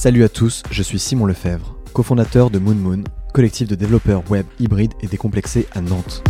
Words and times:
Salut 0.00 0.24
à 0.24 0.30
tous, 0.30 0.62
je 0.70 0.82
suis 0.82 0.98
Simon 0.98 1.26
Lefebvre, 1.26 1.76
cofondateur 1.92 2.48
de 2.48 2.58
Moon 2.58 2.74
Moon, 2.74 3.04
collectif 3.34 3.68
de 3.68 3.74
développeurs 3.74 4.22
web 4.30 4.46
hybrides 4.58 4.94
et 5.02 5.06
décomplexés 5.06 5.66
à 5.72 5.82
Nantes. 5.82 6.24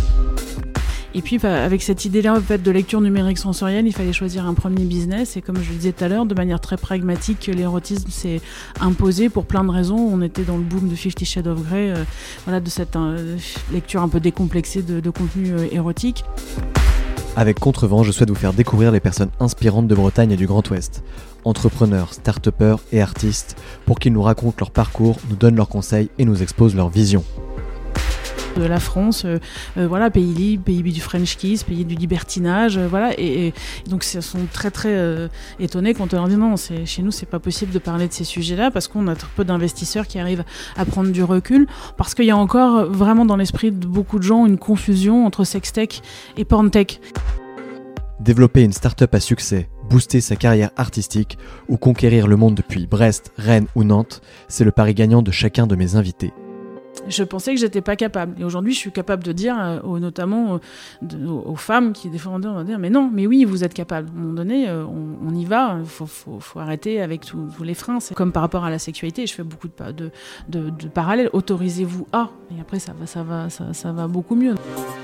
Et 1.13 1.21
puis 1.21 1.37
bah, 1.37 1.63
avec 1.63 1.81
cette 1.81 2.03
idée-là 2.03 2.33
en 2.33 2.41
fait, 2.41 2.61
de 2.61 2.69
lecture 2.69 2.99
numérique 2.99 3.37
sensorielle, 3.37 3.87
il 3.87 3.93
fallait 3.93 4.11
choisir 4.11 4.45
un 4.45 4.55
premier 4.55 4.83
business. 4.83 5.37
Et 5.37 5.41
comme 5.41 5.55
je 5.63 5.69
le 5.69 5.77
disais 5.77 5.93
tout 5.93 6.03
à 6.03 6.09
l'heure, 6.09 6.25
de 6.25 6.35
manière 6.35 6.59
très 6.59 6.75
pragmatique, 6.75 7.47
l'érotisme 7.47 8.09
s'est 8.09 8.41
imposé 8.81 9.29
pour 9.29 9.45
plein 9.45 9.63
de 9.63 9.71
raisons. 9.71 9.95
On 9.95 10.21
était 10.21 10.43
dans 10.43 10.57
le 10.57 10.63
boom 10.63 10.89
de 10.89 10.95
Fifty 10.95 11.23
Shades 11.23 11.47
of 11.47 11.63
Grey, 11.63 11.91
euh, 11.91 12.03
voilà, 12.43 12.59
de 12.59 12.69
cette 12.69 12.97
euh, 12.97 13.37
lecture 13.71 14.01
un 14.01 14.09
peu 14.09 14.19
décomplexée 14.19 14.81
de, 14.81 14.99
de 14.99 15.09
contenu 15.09 15.53
euh, 15.53 15.67
érotique. 15.71 16.25
Avec 17.37 17.57
Contrevent, 17.57 18.03
je 18.03 18.11
souhaite 18.11 18.27
vous 18.27 18.35
faire 18.35 18.51
découvrir 18.51 18.91
les 18.91 18.99
personnes 18.99 19.29
inspirantes 19.39 19.87
de 19.87 19.95
Bretagne 19.95 20.31
et 20.31 20.35
du 20.35 20.45
Grand 20.45 20.69
Ouest. 20.69 21.01
Entrepreneurs, 21.43 22.13
start 22.13 22.49
et 22.91 23.01
artistes, 23.01 23.55
pour 23.85 23.99
qu'ils 23.99 24.13
nous 24.13 24.21
racontent 24.21 24.57
leur 24.59 24.71
parcours, 24.71 25.17
nous 25.29 25.35
donnent 25.35 25.55
leurs 25.55 25.69
conseils 25.69 26.09
et 26.17 26.25
nous 26.25 26.41
exposent 26.41 26.75
leur 26.75 26.89
vision 26.89 27.23
de 28.57 28.65
la 28.65 28.79
France, 28.79 29.23
euh, 29.25 29.39
euh, 29.77 29.87
voilà, 29.87 30.09
pays 30.09 30.33
libre, 30.33 30.63
pays 30.63 30.81
du 30.81 31.01
French 31.01 31.37
kiss, 31.37 31.63
pays 31.63 31.85
du 31.85 31.95
libertinage, 31.95 32.77
euh, 32.77 32.87
voilà, 32.87 33.17
et, 33.17 33.53
donc 33.87 34.05
ils 34.13 34.21
sont 34.21 34.45
très 34.51 34.71
très 34.71 35.29
étonnés 35.59 35.93
quand 35.93 36.13
on 36.13 36.17
leur 36.17 36.27
dit 36.27 36.35
non, 36.35 36.55
chez 36.57 37.01
nous 37.01 37.11
c'est 37.11 37.25
pas 37.25 37.39
possible 37.39 37.71
de 37.71 37.79
parler 37.79 38.07
de 38.07 38.13
ces 38.13 38.23
sujets-là 38.23 38.71
parce 38.71 38.87
qu'on 38.87 39.07
a 39.07 39.15
très 39.15 39.29
peu 39.35 39.45
d'investisseurs 39.45 40.07
qui 40.07 40.19
arrivent 40.19 40.43
à 40.75 40.85
prendre 40.85 41.11
du 41.11 41.23
recul, 41.23 41.67
parce 41.97 42.13
qu'il 42.13 42.25
y 42.25 42.31
a 42.31 42.37
encore 42.37 42.85
vraiment 42.85 43.25
dans 43.25 43.37
l'esprit 43.37 43.71
de 43.71 43.87
beaucoup 43.87 44.17
de 44.17 44.23
gens 44.23 44.45
une 44.45 44.57
confusion 44.57 45.25
entre 45.25 45.43
sextech 45.43 46.01
et 46.37 46.45
porntech. 46.45 46.99
Développer 48.19 48.63
une 48.63 48.73
start-up 48.73 49.15
à 49.15 49.19
succès, 49.19 49.69
booster 49.91 50.21
sa 50.21 50.37
carrière 50.37 50.71
artistique 50.77 51.37
ou 51.67 51.75
conquérir 51.75 52.27
le 52.27 52.37
monde 52.37 52.55
depuis 52.55 52.87
Brest, 52.87 53.33
Rennes 53.37 53.67
ou 53.75 53.83
Nantes, 53.83 54.21
c'est 54.47 54.63
le 54.63 54.71
pari 54.71 54.93
gagnant 54.93 55.21
de 55.21 55.31
chacun 55.31 55.67
de 55.67 55.75
mes 55.75 55.95
invités 55.95 56.31
je 57.07 57.23
pensais 57.23 57.53
que 57.53 57.59
j'étais 57.59 57.81
pas 57.81 57.95
capable. 57.95 58.39
Et 58.39 58.43
aujourd'hui, 58.43 58.73
je 58.73 58.77
suis 58.77 58.91
capable 58.91 59.23
de 59.23 59.31
dire, 59.31 59.55
euh, 59.59 59.99
notamment 59.99 60.59
euh, 61.03 61.27
aux, 61.27 61.55
femmes 61.55 61.93
qui 61.93 62.09
défendent, 62.09 62.45
on 62.45 62.53
va 62.53 62.63
dire, 62.63 62.79
mais 62.79 62.89
non, 62.89 63.09
mais 63.11 63.27
oui, 63.27 63.45
vous 63.45 63.63
êtes 63.63 63.73
capable. 63.73 64.09
À 64.09 64.11
un 64.11 64.21
moment 64.21 64.33
donné, 64.33 64.69
euh, 64.69 64.85
on, 64.85 65.33
y 65.33 65.45
va. 65.45 65.77
Il 65.79 65.85
faut, 65.85 66.59
arrêter 66.59 67.01
avec 67.01 67.25
tous 67.25 67.63
les 67.63 67.73
freins. 67.73 67.99
C'est 67.99 68.15
comme 68.15 68.31
par 68.31 68.41
rapport 68.41 68.65
à 68.65 68.69
la 68.69 68.79
sexualité. 68.79 69.25
Je 69.27 69.33
fais 69.33 69.43
beaucoup 69.43 69.67
de, 69.67 70.11
de, 70.49 70.87
parallèles. 70.87 71.29
Autorisez-vous 71.33 72.07
à. 72.11 72.29
Et 72.55 72.59
après, 72.59 72.79
ça 72.79 72.93
va, 72.97 73.05
ça 73.05 73.23
va, 73.23 73.49
ça, 73.49 73.91
va 73.91 74.07
beaucoup 74.07 74.35
mieux. 74.35 74.55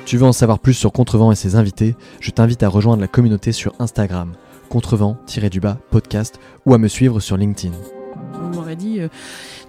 Tu 0.05 0.17
veux 0.17 0.25
en 0.25 0.33
savoir 0.33 0.59
plus 0.59 0.73
sur 0.73 0.91
Contrevent 0.91 1.31
et 1.31 1.35
ses 1.35 1.55
invités? 1.55 1.95
Je 2.19 2.31
t'invite 2.31 2.63
à 2.63 2.69
rejoindre 2.69 3.01
la 3.01 3.07
communauté 3.07 3.51
sur 3.51 3.73
Instagram, 3.79 4.33
contrevent-du-bas 4.67 5.77
podcast, 5.89 6.39
ou 6.65 6.73
à 6.73 6.77
me 6.77 6.87
suivre 6.87 7.19
sur 7.19 7.37
LinkedIn. 7.37 7.73
On 8.41 8.55
m'aurait 8.55 8.75
dit, 8.75 8.99
euh, 8.99 9.07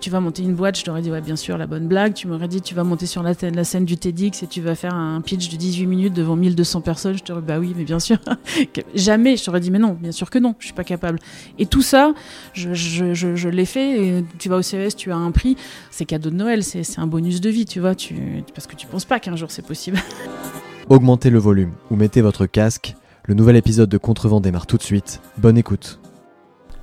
tu 0.00 0.10
vas 0.10 0.20
monter 0.20 0.42
une 0.42 0.54
boîte, 0.54 0.78
je 0.78 0.84
t'aurais 0.84 1.02
dit, 1.02 1.10
ouais, 1.10 1.20
bien 1.20 1.36
sûr, 1.36 1.58
la 1.58 1.66
bonne 1.66 1.88
blague. 1.88 2.14
Tu 2.14 2.28
m'aurais 2.28 2.48
dit, 2.48 2.60
tu 2.60 2.74
vas 2.74 2.84
monter 2.84 3.06
sur 3.06 3.22
la, 3.22 3.32
la, 3.42 3.64
scène 3.64 3.84
du 3.84 3.96
TEDx 3.96 4.42
et 4.42 4.46
tu 4.46 4.60
vas 4.60 4.74
faire 4.74 4.94
un 4.94 5.20
pitch 5.20 5.48
de 5.48 5.56
18 5.56 5.86
minutes 5.86 6.14
devant 6.14 6.36
1200 6.36 6.80
personnes. 6.82 7.16
Je 7.16 7.22
t'aurais 7.22 7.40
dit, 7.40 7.46
bah 7.46 7.58
oui, 7.58 7.74
mais 7.76 7.84
bien 7.84 7.98
sûr. 7.98 8.18
Jamais, 8.94 9.36
je 9.36 9.44
t'aurais 9.44 9.60
dit, 9.60 9.70
mais 9.70 9.78
non, 9.78 9.96
bien 10.00 10.12
sûr 10.12 10.30
que 10.30 10.38
non, 10.38 10.54
je 10.58 10.66
suis 10.66 10.74
pas 10.74 10.84
capable. 10.84 11.18
Et 11.58 11.66
tout 11.66 11.82
ça, 11.82 12.14
je, 12.52 12.74
je, 12.74 13.14
je, 13.14 13.48
l'ai 13.48 13.64
fait. 13.64 14.06
Et 14.06 14.24
tu 14.38 14.48
vas 14.48 14.56
au 14.56 14.62
CES, 14.62 14.94
tu 14.96 15.10
as 15.10 15.16
un 15.16 15.30
prix. 15.30 15.56
C'est 15.90 16.04
cadeau 16.04 16.30
de 16.30 16.36
Noël, 16.36 16.62
c'est 16.62 16.82
un 16.98 17.06
bonus 17.06 17.40
de 17.40 17.50
vie, 17.50 17.64
tu 17.64 17.80
vois, 17.80 17.94
tu, 17.94 18.14
parce 18.54 18.66
que 18.66 18.76
tu 18.76 18.86
penses 18.86 19.04
pas 19.04 19.18
qu'un 19.20 19.36
jour 19.36 19.50
c'est 19.50 19.66
possible. 19.66 19.98
Augmentez 20.88 21.30
le 21.30 21.38
volume 21.38 21.72
ou 21.90 21.96
mettez 21.96 22.22
votre 22.22 22.46
casque. 22.46 22.94
Le 23.28 23.34
nouvel 23.34 23.56
épisode 23.56 23.90
de 23.90 23.98
Contrevent 23.98 24.40
démarre 24.40 24.66
tout 24.66 24.78
de 24.78 24.82
suite. 24.82 25.20
Bonne 25.36 25.58
écoute. 25.58 26.00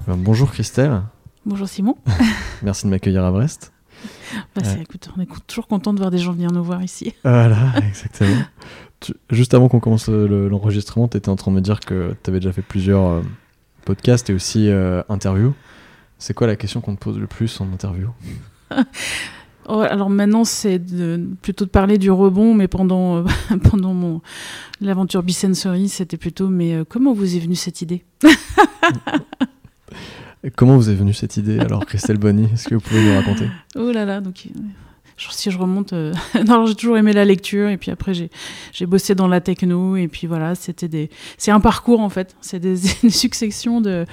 bonjour 0.06 0.52
Christelle. 0.52 1.02
Bonjour 1.44 1.68
Simon. 1.68 1.98
Merci 2.62 2.86
de 2.86 2.92
m'accueillir 2.92 3.26
à 3.26 3.32
Brest. 3.32 3.74
Bah, 4.56 4.62
écoute, 4.80 5.10
on 5.18 5.22
est 5.22 5.28
toujours 5.48 5.68
content 5.68 5.92
de 5.92 5.98
voir 5.98 6.12
des 6.12 6.20
gens 6.20 6.34
venir 6.34 6.52
nous 6.52 6.64
voir 6.64 6.84
ici. 6.84 7.16
Voilà, 7.24 7.74
exactement. 7.80 8.44
juste 9.32 9.56
avant 9.56 9.70
qu'on 9.70 9.80
commence 9.80 10.08
l'enregistrement, 10.08 11.08
tu 11.08 11.18
étais 11.18 11.30
en 11.30 11.36
train 11.36 11.50
de 11.50 11.56
me 11.56 11.62
dire 11.62 11.80
que 11.80 12.16
tu 12.22 12.30
avais 12.30 12.40
déjà 12.40 12.54
fait 12.54 12.62
plusieurs 12.62 13.08
euh, 13.08 13.22
podcasts 13.84 14.30
et 14.30 14.34
aussi 14.36 14.70
euh, 14.70 15.02
interviews. 15.10 15.56
C'est 16.20 16.36
quoi 16.36 16.46
la 16.46 16.56
question 16.56 16.80
qu'on 16.80 16.94
te 16.94 17.02
pose 17.04 17.18
le 17.18 17.26
plus 17.26 17.60
en 17.60 17.66
interview? 17.74 18.12
oh, 19.68 19.80
alors 19.80 20.10
maintenant, 20.10 20.44
c'est 20.44 20.82
plutôt 21.42 21.66
de 21.66 21.70
parler 21.70 21.98
du 21.98 22.12
rebond, 22.12 22.54
mais 22.54 22.68
pendant, 22.68 23.18
euh, 23.18 23.24
pendant 23.70 23.94
mon 23.94 24.22
l'aventure 24.82 25.24
Bisensory, 25.24 25.90
c'était 25.90 26.18
plutôt 26.18 26.50
mais 26.50 26.84
comment 26.90 27.14
vous 27.14 27.36
est 27.36 27.40
venue 27.40 27.56
cette 27.56 27.82
idée? 27.82 28.04
Comment 30.56 30.76
vous 30.78 30.92
est 30.92 30.96
venue 30.96 31.14
cette 31.14 31.38
idée 31.38 31.58
alors, 31.58 31.86
Christelle 31.88 32.20
Bonny? 32.20 32.48
Est-ce 32.54 32.68
que 32.68 32.76
vous 32.76 32.82
pouvez 32.82 33.04
nous 33.04 33.16
raconter? 33.16 33.50
Oh 33.76 33.92
là 33.92 34.06
là, 34.06 34.22
donc 34.22 34.48
si 35.18 35.52
je 35.52 35.58
remonte, 35.58 35.94
euh, 35.94 36.14
non, 36.48 36.66
j'ai 36.66 36.76
toujours 36.76 36.98
aimé 36.98 37.14
la 37.14 37.26
lecture 37.26 37.70
et 37.70 37.78
puis 37.78 37.92
après 37.92 38.14
j'ai 38.14 38.86
bossé 38.86 39.16
dans 39.16 39.28
la 39.28 39.42
techno 39.42 39.96
et 39.96 40.08
puis 40.08 40.28
voilà, 40.28 40.56
c'était 40.56 40.88
des, 40.88 41.10
c'est 41.38 41.52
un 41.52 41.60
parcours 41.60 42.02
en 42.02 42.10
fait, 42.10 42.36
c'est 42.42 42.60
des 42.60 42.76
une 43.04 43.10
succession 43.10 43.82
de 43.82 44.06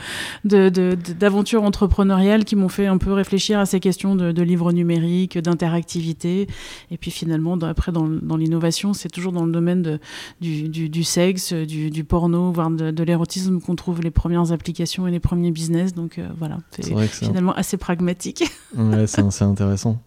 d'aventures 0.45 1.63
de, 1.63 1.67
entrepreneuriales 1.67 2.45
qui 2.45 2.57
m'ont 2.57 2.69
fait 2.69 2.87
un 2.87 2.99
peu 2.99 3.13
réfléchir 3.13 3.59
à 3.59 3.67
ces 3.67 3.81
questions 3.81 4.15
de, 4.15 4.33
de 4.33 4.43
livres 4.43 4.73
numériques, 4.73 5.39
d'interactivité 5.39 6.47
et 6.91 6.97
puis 6.97 7.11
finalement 7.11 7.59
après 7.63 7.93
dans, 7.93 8.07
dans 8.07 8.37
l'innovation, 8.37 8.93
c'est 8.93 9.09
toujours 9.09 9.33
dans 9.33 9.45
le 9.45 9.53
domaine 9.53 9.83
de, 9.83 9.99
du, 10.41 10.69
du, 10.69 10.89
du 10.89 11.05
sexe, 11.05 11.53
du, 11.53 11.91
du, 11.91 12.05
porno, 12.05 12.53
voire 12.53 12.71
de, 12.71 13.03
l'érotisme 13.03 13.61
qu'on 13.61 13.75
trouve 13.75 14.01
les 14.01 14.11
premières 14.11 14.53
applications 14.53 15.07
et 15.09 15.11
les 15.11 15.21
premiers 15.21 15.51
business, 15.51 15.95
donc 15.95 16.19
euh, 16.19 16.29
voilà, 16.39 16.59
c'est 16.71 16.95
finalement 17.09 17.55
assez 17.55 17.77
pragmatique. 17.77 18.45
Ouais, 18.77 19.07
c'est 19.07 19.43
intéressant. 19.43 20.01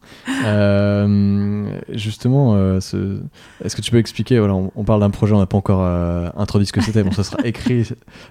Euh... 0.46 0.84
Euh, 0.85 1.79
justement, 1.90 2.56
euh, 2.56 2.79
est-ce 3.63 3.75
que 3.75 3.81
tu 3.81 3.91
peux 3.91 3.97
expliquer 3.97 4.40
voilà, 4.40 4.53
on, 4.53 4.84
parle 4.84 5.01
d'un 5.01 5.09
projet, 5.09 5.34
on 5.34 5.40
n'a 5.40 5.46
pas 5.46 5.57
encore 5.57 5.81
euh, 5.84 6.29
introduit 6.38 6.68
ce 6.68 6.73
que 6.73 6.81
c'était. 6.81 7.03
Bon, 7.03 7.12
ça 7.12 7.23
sera 7.23 7.38
écrit 7.46 7.90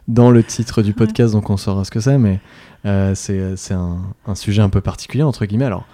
dans 0.09 0.31
le 0.31 0.43
titre 0.43 0.83
du 0.83 0.95
podcast, 0.95 1.33
donc 1.33 1.51
on 1.51 1.57
saura 1.57 1.85
ce 1.85 1.91
que 1.91 2.01
c'est, 2.01 2.19
mais 2.19 2.41
c'est 3.15 3.75
un, 3.75 3.99
un, 4.27 4.35
sujet 4.35 4.63
un 4.63 4.69
peu 4.69 4.81
particulier, 4.81 5.23
entre 5.23 5.45
guillemets. 5.47 5.65
Alors, 5.65 5.87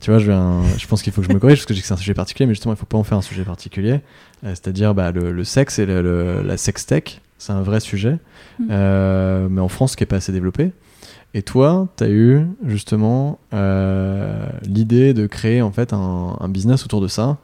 tu 0.00 0.10
vois, 0.10 0.18
je, 0.18 0.32
je 0.78 0.86
pense 0.86 1.02
qu'il 1.02 1.12
faut 1.12 1.20
que 1.20 1.28
je 1.28 1.32
me 1.32 1.38
corrige 1.38 1.58
parce 1.58 1.66
que 1.66 1.74
je 1.74 1.78
dis 1.78 1.82
que 1.82 1.88
c'est 1.88 1.94
un 1.94 1.98
sujet 1.98 2.14
particulier, 2.14 2.46
mais 2.46 2.54
justement, 2.54 2.72
il 2.72 2.76
ne 2.76 2.80
faut 2.80 2.86
pas 2.86 2.98
en 2.98 3.04
faire 3.04 3.18
un 3.18 3.22
sujet 3.22 3.44
particulier. 3.44 4.00
C'est-à-dire 4.42 4.94
bah, 4.94 5.10
le, 5.10 5.44
sexe 5.44 5.78
et 5.78 5.86
le, 5.86 6.42
la 6.42 6.56
sextech, 6.56 7.20
c'est 7.38 7.52
un 7.52 7.62
vrai 7.62 7.80
sujet, 7.80 8.18
mmh. 8.58 9.48
mais 9.48 9.60
en 9.60 9.68
France, 9.68 9.96
qui 9.96 10.02
n'est 10.02 10.06
pas 10.08 10.16
assez 10.16 10.32
développé. 10.32 10.72
Et 11.32 11.42
toi, 11.42 11.88
tu 11.96 12.04
as 12.04 12.10
eu 12.10 12.46
justement 12.66 13.38
euh, 13.54 14.46
l'idée 14.62 15.14
de 15.14 15.26
créer 15.26 15.62
en 15.62 15.70
fait 15.70 15.92
un, 15.92 16.48
business 16.48 16.84
autour 16.84 17.00
de 17.00 17.08
ça. 17.08 17.38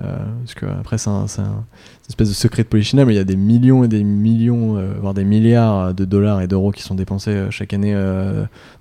Euh, 0.00 0.16
parce 0.40 0.54
que 0.54 0.66
après, 0.66 0.96
c'est 0.96 1.10
un, 1.10 1.26
une 1.26 1.64
espèce 2.08 2.28
de 2.28 2.34
secret 2.34 2.62
de 2.62 2.68
polichinelle, 2.68 3.06
mais 3.06 3.14
il 3.14 3.16
y 3.16 3.20
a 3.20 3.24
des 3.24 3.36
millions 3.36 3.84
et 3.84 3.88
des 3.88 4.04
millions, 4.04 4.76
euh, 4.78 4.94
voire 5.00 5.12
des 5.12 5.24
milliards 5.24 5.92
de 5.92 6.04
dollars 6.04 6.40
et 6.40 6.46
d'euros 6.46 6.70
qui 6.70 6.82
sont 6.82 6.94
dépensés 6.94 7.46
chaque 7.50 7.74
année 7.74 7.94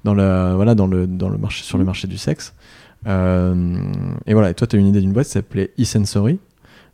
dans, 0.03 0.13
la, 0.13 0.53
voilà, 0.55 0.75
dans, 0.75 0.87
le, 0.87 1.07
dans 1.07 1.29
le 1.29 1.37
marché, 1.37 1.63
sur 1.63 1.77
le 1.77 1.83
marché 1.83 2.07
du 2.07 2.17
sexe. 2.17 2.53
et 3.05 3.09
voilà, 4.33 4.51
et 4.51 4.53
toi, 4.53 4.67
tu 4.67 4.75
as 4.75 4.79
une 4.79 4.87
idée 4.87 5.01
d'une 5.01 5.13
boîte 5.13 5.25
qui 5.25 5.33
s'appelait 5.33 5.71
eSensory. 5.77 6.39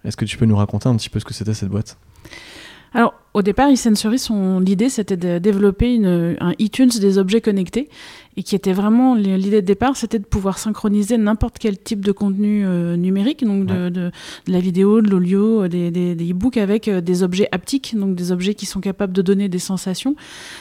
Est-ce 0.06 0.16
que 0.16 0.26
tu 0.26 0.38
peux 0.38 0.46
nous 0.46 0.56
raconter 0.56 0.88
un 0.88 0.96
petit 0.96 1.10
peu 1.10 1.20
ce 1.20 1.26
que 1.26 1.34
c'était 1.34 1.54
cette 1.54 1.70
boîte? 1.70 1.98
Alors, 2.94 3.14
au 3.38 3.44
départ, 3.44 3.70
eSensory, 3.70 4.18
l'idée, 4.66 4.90
c'était 4.90 5.16
de 5.16 5.38
développer 5.38 5.94
une, 5.94 6.36
un 6.40 6.54
iTunes 6.58 6.90
des 7.00 7.20
objets 7.20 7.40
connectés. 7.40 7.88
Et 8.40 8.44
qui 8.44 8.54
était 8.54 8.72
vraiment 8.72 9.16
l'idée 9.16 9.62
de 9.62 9.66
départ, 9.66 9.98
c'était 9.98 10.20
de 10.20 10.26
pouvoir 10.26 10.60
synchroniser 10.60 11.18
n'importe 11.18 11.58
quel 11.58 11.76
type 11.76 12.06
de 12.06 12.12
contenu 12.12 12.68
euh, 12.68 12.96
numérique, 12.96 13.44
donc 13.44 13.66
de, 13.66 13.90
de, 13.90 14.12
la 14.46 14.60
vidéo, 14.60 15.02
de 15.02 15.10
l'audio, 15.10 15.64
euh, 15.64 15.68
des, 15.68 15.90
des, 15.90 16.14
des 16.14 16.32
e-books 16.32 16.58
avec 16.58 16.88
euh, 16.88 17.02
des 17.02 17.24
objets 17.24 17.50
haptiques, 17.52 17.98
donc 17.98 18.14
des 18.14 18.32
objets 18.32 18.54
qui 18.54 18.68
sont 18.68 18.80
capables 18.80 19.12
de 19.12 19.24
donner 19.24 19.50
des 19.50 19.58
sensations, 19.58 20.16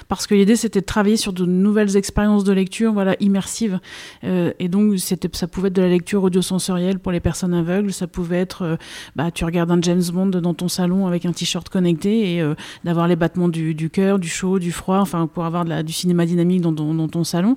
parce 0.09 0.27
que 0.27 0.35
l'idée 0.35 0.57
c'était 0.57 0.81
de 0.81 0.87
travailler 0.87 1.19
sur 1.19 1.35
de 1.35 1.45
nouvelles 1.45 1.99
expériences 1.99 2.45
de 2.45 2.53
lecture, 2.55 2.95
voilà, 2.95 3.15
immersives, 3.21 3.79
et 4.23 4.69
donc 4.69 4.99
c'était, 4.99 5.29
ça 5.35 5.47
pouvait 5.47 5.69
être 5.69 5.75
de 5.75 5.83
la 5.83 5.89
lecture 5.89 6.23
audio-sensorielle 6.23 6.99
pour 6.99 7.13
les 7.13 7.21
personnes 7.21 7.53
aveugles, 7.53 7.93
ça 7.93 8.07
pouvait 8.07 8.41
être, 8.41 8.79
bah, 9.17 9.31
tu 9.31 9.45
regardes 9.45 9.71
un 9.71 9.83
James 9.83 10.03
Bond 10.15 10.29
dans 10.29 10.55
ton 10.55 10.69
salon 10.69 11.07
avec 11.07 11.27
un 11.27 11.33
t-shirt 11.33 11.69
connecté 11.69 12.37
et 12.37 12.43
d'avoir 12.85 13.09
les 13.09 13.17
battements 13.17 13.49
du, 13.49 13.75
du 13.75 13.91
cœur, 13.91 14.19
du 14.19 14.29
chaud, 14.29 14.59
du 14.59 14.73
froid, 14.73 14.99
enfin 14.99 15.27
pour 15.27 15.45
avoir 15.45 15.65
de 15.65 15.71
la, 15.71 15.83
du 15.83 15.93
cinéma 15.93 16.27
dynamique 16.27 16.61
dans, 16.61 16.73
dans, 16.73 16.95
dans 16.95 17.09
ton 17.09 17.25
salon. 17.25 17.57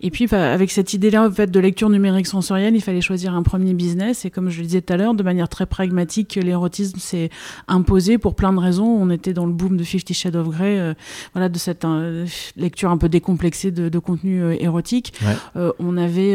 Et 0.00 0.10
puis, 0.10 0.26
bah, 0.26 0.52
avec 0.52 0.70
cette 0.70 0.94
idée-là 0.94 1.26
en 1.26 1.30
fait, 1.30 1.50
de 1.50 1.60
lecture 1.60 1.90
numérique 1.90 2.26
sensorielle, 2.26 2.74
il 2.74 2.80
fallait 2.80 3.00
choisir 3.00 3.34
un 3.34 3.42
premier 3.42 3.74
business. 3.74 4.24
Et 4.24 4.30
comme 4.30 4.50
je 4.50 4.60
le 4.60 4.66
disais 4.66 4.82
tout 4.82 4.92
à 4.92 4.96
l'heure, 4.96 5.14
de 5.14 5.22
manière 5.22 5.48
très 5.48 5.66
pragmatique, 5.66 6.38
l'érotisme 6.42 6.98
s'est 6.98 7.30
imposé 7.68 8.18
pour 8.18 8.34
plein 8.34 8.52
de 8.52 8.58
raisons. 8.58 8.86
On 8.86 9.10
était 9.10 9.32
dans 9.32 9.46
le 9.46 9.52
boom 9.52 9.76
de 9.76 9.84
Fifty 9.84 10.14
Shades 10.14 10.36
of 10.36 10.48
Grey, 10.48 10.78
euh, 10.78 10.94
voilà, 11.32 11.48
de 11.48 11.58
cette 11.58 11.84
euh, 11.84 12.26
lecture 12.56 12.90
un 12.90 12.98
peu 12.98 13.08
décomplexée 13.08 13.70
de, 13.70 13.88
de 13.88 13.98
contenu 13.98 14.42
euh, 14.42 14.56
érotique. 14.60 15.14
on 15.54 15.96
avait. 15.96 16.32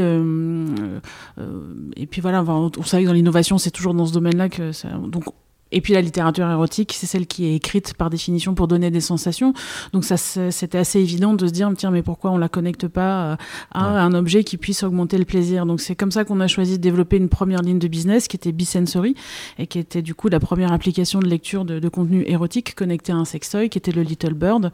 et 1.95 2.05
puis 2.07 2.21
voilà, 2.21 2.43
on, 2.43 2.83
savait 2.83 3.03
que 3.03 3.07
dans 3.07 3.13
l'innovation, 3.13 3.57
c'est 3.57 3.71
toujours 3.71 3.93
dans 3.93 4.05
ce 4.05 4.13
domaine-là 4.13 4.49
que 4.49 4.71
ça. 4.71 4.89
Donc, 4.89 5.25
et 5.71 5.81
puis 5.81 5.93
la 5.93 6.01
littérature 6.01 6.49
érotique, 6.49 6.93
c'est 6.95 7.07
celle 7.07 7.25
qui 7.25 7.45
est 7.45 7.55
écrite 7.55 7.95
par 7.95 8.11
définition 8.11 8.53
pour 8.53 8.67
donner 8.67 8.91
des 8.91 9.01
sensations. 9.01 9.53
Donc 9.93 10.05
ça, 10.05 10.15
c'était 10.15 10.77
assez 10.77 10.99
évident 10.99 11.33
de 11.33 11.47
se 11.47 11.51
dire, 11.51 11.71
tiens, 11.75 11.89
mais 11.89 12.03
pourquoi 12.03 12.31
on 12.31 12.37
la 12.37 12.49
connecte 12.49 12.87
pas 12.87 13.31
euh, 13.31 13.35
à 13.71 13.83
un 13.83 14.13
objet 14.13 14.43
qui 14.43 14.57
puisse 14.57 14.83
augmenter 14.83 15.17
le 15.17 15.25
plaisir? 15.25 15.65
Donc 15.65 15.81
c'est 15.81 15.95
comme 15.95 16.11
ça 16.11 16.23
qu'on 16.23 16.39
a 16.39 16.47
choisi 16.47 16.77
de 16.77 16.83
développer 16.83 17.17
une 17.17 17.29
première 17.29 17.61
ligne 17.61 17.79
de 17.79 17.87
business 17.87 18.27
qui 18.27 18.37
était 18.37 18.51
Bisensory 18.51 19.15
et 19.57 19.65
qui 19.65 19.79
était 19.79 20.03
du 20.03 20.13
coup 20.13 20.29
la 20.29 20.39
première 20.39 20.71
application 20.71 21.19
de 21.19 21.27
lecture 21.27 21.65
de, 21.65 21.89
contenu 21.89 22.23
érotique 22.27 22.75
connecté 22.75 23.11
à 23.11 23.15
un 23.15 23.25
sextoy, 23.25 23.69
qui 23.69 23.77
était 23.77 23.91
le 23.91 24.03
Little 24.03 24.33
Bird. 24.33 24.71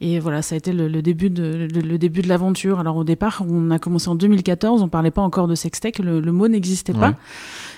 Et 0.00 0.18
voilà, 0.18 0.42
ça 0.42 0.56
a 0.56 0.58
été 0.58 0.72
le, 0.72 1.02
début 1.02 1.30
de 1.30 1.68
le, 1.72 1.98
début 1.98 2.20
de 2.20 2.28
l'aventure. 2.28 2.80
Alors 2.80 2.96
au 2.96 3.04
départ, 3.04 3.44
on 3.48 3.70
a 3.70 3.78
commencé 3.78 4.08
en 4.08 4.16
2014, 4.16 4.82
on 4.82 4.88
parlait 4.88 5.12
pas 5.12 5.22
encore 5.22 5.46
de 5.46 5.54
sextech, 5.54 6.00
le, 6.00 6.20
le 6.20 6.32
mot 6.32 6.48
n'existait 6.48 6.92
pas. 6.92 7.14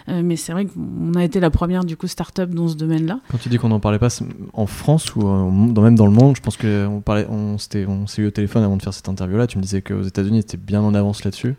Euh, 0.09 0.23
mais 0.23 0.37
c'est 0.37 0.53
vrai 0.53 0.67
qu'on 0.67 1.15
a 1.15 1.25
été 1.25 1.41
la 1.41 1.51
première 1.51 1.85
du 1.85 1.97
coup 1.97 2.07
start-up 2.07 2.51
dans 2.51 2.69
ce 2.69 2.75
domaine-là. 2.75 3.21
Quand 3.31 3.39
tu 3.39 3.49
dis 3.49 3.57
qu'on 3.57 3.69
n'en 3.69 3.81
parlait 3.81 3.99
pas 3.99 4.09
en 4.53 4.67
France 4.67 5.15
ou 5.17 5.27
euh, 5.27 5.69
dans, 5.73 5.83
même 5.83 5.97
dans 5.97 6.07
le 6.07 6.13
monde, 6.13 6.37
je 6.37 6.43
pense 6.43 6.57
qu'on 6.57 7.03
on, 7.07 7.57
on 7.89 8.07
s'est 8.07 8.23
eu 8.23 8.27
au 8.27 8.31
téléphone 8.31 8.65
avant 8.65 8.77
de 8.77 8.83
faire 8.83 8.93
cette 8.93 9.09
interview-là. 9.09 9.47
Tu 9.47 9.57
me 9.59 9.63
disais 9.63 9.83
qu'aux 9.83 10.03
États-Unis, 10.03 10.43
c'était 10.43 10.59
bien 10.59 10.83
en 10.83 10.95
avance 10.95 11.25
là-dessus. 11.25 11.57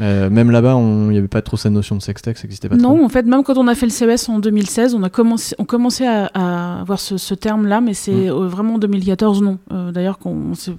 Euh, 0.00 0.30
même 0.30 0.50
là-bas, 0.50 0.76
il 0.78 1.08
n'y 1.08 1.18
avait 1.18 1.28
pas 1.28 1.42
trop 1.42 1.56
cette 1.56 1.72
notion 1.72 1.96
de 1.96 2.02
sextech, 2.02 2.36
ça 2.36 2.44
n'existait 2.44 2.68
pas 2.68 2.76
non, 2.76 2.96
trop. 2.96 3.04
en 3.04 3.08
fait, 3.08 3.24
même 3.24 3.42
quand 3.42 3.56
on 3.56 3.66
a 3.66 3.74
fait 3.74 3.86
le 3.86 3.92
CES 3.92 4.28
en 4.28 4.38
2016, 4.38 4.94
on 4.94 5.02
a 5.02 5.10
commencé, 5.10 5.56
on 5.58 5.64
commençait 5.64 6.06
à, 6.06 6.80
avoir 6.80 6.98
ce, 7.00 7.34
terme-là, 7.34 7.80
mais 7.80 7.94
c'est 7.94 8.30
mm. 8.30 8.46
vraiment 8.46 8.74
en 8.74 8.78
2014, 8.78 9.42
non. 9.42 9.58
Euh, 9.72 9.92
d'ailleurs, 9.92 10.18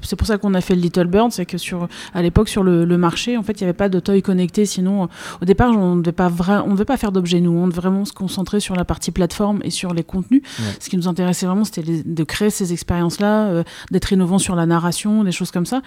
c'est 0.01 0.15
pour 0.15 0.27
ça 0.27 0.37
qu'on 0.37 0.53
a 0.53 0.61
fait 0.61 0.75
le 0.75 0.81
Little 0.81 1.07
Bird, 1.07 1.31
c'est 1.31 1.45
que 1.45 1.57
sur, 1.57 1.87
à 2.13 2.21
l'époque, 2.21 2.49
sur 2.49 2.63
le, 2.63 2.85
marché, 2.97 3.37
en 3.37 3.43
fait, 3.43 3.61
il 3.61 3.63
n'y 3.63 3.69
avait 3.69 3.77
pas 3.77 3.87
de 3.87 3.99
toy 3.99 4.21
connecté. 4.21 4.65
Sinon, 4.65 5.07
au 5.41 5.45
départ, 5.45 5.71
on 5.71 5.95
ne 5.95 6.01
devait 6.01 6.11
pas, 6.11 6.29
on 6.65 6.73
devait 6.73 6.85
pas 6.85 6.97
faire 6.97 7.11
d'objets, 7.11 7.39
nous. 7.39 7.51
On 7.51 7.67
devait 7.67 7.79
vraiment 7.79 8.03
se 8.03 8.11
concentrer 8.11 8.59
sur 8.59 8.75
la 8.75 8.83
partie 8.83 9.11
plateforme 9.11 9.59
et 9.63 9.69
sur 9.69 9.93
les 9.93 10.03
contenus. 10.03 10.41
Ce 10.79 10.89
qui 10.89 10.97
nous 10.97 11.07
intéressait 11.07 11.45
vraiment, 11.45 11.63
c'était 11.63 12.03
de 12.05 12.23
créer 12.23 12.49
ces 12.49 12.73
expériences-là, 12.73 13.47
euh, 13.47 13.63
d'être 13.91 14.11
innovant 14.11 14.37
sur 14.37 14.55
la 14.55 14.65
narration, 14.65 15.23
des 15.23 15.31
choses 15.31 15.51
comme 15.51 15.65
ça 15.65 15.81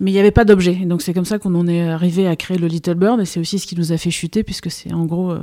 mais 0.00 0.10
il 0.10 0.14
n'y 0.14 0.20
avait 0.20 0.30
pas 0.30 0.44
d'objet. 0.44 0.74
Donc 0.74 1.02
c'est 1.02 1.12
comme 1.12 1.24
ça 1.24 1.38
qu'on 1.38 1.54
en 1.54 1.66
est 1.66 1.88
arrivé 1.88 2.26
à 2.26 2.36
créer 2.36 2.58
le 2.58 2.66
Little 2.66 2.94
Bird 2.94 3.20
et 3.20 3.24
c'est 3.24 3.40
aussi 3.40 3.58
ce 3.58 3.66
qui 3.66 3.76
nous 3.76 3.92
a 3.92 3.96
fait 3.96 4.10
chuter 4.10 4.44
puisque 4.44 4.70
c'est 4.70 4.92
en 4.92 5.04
gros 5.06 5.32
euh, 5.32 5.40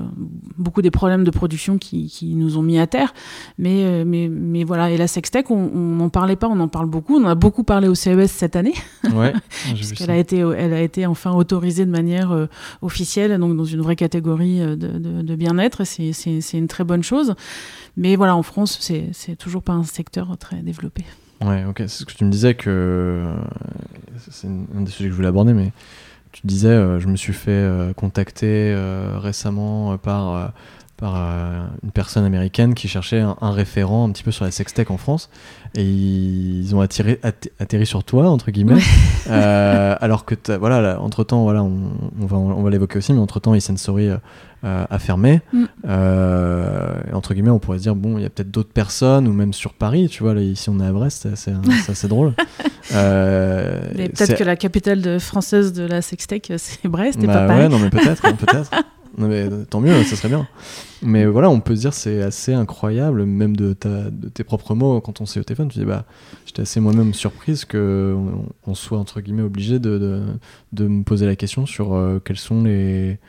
beaucoup 0.58 0.82
des 0.82 0.92
problèmes 0.92 1.24
de 1.24 1.32
production 1.32 1.78
qui, 1.78 2.08
qui 2.08 2.36
nous 2.36 2.58
ont 2.58 2.62
mis 2.62 2.80
à 2.80 2.88
terre. 2.88 3.14
Mais, 3.58 3.84
euh, 3.84 4.04
mais, 4.06 4.28
mais 4.30 4.64
voilà, 4.64 4.92
et 4.92 4.98
la 4.98 5.08
Sextech, 5.08 5.52
on 5.52 5.68
n'en 5.68 6.10
parlait 6.10 6.36
pas, 6.36 6.48
on 6.48 6.60
en 6.60 6.68
parle 6.68 6.88
beaucoup. 6.88 7.18
On 7.18 7.26
en 7.26 7.30
a 7.30 7.36
beaucoup 7.36 7.64
parlé 7.64 7.88
au 7.88 7.96
CES 7.96 8.32
cette 8.32 8.56
année. 8.56 8.74
Ouais, 9.14 9.34
puisqu'elle 9.76 10.12
a 10.12 10.18
été, 10.18 10.38
elle 10.38 10.74
a 10.74 10.82
été 10.82 11.06
enfin 11.06 11.34
autorisée 11.34 11.86
de 11.86 11.92
manière 11.92 12.32
euh, 12.32 12.48
officielle, 12.82 13.38
donc 13.40 13.56
dans 13.56 13.66
une 13.66 13.82
vraie 13.82 13.96
catégorie 13.96 14.60
de, 14.60 14.76
de, 14.76 15.22
de 15.22 15.36
bien-être. 15.36 15.84
C'est 15.84 16.54
une 16.54 16.68
très 16.68 16.84
bonne 16.84 17.04
chose. 17.04 17.36
Mais 17.98 18.16
voilà, 18.16 18.36
en 18.36 18.44
France, 18.44 18.80
c'est 18.80 19.36
toujours 19.36 19.64
pas 19.64 19.74
un 19.74 19.84
secteur 19.84 20.38
très 20.38 20.58
développé. 20.58 21.04
Ouais, 21.44 21.66
ok. 21.66 21.76
C'est 21.80 21.90
ce 21.90 22.06
que 22.06 22.14
tu 22.14 22.26
me 22.26 22.32
disais 22.32 22.56
que. 22.56 22.70
Euh, 22.70 23.36
c'est 24.30 24.48
un 24.48 24.82
des 24.82 24.92
sujets 24.92 25.10
que 25.10 25.12
je 25.12 25.16
voulais 25.16 25.28
aborder, 25.28 25.54
mais 25.54 25.72
tu 26.32 26.42
disais, 26.46 26.70
euh, 26.70 27.00
je 27.00 27.08
me 27.08 27.16
suis 27.16 27.34
fait 27.34 27.52
euh, 27.52 27.94
contacter 27.94 28.76
récemment 29.18 29.98
par, 29.98 30.54
par 30.98 31.16
une 31.84 31.92
personne 31.92 32.26
américaine 32.26 32.74
qui 32.74 32.88
cherchait 32.88 33.20
un, 33.22 33.52
référent 33.52 34.08
un 34.08 34.12
petit 34.12 34.24
peu 34.24 34.32
sur 34.32 34.46
la 34.46 34.52
sextech 34.52 34.92
en 34.92 34.98
France. 34.98 35.30
Et 35.76 35.84
ils 35.84 36.74
ont 36.74 36.82
attiré, 36.82 37.20
atterri 37.60 37.86
sur 37.86 38.04
toi, 38.04 38.30
entre 38.30 38.52
guillemets. 38.52 38.82
alors 39.30 40.26
que, 40.26 40.36
voilà, 40.58 41.00
entre-temps, 41.02 41.44
voilà, 41.44 41.64
on, 41.64 41.92
on 42.20 42.26
va, 42.26 42.38
on 42.38 42.64
va 42.64 42.70
l'évoquer 42.70 42.98
aussi, 42.98 43.14
mais 43.14 43.20
entre-temps, 43.20 43.60
Sensory 43.60 44.10
euh, 44.66 44.84
à 44.90 44.98
fermer. 44.98 45.42
Mm. 45.54 45.66
Euh, 45.88 46.96
entre 47.14 47.36
guillemets, 47.36 47.52
on 47.52 47.60
pourrait 47.60 47.78
se 47.78 47.84
dire, 47.84 47.94
bon, 47.94 48.18
il 48.18 48.24
y 48.24 48.26
a 48.26 48.32
peut-être 48.32 48.50
d'autres 48.50 48.74
personnes, 48.74 49.28
ou 49.28 49.34
même 49.34 49.54
sur 49.54 49.74
Paris, 49.74 50.10
tu 50.10 50.24
vois, 50.24 50.34
là, 50.34 50.42
ici 50.42 50.72
on 50.72 50.80
est 50.80 50.88
à 50.88 50.92
Brest, 50.92 51.28
c'est 51.36 51.54
assez 51.88 52.08
drôle. 52.08 52.34
Euh, 52.96 53.80
peut-être 53.94 54.36
que 54.36 54.44
la 54.44 54.56
capitale 54.56 55.04
de, 55.04 55.20
française 55.20 55.72
de 55.72 55.84
la 55.84 56.02
sextech, 56.02 56.52
c'est 56.58 56.88
Brest 56.88 57.24
et 57.24 57.28
bah 57.28 57.34
pas 57.34 57.48
Paris. 57.48 57.60
Ouais, 57.60 57.70
non, 57.70 57.78
mais 57.78 57.92
peut-être, 57.92 58.26
hein, 58.26 58.34
peut-être. 58.40 58.72
mais 59.20 59.48
tant 59.70 59.82
mieux, 59.82 60.04
ça 60.04 60.16
serait 60.16 60.30
bien. 60.30 60.48
Mais 61.04 61.28
voilà, 61.28 61.52
on 61.52 61.60
peut 61.60 61.76
se 61.76 61.82
dire 61.82 61.94
c'est 61.94 62.24
assez 62.24 62.54
incroyable, 62.54 63.24
même 63.26 63.56
de, 63.56 63.74
ta, 63.74 64.10
de 64.10 64.30
tes 64.30 64.44
propres 64.44 64.74
mots, 64.74 65.00
quand 65.00 65.22
on 65.22 65.28
s'est 65.28 65.40
au 65.40 65.44
téléphone, 65.44 65.68
tu 65.68 65.78
dis 65.78 65.86
bah 65.86 66.06
j'étais 66.48 66.64
assez 66.64 66.80
moi-même 66.80 67.14
surprise 67.14 67.66
que 67.66 68.16
on, 68.66 68.74
soit 68.74 68.98
entre 68.98 69.22
guillemets 69.22 69.44
obligé 69.44 69.78
de, 69.78 70.00
de, 70.00 70.24
de, 70.74 70.88
me 70.88 71.04
poser 71.04 71.28
la 71.28 71.36
question 71.36 71.68
sur 71.68 71.96
quels 72.24 72.38
sont 72.38 72.64
les 72.64 73.20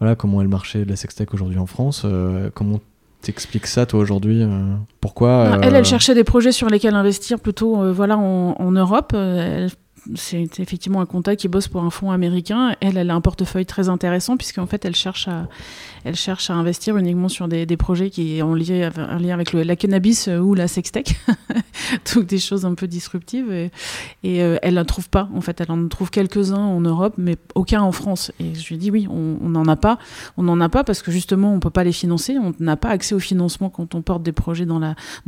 voilà, 0.00 0.16
comment 0.16 0.40
est 0.40 0.44
le 0.44 0.50
marché 0.50 0.84
de 0.84 0.88
la 0.88 0.96
sextech 0.96 1.32
aujourd'hui 1.34 1.58
en 1.58 1.66
France. 1.66 2.02
Euh, 2.04 2.50
comment 2.54 2.80
t'expliques 3.20 3.66
ça, 3.66 3.84
toi, 3.84 4.00
aujourd'hui 4.00 4.42
euh, 4.42 4.74
Pourquoi 5.00 5.58
Elle, 5.62 5.74
elle 5.74 5.82
euh, 5.82 5.84
cherchait 5.84 6.14
des 6.14 6.24
projets 6.24 6.52
sur 6.52 6.68
lesquels 6.68 6.94
investir 6.94 7.38
plutôt 7.38 7.92
voilà, 7.92 8.16
en, 8.16 8.56
en 8.58 8.70
Europe. 8.70 9.12
Elle 9.14 9.70
c'est 10.14 10.58
effectivement 10.58 11.00
un 11.00 11.06
contact 11.06 11.40
qui 11.40 11.48
bosse 11.48 11.68
pour 11.68 11.82
un 11.82 11.90
fonds 11.90 12.10
américain. 12.10 12.74
Elle, 12.80 12.96
elle 12.96 13.10
a 13.10 13.14
un 13.14 13.20
portefeuille 13.20 13.66
très 13.66 13.88
intéressant 13.88 14.36
puisqu'en 14.36 14.66
fait, 14.66 14.84
elle 14.84 14.96
cherche 14.96 15.28
à, 15.28 16.52
investir 16.54 16.96
uniquement 16.96 17.28
sur 17.28 17.48
des, 17.48 17.66
projets 17.76 18.10
qui 18.10 18.40
ont 18.42 18.54
un 18.54 19.18
lien 19.18 19.34
avec 19.34 19.52
le, 19.52 19.62
la 19.62 19.76
cannabis 19.76 20.28
euh, 20.28 20.38
ou 20.38 20.54
la 20.54 20.68
sextech, 20.68 21.18
donc 22.14 22.26
des 22.26 22.38
choses 22.38 22.64
un 22.64 22.74
peu 22.74 22.86
disruptives. 22.86 23.50
Et, 23.50 23.70
euh, 24.42 24.58
elle 24.62 24.74
n'en 24.74 24.84
trouve 24.84 25.08
pas. 25.08 25.28
En 25.34 25.40
fait, 25.40 25.60
elle 25.60 25.70
en 25.70 25.88
trouve 25.88 26.10
quelques-uns 26.10 26.56
en 26.56 26.80
Europe, 26.80 27.14
mais 27.16 27.36
aucun 27.54 27.82
en 27.82 27.92
France. 27.92 28.32
Et 28.40 28.54
je 28.54 28.68
lui 28.68 28.78
dis 28.78 28.90
oui, 28.90 29.06
on 29.10 29.48
n'en 29.48 29.66
a 29.66 29.76
pas. 29.76 29.98
On 30.36 30.42
n'en 30.42 30.60
a 30.60 30.68
pas 30.68 30.84
parce 30.84 31.02
que 31.02 31.10
justement, 31.10 31.54
on 31.54 31.60
peut 31.60 31.70
pas 31.70 31.84
les 31.84 31.92
financer. 31.92 32.36
On 32.38 32.54
n'a 32.60 32.76
pas 32.76 32.90
accès 32.90 33.14
au 33.14 33.20
financement 33.20 33.70
quand 33.70 33.94
on 33.94 34.02
porte 34.02 34.22
des 34.22 34.32
projets 34.32 34.66
dans 34.66 34.78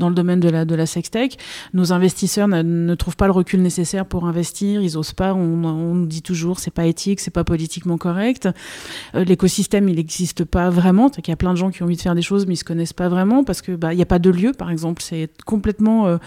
le 0.08 0.14
domaine 0.14 0.40
de 0.40 0.74
la 0.74 0.86
sextech. 0.86 1.38
Nos 1.72 1.92
investisseurs 1.92 2.48
ne, 2.48 2.62
ne 2.62 2.94
trouvent 2.94 3.16
pas 3.16 3.26
le 3.26 3.32
recul 3.32 3.62
nécessaire 3.62 4.06
pour 4.06 4.26
investir 4.26 4.71
ils 4.80 4.96
osent 4.96 5.12
pas. 5.12 5.34
On, 5.34 5.94
nous 5.94 6.06
dit 6.06 6.22
toujours 6.22 6.58
c'est 6.58 6.70
pas 6.70 6.86
éthique, 6.86 7.20
c'est 7.20 7.30
pas 7.30 7.44
politiquement 7.44 7.98
correct. 7.98 8.48
Euh, 9.14 9.24
l'écosystème 9.24 9.88
il 9.88 9.96
n'existe 9.96 10.44
pas 10.44 10.70
vraiment. 10.70 11.10
Il 11.18 11.28
y 11.28 11.32
a 11.32 11.36
plein 11.36 11.52
de 11.52 11.58
gens 11.58 11.70
qui 11.70 11.82
ont 11.82 11.86
envie 11.86 11.96
de 11.96 12.02
faire 12.02 12.14
des 12.14 12.22
choses 12.22 12.46
mais 12.46 12.54
ils 12.54 12.58
se 12.58 12.64
connaissent 12.64 12.92
pas 12.92 13.08
vraiment 13.08 13.44
parce 13.44 13.62
que 13.62 13.72
bah 13.72 13.92
il 13.92 13.98
y 13.98 14.02
a 14.02 14.06
pas 14.06 14.18
de 14.18 14.30
lieu 14.30 14.52
par 14.52 14.70
exemple. 14.70 15.02
C'est 15.02 15.30
complètement 15.44 16.06
euh, 16.06 16.18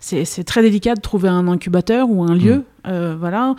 c'est 0.00 0.44
très 0.44 0.62
délicat 0.62 0.94
de 0.94 1.00
trouver 1.00 1.28
un 1.28 1.48
incubateur 1.48 2.10
ou 2.10 2.22
un 2.24 2.34
lieu. 2.34 2.56
Mm. 2.58 2.64
Euh, 2.86 3.16
voilà 3.18 3.54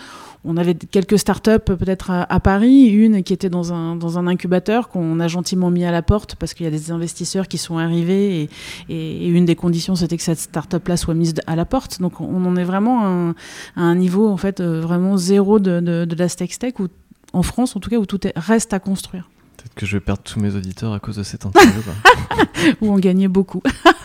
on 0.45 0.57
avait 0.57 0.75
quelques 0.75 1.17
startups 1.17 1.59
peut-être 1.65 2.11
à, 2.11 2.39
Paris, 2.39 2.85
une 2.85 3.23
qui 3.23 3.33
était 3.33 3.49
dans 3.49 3.73
un, 3.73 3.95
dans 3.95 4.19
un 4.19 4.27
incubateur 4.27 4.89
qu'on 4.89 5.19
a 5.19 5.27
gentiment 5.27 5.71
mis 5.71 5.83
à 5.85 5.91
la 5.91 6.03
porte 6.03 6.35
parce 6.35 6.53
qu'il 6.53 6.65
y 6.65 6.67
a 6.67 6.71
des 6.71 6.91
investisseurs 6.91 7.47
qui 7.47 7.57
sont 7.57 7.77
arrivés 7.77 8.47
et, 8.87 9.27
une 9.27 9.45
des 9.45 9.55
conditions 9.55 9.95
c'était 9.95 10.17
que 10.17 10.23
cette 10.23 10.39
startup-là 10.39 10.97
soit 10.97 11.15
mise 11.15 11.33
à 11.47 11.55
la 11.55 11.65
porte. 11.65 11.99
Donc 11.99 12.21
on 12.21 12.45
en 12.45 12.55
est 12.55 12.63
vraiment 12.63 13.33
à 13.75 13.81
un 13.81 13.95
niveau 13.95 14.29
en 14.29 14.37
fait 14.37 14.59
euh, 14.59 14.81
vraiment 14.81 15.17
zéro 15.17 15.59
de, 15.59 15.79
de, 15.79 16.15
la 16.15 16.29
tech 16.29 16.57
tech 16.59 16.73
ou 16.79 16.87
en 17.33 17.41
France 17.41 17.75
en 17.75 17.79
tout 17.79 17.89
cas 17.89 17.97
où 17.97 18.05
tout 18.05 18.19
reste 18.35 18.73
à 18.73 18.79
construire. 18.79 19.29
Peut-être 19.57 19.73
que 19.73 19.85
je 19.85 19.97
vais 19.97 20.01
perdre 20.01 20.21
tous 20.21 20.39
mes 20.39 20.55
auditeurs 20.55 20.93
à 20.93 20.99
cause 20.99 21.15
de 21.15 21.23
cette 21.23 21.45
interview. 21.45 21.81
Ou 22.81 22.91
on 22.91 22.99
gagnait 22.99 23.27
beaucoup. 23.27 23.63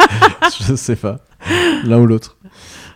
je 0.61 0.75
sais 0.75 0.97
pas. 0.97 1.21
L'un 1.85 1.99
ou 1.99 2.07
l'autre. 2.07 2.39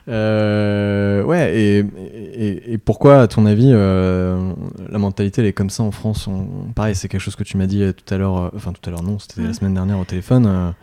Euh, 0.08 1.22
ouais, 1.22 1.58
et, 1.58 2.72
et, 2.72 2.78
pourquoi, 2.78 3.22
à 3.22 3.28
ton 3.28 3.46
avis, 3.46 3.70
euh, 3.72 4.52
la 4.90 4.98
mentalité 4.98 5.40
elle 5.40 5.48
est 5.48 5.52
comme 5.52 5.70
ça 5.70 5.82
en 5.82 5.90
France 5.90 6.28
Pareil, 6.74 6.94
c'est 6.94 7.08
quelque 7.08 7.20
chose 7.20 7.36
que 7.36 7.44
tu 7.44 7.56
m'as 7.56 7.66
dit 7.66 7.82
euh, 7.82 7.92
tout 7.92 8.12
à 8.12 8.18
l'heure, 8.18 8.50
enfin 8.54 8.72
tout 8.72 8.86
à 8.88 8.92
l'heure 8.92 9.02
non, 9.02 9.18
c'était 9.18 9.42
la 9.42 9.54
semaine 9.54 9.74
dernière 9.74 9.98
au 9.98 10.04
téléphone, 10.04 10.74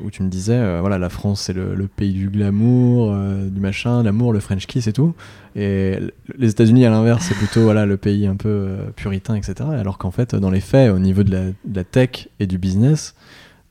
où 0.00 0.10
tu 0.10 0.22
me 0.22 0.28
disais, 0.28 0.78
voilà, 0.80 0.98
la 0.98 1.08
France 1.08 1.42
c'est 1.42 1.54
le, 1.54 1.88
pays 1.88 2.12
du 2.12 2.28
glamour, 2.28 3.16
du 3.50 3.60
machin, 3.60 4.02
l'amour, 4.02 4.32
le 4.32 4.40
French 4.40 4.66
kiss 4.66 4.86
et 4.86 4.92
tout. 4.92 5.14
Et 5.56 5.98
les 6.36 6.50
États-Unis, 6.50 6.84
à 6.84 6.90
l'inverse, 6.90 7.24
c'est 7.26 7.34
plutôt 7.34 7.62
voilà, 7.62 7.86
le 7.86 7.96
pays 7.96 8.26
un 8.26 8.36
peu 8.36 8.76
puritain, 8.94 9.36
etc. 9.36 9.54
Alors 9.72 9.96
qu'en 9.96 10.10
fait, 10.10 10.34
dans 10.34 10.50
les 10.50 10.60
faits, 10.60 10.92
au 10.92 10.98
niveau 10.98 11.22
de 11.22 11.32
la, 11.32 11.44
de 11.44 11.74
la 11.74 11.84
tech 11.84 12.28
et 12.38 12.46
du 12.46 12.58
business, 12.58 13.14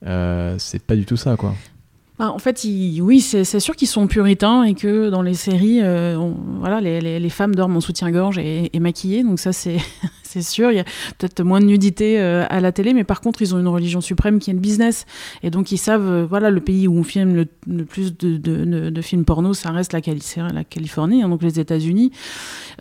c'est 0.01 0.83
pas 0.83 0.95
du 0.95 1.05
tout 1.05 1.17
ça, 1.17 1.35
quoi. 1.35 1.53
Bah, 2.19 2.31
en 2.33 2.37
fait, 2.37 2.65
oui, 3.01 3.21
c'est 3.21 3.59
sûr 3.61 3.77
qu'ils 3.77 3.87
sont 3.87 4.05
puritains 4.07 4.63
et 4.63 4.73
que 4.73 5.09
dans 5.09 5.21
les 5.21 5.35
séries, 5.35 5.79
euh, 5.81 6.17
voilà, 6.59 6.81
les, 6.81 7.29
femmes 7.29 7.55
dorment 7.55 7.77
en 7.77 7.81
soutien-gorge 7.81 8.37
et, 8.37 8.69
et, 8.73 8.79
maquillées. 8.81 9.23
Donc 9.23 9.39
ça, 9.39 9.51
c'est 10.29 10.41
sûr. 10.41 10.71
Il 10.71 10.77
y 10.77 10.79
a 10.79 10.85
peut-être 11.17 11.41
moins 11.41 11.59
de 11.59 11.65
nudité 11.65 12.19
euh, 12.19 12.45
à 12.49 12.59
la 12.59 12.71
télé, 12.71 12.93
mais 12.93 13.03
par 13.03 13.21
contre, 13.21 13.41
ils 13.41 13.55
ont 13.55 13.59
une 13.59 13.67
religion 13.67 14.01
suprême 14.01 14.39
qui 14.39 14.51
est 14.51 14.53
le 14.53 14.59
business. 14.59 15.05
Et 15.43 15.49
donc, 15.49 15.71
ils 15.71 15.77
savent, 15.77 16.09
euh, 16.09 16.25
voilà, 16.29 16.51
le 16.51 16.61
pays 16.61 16.87
où 16.87 16.97
on 16.97 17.03
filme 17.03 17.33
le, 17.67 17.85
plus 17.85 18.15
de, 18.17 18.37
de, 18.37 18.89
de, 18.89 19.01
films 19.01 19.25
porno, 19.25 19.53
ça 19.53 19.71
reste 19.71 19.93
la, 19.93 20.01
la 20.53 20.63
Californie, 20.63 21.23
hein, 21.23 21.29
donc 21.29 21.41
les 21.41 21.59
États-Unis. 21.59 22.11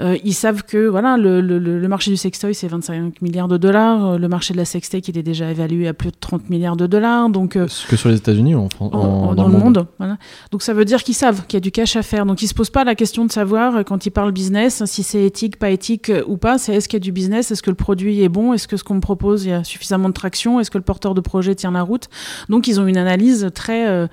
Euh, 0.01 0.17
ils 0.25 0.35
savent 0.35 0.63
que, 0.63 0.87
voilà, 0.89 1.17
le, 1.17 1.41
le, 1.41 1.89
marché 1.89 2.11
du 2.11 2.17
sextoy, 2.17 2.55
c'est 2.55 2.69
25 2.69 3.23
milliards 3.23 3.49
de 3.49 3.57
dollars. 3.57 4.19
Le 4.19 4.29
marché 4.29 4.53
de 4.53 4.59
la 4.59 4.67
sextech, 4.67 5.09
il 5.09 5.17
est 5.17 5.23
déjà 5.23 5.51
évalué 5.51 5.89
à 5.89 5.95
plus 5.95 6.11
de 6.11 6.17
30 6.21 6.51
milliards 6.51 6.77
de 6.77 6.87
dollars. 6.87 7.31
Donc, 7.31 7.53
que 7.53 7.97
sur 7.97 8.11
les 8.11 8.17
États-Unis 8.17 8.55
ou 8.55 8.61
en, 8.61 8.69
France 8.69 8.91
en, 8.93 9.28
dans, 9.35 9.49
le 9.49 9.57
monde. 9.57 9.87
Voilà. 9.99 10.19
Donc 10.51 10.63
ça 10.63 10.73
veut 10.75 10.85
dire 10.85 11.03
qu'ils 11.03 11.15
savent 11.15 11.47
qu'il 11.47 11.57
y 11.57 11.59
a 11.59 11.61
du 11.61 11.71
cash 11.71 11.97
à 11.97 12.03
faire. 12.03 12.27
Donc 12.27 12.43
ils 12.43 12.49
se 12.49 12.55
posent 12.55 12.71
pas 12.71 12.85
la 12.85 12.95
question 12.95 13.25
de 13.25 13.33
savoir 13.33 13.77
euh, 13.77 13.83
quand 13.83 14.07
ils 14.07 14.11
parlent 14.11 14.33
business 14.33 14.85
si 14.87 15.03
c'est 15.03 15.25
éthique, 15.25 15.59
pas 15.59 15.71
éthique 15.71 16.13
ou 16.27 16.37
pas. 16.37 16.59
C'est 16.59 16.75
est-ce 16.75 16.89
qu'il 16.89 16.97
y 16.97 17.03
a 17.03 17.05
du 17.05 17.13
business, 17.13 17.51
est-ce 17.51 17.63
que 17.63 17.71
le 17.71 17.77
produit 17.77 18.23
est 18.23 18.29
bon, 18.29 18.53
est-ce 18.53 18.69
que 18.69 18.77
ce 18.77 18.85
qu'on 18.85 18.95
me 18.95 19.01
propose 19.01 19.45
il 19.45 19.51
y 19.51 19.53
a 19.53 19.65
suffisamment 19.65 20.09
de 20.09 20.15
traction, 20.15 20.61
est-ce 20.61 20.71
que 20.71 20.79
le 20.79 20.85
porteur 20.85 21.15
de 21.15 21.21
projet 21.21 21.55
tient 21.55 21.71
la 21.71 21.83
route? 21.83 22.09
Donc 22.49 22.67
ils 22.67 22.81
ont 22.81 22.87
une 22.87 22.97
analyse 22.97 23.51
très 23.55 24.09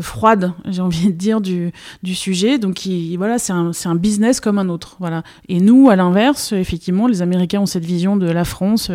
froide, 0.00 0.52
j'ai 0.68 0.82
envie 0.82 1.06
de 1.06 1.12
dire, 1.12 1.40
du, 1.40 1.72
du 2.02 2.14
sujet. 2.14 2.58
Donc 2.58 2.86
voilà, 3.16 3.38
c'est 3.38 3.52
un, 3.52 3.70
un, 3.84 3.94
business 3.94 4.40
comme 4.40 4.58
un 4.58 4.68
autre. 4.68 4.96
Voilà. 5.00 5.22
Et 5.48 5.60
nous, 5.60 5.90
à 5.90 5.96
l'inverse, 5.96 6.52
effectivement, 6.52 7.06
les 7.06 7.22
Américains 7.22 7.60
ont 7.60 7.66
cette 7.66 7.84
vision 7.84 8.16
de 8.16 8.30
la 8.30 8.44
France, 8.44 8.90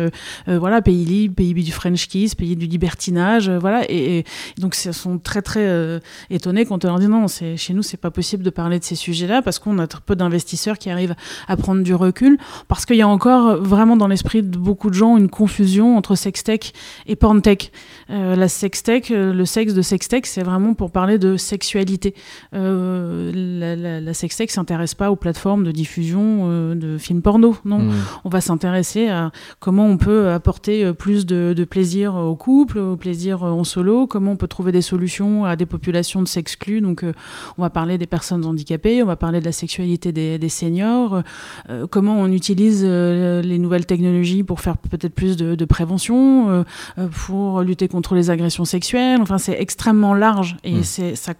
voilà, 0.46 0.82
pays 0.82 1.04
libre, 1.04 1.34
pays 1.34 1.54
du 1.54 1.72
French 1.72 2.08
kiss, 2.08 2.34
pays 2.34 2.56
du 2.56 2.66
libertinage, 2.66 3.50
voilà. 3.50 3.84
Et, 3.90 4.24
donc, 4.58 4.76
ils 4.84 4.94
sont 4.94 5.18
très, 5.18 5.42
très 5.46 5.66
euh, 5.66 6.00
étonnés 6.28 6.66
quand 6.66 6.84
on 6.84 6.88
leur 6.88 6.98
dit 6.98 7.08
non, 7.08 7.26
chez 7.28 7.72
nous, 7.72 7.82
c'est 7.82 7.96
pas 7.96 8.10
possible 8.10 8.42
de 8.42 8.50
parler 8.50 8.78
de 8.78 8.84
ces 8.84 8.96
sujets-là 8.96 9.40
parce 9.40 9.58
qu'on 9.58 9.78
a 9.78 9.86
très 9.86 10.02
peu 10.04 10.16
d'investisseurs 10.16 10.78
qui 10.78 10.90
arrivent 10.90 11.14
à 11.48 11.56
prendre 11.56 11.82
du 11.82 11.94
recul. 11.94 12.36
Parce 12.68 12.84
qu'il 12.84 12.96
y 12.96 13.02
a 13.02 13.08
encore 13.08 13.56
vraiment 13.62 13.96
dans 13.96 14.08
l'esprit 14.08 14.42
de 14.42 14.58
beaucoup 14.58 14.90
de 14.90 14.94
gens 14.94 15.16
une 15.16 15.30
confusion 15.30 15.96
entre 15.96 16.14
sextech 16.14 16.72
et 17.06 17.16
porntech. 17.16 17.70
Euh, 18.10 18.36
la 18.36 18.48
sextech, 18.48 19.10
euh, 19.10 19.32
le 19.32 19.44
sexe 19.44 19.74
de 19.74 19.82
sextech, 19.82 20.26
c'est 20.26 20.42
vraiment 20.42 20.74
pour 20.74 20.90
parler 20.90 21.18
de 21.18 21.36
sexualité. 21.36 22.14
Euh, 22.54 23.32
la, 23.34 23.76
la, 23.76 24.00
la 24.00 24.14
sextech 24.14 24.50
s'intéresse 24.50 24.94
pas 24.94 25.10
aux 25.10 25.16
plateformes 25.16 25.64
de 25.64 25.72
diffusion 25.72 26.74
de 26.74 26.98
films 26.98 27.22
porno, 27.22 27.56
non. 27.64 27.78
Mmh. 27.78 27.92
On 28.24 28.28
va 28.28 28.40
s'intéresser 28.40 29.08
à 29.08 29.30
comment 29.60 29.86
on 29.86 29.96
peut 29.96 30.30
apporter 30.30 30.92
plus 30.92 31.26
de, 31.26 31.54
de 31.56 31.64
plaisir 31.64 32.14
au 32.14 32.36
couple, 32.36 32.78
au 32.78 32.96
plaisir 32.96 33.42
en 33.42 33.64
solo, 33.64 34.06
comment 34.06 34.32
on 34.32 34.36
peut 34.36 34.48
trouver 34.48 34.72
des 34.72 34.82
solutions 34.82 35.35
à 35.44 35.56
des 35.56 35.66
populations 35.66 36.22
de 36.22 36.28
s'exclus. 36.28 36.80
Donc, 36.80 37.04
on 37.58 37.62
va 37.62 37.70
parler 37.70 37.98
des 37.98 38.06
personnes 38.06 38.44
handicapées, 38.44 39.02
on 39.02 39.06
va 39.06 39.16
parler 39.16 39.40
de 39.40 39.44
la 39.44 39.52
sexualité 39.52 40.12
des, 40.12 40.38
des 40.38 40.48
seniors, 40.48 41.22
comment 41.90 42.20
on 42.20 42.30
utilise 42.32 42.84
les 42.84 43.58
nouvelles 43.58 43.86
technologies 43.86 44.42
pour 44.42 44.60
faire 44.60 44.76
peut-être 44.76 45.14
plus 45.14 45.36
de, 45.36 45.54
de 45.54 45.64
prévention, 45.64 46.64
pour 47.26 47.62
lutter 47.62 47.88
contre 47.88 48.14
les 48.14 48.30
agressions 48.30 48.64
sexuelles. 48.64 49.20
Enfin, 49.20 49.38
c'est 49.38 49.60
extrêmement 49.60 50.14
large 50.14 50.56
et 50.64 50.76
mm. 50.76 50.84
c'est 50.84 51.16
ça. 51.16 51.34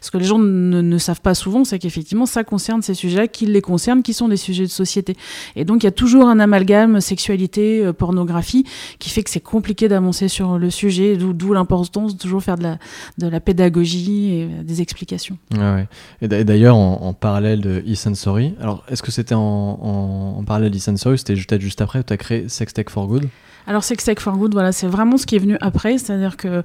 Ce 0.00 0.10
que 0.10 0.18
les 0.18 0.24
gens 0.24 0.38
ne, 0.38 0.80
ne 0.80 0.98
savent 0.98 1.20
pas 1.20 1.34
souvent, 1.34 1.64
c'est 1.64 1.78
qu'effectivement, 1.78 2.26
ça 2.26 2.44
concerne 2.44 2.82
ces 2.82 2.94
sujets-là 2.94 3.28
qui 3.28 3.46
les 3.46 3.62
concernent, 3.62 4.02
qui 4.02 4.14
sont 4.14 4.28
des 4.28 4.36
sujets 4.36 4.64
de 4.64 4.70
société. 4.70 5.16
Et 5.56 5.64
donc, 5.64 5.82
il 5.82 5.86
y 5.86 5.88
a 5.88 5.92
toujours 5.92 6.28
un 6.28 6.38
amalgame 6.40 7.00
sexualité, 7.00 7.84
euh, 7.84 7.92
pornographie, 7.92 8.64
qui 8.98 9.10
fait 9.10 9.22
que 9.22 9.30
c'est 9.30 9.40
compliqué 9.40 9.88
d'avancer 9.88 10.28
sur 10.28 10.58
le 10.58 10.70
sujet, 10.70 11.16
d'où 11.16 11.52
l'importance 11.52 12.14
de 12.14 12.18
toujours 12.18 12.42
faire 12.42 12.56
de 12.56 12.62
la, 12.62 12.78
de 13.18 13.28
la 13.28 13.40
pédagogie 13.40 14.34
et 14.34 14.44
euh, 14.44 14.62
des 14.62 14.80
explications. 14.80 15.38
Ah 15.58 15.74
ouais. 15.74 15.88
Et 16.20 16.28
d'ailleurs, 16.44 16.76
en, 16.76 17.02
en, 17.02 17.12
parallèle 17.12 17.60
de 17.60 17.82
e-sensory, 17.86 18.54
alors 18.60 18.84
est-ce 18.88 19.02
que 19.02 19.10
c'était 19.10 19.34
en, 19.34 19.40
en, 19.40 20.38
en, 20.38 20.44
parallèle 20.44 20.70
d'e-sensory, 20.70 21.18
c'était 21.18 21.34
peut-être 21.34 21.60
juste 21.60 21.80
après, 21.80 22.02
tu 22.02 22.12
as 22.12 22.16
créé 22.16 22.48
Sex 22.48 22.72
Tech 22.72 22.86
for 22.88 23.06
Good? 23.06 23.28
Alors 23.66 23.84
Sex 23.84 24.04
Tech 24.04 24.18
for 24.18 24.36
Good, 24.36 24.52
voilà, 24.52 24.72
c'est 24.72 24.86
vraiment 24.86 25.16
ce 25.16 25.26
qui 25.26 25.36
est 25.36 25.40
venu 25.40 25.56
après, 25.60 25.98
c'est-à-dire 25.98 26.36
que 26.36 26.62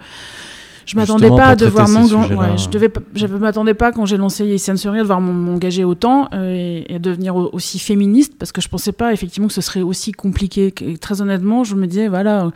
je 0.87 0.95
m'attendais 0.95 1.29
pas 1.29 1.47
à 1.47 1.55
devoir 1.55 1.89
m'engager. 1.89 2.33
Ouais, 2.33 2.57
je 2.57 2.69
devais, 2.69 2.89
je 3.13 3.27
m'attendais 3.27 3.73
pas 3.73 3.91
quand 3.91 4.05
j'ai 4.05 4.15
lancé 4.15 4.57
Sensory 4.57 4.99
à 4.99 5.01
devoir 5.01 5.19
m'engager 5.19 5.83
autant 5.83 6.29
euh, 6.33 6.53
et, 6.55 6.95
et, 6.95 6.99
devenir 6.99 7.35
aussi 7.35 7.77
féministe 7.77 8.35
parce 8.39 8.53
que 8.53 8.61
je 8.61 8.69
pensais 8.69 8.93
pas 8.93 9.11
effectivement 9.11 9.49
que 9.49 9.53
ce 9.53 9.59
serait 9.59 9.81
aussi 9.81 10.13
compliqué. 10.13 10.73
Et 10.81 10.97
très 10.97 11.21
honnêtement, 11.21 11.65
je 11.65 11.75
me 11.75 11.87
disais 11.87 12.07
voilà, 12.07 12.51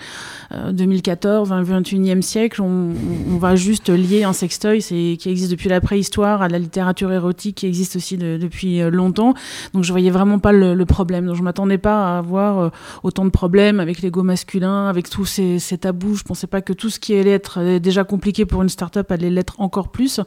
euh, 0.54 0.72
2014, 0.72 1.52
21e 1.52 2.22
siècle, 2.22 2.62
on, 2.62 2.94
on, 3.30 3.38
va 3.38 3.58
juste 3.58 3.90
lier 3.90 4.24
un 4.24 4.32
sextoy 4.32 4.80
qui 4.80 5.20
existe 5.26 5.52
depuis 5.52 5.68
la 5.68 5.82
préhistoire 5.82 6.42
à 6.42 6.48
la 6.48 6.58
littérature 6.58 7.12
érotique 7.12 7.58
qui 7.58 7.68
existe 7.68 7.98
aussi 7.98 8.16
de, 8.16 8.38
depuis 8.38 8.82
euh, 8.82 8.90
longtemps. 8.90 9.34
Donc 9.74 9.84
je 9.84 9.92
voyais 9.92 10.10
vraiment 10.10 10.40
pas 10.40 10.54
le, 10.54 10.74
le 10.74 10.86
problème. 10.86 11.26
Donc 11.26 11.36
je 11.36 11.44
m'attendais 11.44 11.78
pas 11.78 12.16
à 12.16 12.18
avoir 12.20 12.60
euh, 12.60 12.70
autant 13.04 13.26
de 13.26 13.30
problèmes 13.30 13.82
avec 13.82 14.02
l'ego 14.02 14.24
masculin, 14.24 14.88
avec 14.88 15.10
tous 15.10 15.26
ces, 15.26 15.60
ces 15.60 15.78
tabous. 15.78 16.16
Je 16.16 16.24
pensais 16.24 16.48
pas 16.48 16.62
que 16.62 16.72
tout 16.72 16.90
ce 16.90 16.98
qui 16.98 17.14
allait 17.14 17.32
être 17.32 17.78
déjà 17.80 18.06
compliqué 18.06 18.21
compliqué 18.22 18.46
pour 18.46 18.62
une 18.62 18.70
start-up, 18.70 19.12
allait 19.12 19.32
l'être 19.32 19.60
encore 19.60 19.90
plus. 19.90 20.20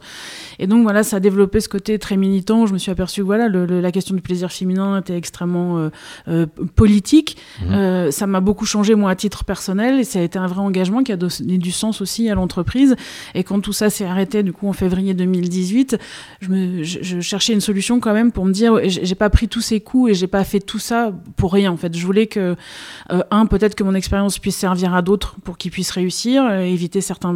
Et 0.59 0.67
donc 0.67 0.83
voilà, 0.83 1.01
ça 1.01 1.15
a 1.15 1.19
développé 1.21 1.61
ce 1.61 1.69
côté 1.69 1.97
très 1.97 2.17
militant. 2.17 2.65
Je 2.65 2.73
me 2.73 2.77
suis 2.77 2.91
aperçu 2.91 3.21
que 3.21 3.25
voilà, 3.25 3.47
le, 3.47 3.65
le, 3.65 3.79
la 3.79 3.93
question 3.93 4.13
du 4.15 4.21
plaisir 4.21 4.51
féminin 4.51 4.99
était 4.99 5.15
extrêmement 5.15 5.77
euh, 5.77 5.89
euh, 6.27 6.45
politique. 6.75 7.37
Mmh. 7.61 7.71
Euh, 7.71 8.11
ça 8.11 8.27
m'a 8.27 8.41
beaucoup 8.41 8.65
changé 8.65 8.95
moi 8.95 9.11
à 9.11 9.15
titre 9.15 9.45
personnel 9.45 9.97
et 9.97 10.03
ça 10.03 10.19
a 10.19 10.23
été 10.23 10.37
un 10.37 10.47
vrai 10.47 10.59
engagement 10.59 11.03
qui 11.03 11.13
a 11.13 11.15
donné 11.15 11.57
du 11.57 11.71
sens 11.71 12.01
aussi 12.01 12.29
à 12.29 12.35
l'entreprise. 12.35 12.97
Et 13.33 13.45
quand 13.45 13.61
tout 13.61 13.71
ça 13.71 13.89
s'est 13.89 14.03
arrêté, 14.03 14.43
du 14.43 14.51
coup 14.51 14.67
en 14.67 14.73
février 14.73 15.13
2018, 15.13 15.97
je, 16.41 16.49
me, 16.49 16.83
je, 16.83 16.99
je, 17.01 17.21
cherchais 17.21 17.53
une 17.53 17.61
solution 17.61 18.01
quand 18.01 18.13
même 18.13 18.33
pour 18.33 18.43
me 18.43 18.51
dire, 18.51 18.77
j'ai 18.83 19.15
pas 19.15 19.29
pris 19.29 19.47
tous 19.47 19.61
ces 19.61 19.79
coups 19.79 20.11
et 20.11 20.13
j'ai 20.15 20.27
pas 20.27 20.43
fait 20.43 20.59
tout 20.59 20.79
ça 20.79 21.13
pour 21.37 21.53
rien 21.53 21.71
en 21.71 21.77
fait. 21.77 21.95
Je 21.95 22.05
voulais 22.05 22.27
que 22.27 22.57
un 23.09 23.45
peut-être 23.45 23.75
que 23.75 23.85
mon 23.85 23.95
expérience 23.95 24.37
puisse 24.37 24.57
servir 24.57 24.93
à 24.93 25.01
d'autres 25.01 25.37
pour 25.45 25.57
qu'ils 25.57 25.71
puissent 25.71 25.91
réussir, 25.91 26.51
éviter 26.51 26.99
certains 26.99 27.33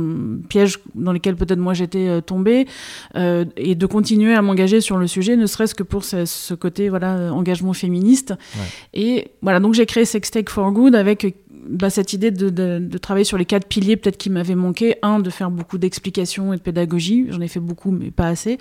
pièges 0.50 0.80
dans 0.96 1.14
lesquels 1.14 1.38
peut-être 1.38 1.60
moi 1.60 1.74
j'étais 1.74 2.10
euh, 2.10 2.22
tombée, 2.22 2.68
euh, 3.16 3.46
et 3.56 3.76
de 3.76 3.86
continuer 3.86 4.34
à 4.34 4.42
m'engager 4.42 4.82
sur 4.82 4.98
le 4.98 5.08
sujet, 5.08 5.38
ne 5.38 5.46
serait-ce 5.46 5.76
que 5.76 5.84
pour 5.84 6.04
ce, 6.04 6.26
ce, 6.26 6.54
côté 6.54 6.90
voilà 6.90 7.34
engagement 7.34 7.74
féministe. 7.74 8.34
Ouais. 8.56 8.66
Et 8.94 9.32
voilà, 9.42 9.62
donc 9.62 9.74
j'ai 9.74 9.86
créé 9.86 10.04
Sextech 10.04 10.50
for 10.50 10.72
Good 10.72 10.96
avec 10.96 11.36
bah, 11.68 11.90
cette 11.90 12.14
idée 12.14 12.32
de, 12.32 12.50
de, 12.50 12.80
de, 12.80 12.98
travailler 12.98 13.24
sur 13.24 13.38
les 13.38 13.46
quatre 13.46 13.68
piliers 13.68 13.98
peut-être 13.98 14.18
qui 14.18 14.30
m'avaient 14.30 14.56
manqué. 14.56 14.96
Un, 15.02 15.20
de 15.20 15.30
faire 15.30 15.52
beaucoup 15.52 15.78
d'explications 15.78 16.54
et 16.54 16.58
de 16.58 16.62
pédagogie. 16.62 17.28
J'en 17.30 17.42
ai 17.42 17.48
fait 17.48 17.60
beaucoup, 17.60 17.92
mais 17.92 18.12
pas 18.12 18.28
assez. 18.28 18.58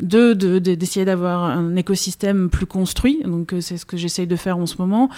Deux, 0.00 0.34
d'essayer 0.34 1.04
de, 1.04 1.10
d'avoir 1.10 1.44
un 1.44 1.76
écosystème 1.76 2.50
plus 2.50 2.66
construit. 2.66 3.22
Donc, 3.24 3.52
euh, 3.52 3.60
c'est 3.60 3.76
ce 3.76 3.86
que 3.86 3.96
j'essaye 3.96 4.26
de 4.26 4.36
faire 4.36 4.58
en 4.58 4.66
ce 4.66 4.76
moment. 4.78 5.08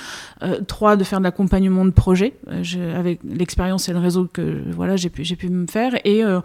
Euh, 0.43 0.61
trois, 0.67 0.97
de 0.97 1.05
faire 1.05 1.19
de 1.19 1.25
l'accompagnement 1.25 1.85
de 1.85 1.91
projets 1.91 2.35
euh, 2.49 2.99
avec 2.99 3.21
l'expérience 3.25 3.89
et 3.89 3.93
le 3.93 3.99
réseau 3.99 4.29
que 4.33 4.63
voilà, 4.75 4.97
j'ai 4.97 5.11
pu, 5.11 5.23
pu 5.23 5.49
me 5.49 5.67
faire. 5.67 5.95
Et 6.05 6.25
euh, 6.25 6.41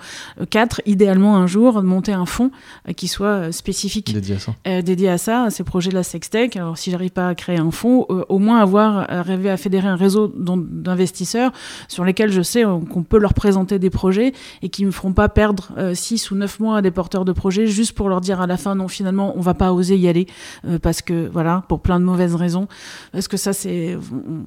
quatre, 0.50 0.82
idéalement 0.86 1.38
un 1.38 1.48
jour, 1.48 1.82
monter 1.84 2.14
un 2.14 2.26
fonds 2.26 2.52
qui 2.96 3.08
soit 3.08 3.52
spécifique 3.52 4.14
dédié 4.14 4.36
à 4.36 4.40
ça, 4.40 4.82
dédié 4.82 5.10
à, 5.10 5.18
ça, 5.18 5.44
à 5.44 5.50
ces 5.50 5.64
projets 5.64 5.90
de 5.90 5.96
la 5.96 6.04
Sextech. 6.04 6.56
Alors, 6.56 6.78
si 6.78 6.92
j'arrive 6.92 7.12
pas 7.12 7.30
à 7.30 7.36
créer 7.36 7.58
un 7.58 7.72
fonds, 7.72 8.06
au 8.30 8.40
moins 8.40 8.60
avoir 8.60 9.08
rêvé 9.26 9.50
à 9.50 9.58
fédérer 9.58 9.88
un 9.88 9.96
réseau 9.96 10.28
dont 10.28 10.64
d'investisseurs 10.76 11.52
sur 11.88 12.04
lesquels 12.04 12.32
je 12.32 12.42
sais 12.42 12.64
qu'on 12.64 13.04
peut 13.04 13.18
leur 13.18 13.34
présenter 13.34 13.80
des 13.80 13.90
projets 13.90 14.34
et 14.62 14.70
qui 14.70 14.82
ne 14.84 14.88
me 14.88 14.92
feront 14.92 15.14
pas 15.14 15.30
perdre 15.30 15.72
6 15.94 16.32
euh, 16.32 16.36
ou 16.36 16.38
9 16.38 16.60
mois 16.60 16.78
à 16.78 16.82
des 16.82 16.92
porteurs 16.92 17.26
de 17.26 17.32
projets 17.32 17.68
juste 17.68 17.94
pour 17.94 18.10
leur 18.10 18.22
dire 18.22 18.42
à 18.42 18.48
la 18.48 18.58
fin 18.58 18.76
non 18.76 18.88
finalement 18.88 19.34
on 19.36 19.42
va 19.42 19.54
pas 19.54 19.74
oser 19.74 19.98
y 19.98 20.08
aller 20.08 20.28
euh, 20.66 20.80
parce 20.80 21.02
que 21.02 21.28
voilà 21.32 21.64
pour 21.68 21.82
plein 21.82 22.00
de 22.00 22.06
mauvaises 22.06 22.36
raisons 22.36 22.68
parce 23.12 23.28
que 23.28 23.38
ça 23.38 23.54
c'est 23.54 23.98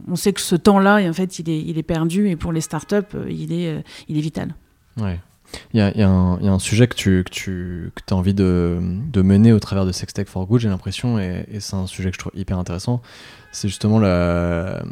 on 0.08 0.16
sait 0.16 0.32
que 0.32 0.40
ce 0.40 0.56
temps-là 0.56 1.00
en 1.08 1.12
fait 1.12 1.38
il 1.38 1.50
est, 1.50 1.61
il 1.61 1.78
est 1.78 1.82
perdu 1.82 2.28
et 2.28 2.37
pour 2.37 2.52
les 2.52 2.61
startups 2.61 2.97
euh, 3.14 3.26
il 3.28 3.52
est, 3.52 3.85
il 4.08 4.16
est 4.16 4.20
vital. 4.20 4.54
Ouais. 4.97 5.20
Il 5.73 5.78
y, 5.78 5.80
a, 5.80 5.87
un, 5.87 6.38
il 6.40 6.44
y, 6.44 6.49
a, 6.49 6.52
un 6.52 6.58
sujet 6.58 6.87
que 6.88 6.94
tu, 6.94 7.25
que 7.25 7.30
tu 7.30 7.90
que 7.94 8.14
as 8.14 8.16
envie 8.16 8.35
de, 8.35 8.78
de, 8.80 9.23
mener 9.23 9.54
au 9.54 9.58
travers 9.58 9.87
de 9.87 9.92
Sextech 9.92 10.28
for 10.28 10.47
Good, 10.47 10.61
j'ai 10.61 10.68
l'impression, 10.68 11.18
et 11.18 11.47
c'est 11.61 11.75
un 11.75 11.87
sujet 11.87 12.11
que 12.11 12.16
je 12.16 12.18
trouve 12.18 12.32
hyper 12.38 12.58
intéressant. 12.58 13.00
C'est 13.50 13.68
justement 13.68 13.99
la, 13.99 14.82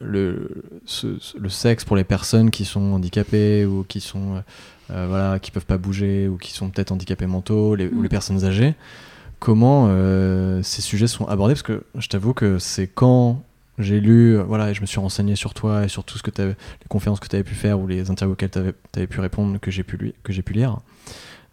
le, 0.00 0.50
ce, 0.84 1.18
le 1.38 1.48
sexe 1.48 1.84
pour 1.84 1.96
les 1.96 2.04
personnes 2.04 2.50
qui 2.50 2.64
sont 2.64 2.92
handicapées 2.92 3.64
ou 3.64 3.84
qui 3.84 4.00
sont 4.00 4.42
euh, 4.90 5.06
voilà 5.08 5.38
qui 5.38 5.50
peuvent 5.50 5.66
pas 5.66 5.78
bouger 5.78 6.28
ou 6.28 6.36
qui 6.36 6.52
sont 6.52 6.68
peut-être 6.70 6.92
handicapés 6.92 7.26
mentaux 7.26 7.74
les, 7.74 7.88
mmh. 7.88 7.98
ou 7.98 8.02
les 8.02 8.08
personnes 8.08 8.44
âgées 8.44 8.74
comment 9.38 9.86
euh, 9.88 10.62
ces 10.62 10.82
sujets 10.82 11.06
sont 11.06 11.26
abordés? 11.26 11.54
Parce 11.54 11.62
que 11.62 11.82
je 11.96 12.08
t'avoue 12.08 12.34
que 12.34 12.58
c'est 12.58 12.86
quand 12.86 13.42
j'ai 13.78 14.00
lu 14.00 14.38
voilà 14.38 14.70
et 14.70 14.74
je 14.74 14.80
me 14.80 14.86
suis 14.86 15.00
renseigné 15.00 15.36
sur 15.36 15.52
toi 15.52 15.84
et 15.84 15.88
sur 15.88 16.04
tout 16.04 16.16
ce 16.16 16.22
que 16.22 16.30
tu 16.30 16.42
les 16.42 16.54
conférences 16.88 17.20
que 17.20 17.28
tu 17.28 17.36
avais 17.36 17.44
pu 17.44 17.54
faire 17.54 17.78
ou 17.78 17.86
les 17.86 18.10
interviews 18.10 18.32
auxquelles 18.32 18.50
tu 18.50 18.58
avais, 18.58 18.74
avais, 18.96 19.06
pu 19.06 19.20
répondre 19.20 19.58
que 19.60 19.70
j'ai 19.70 19.82
pu 19.82 20.14
que 20.22 20.32
j'ai 20.32 20.42
pu 20.42 20.54
lire 20.54 20.78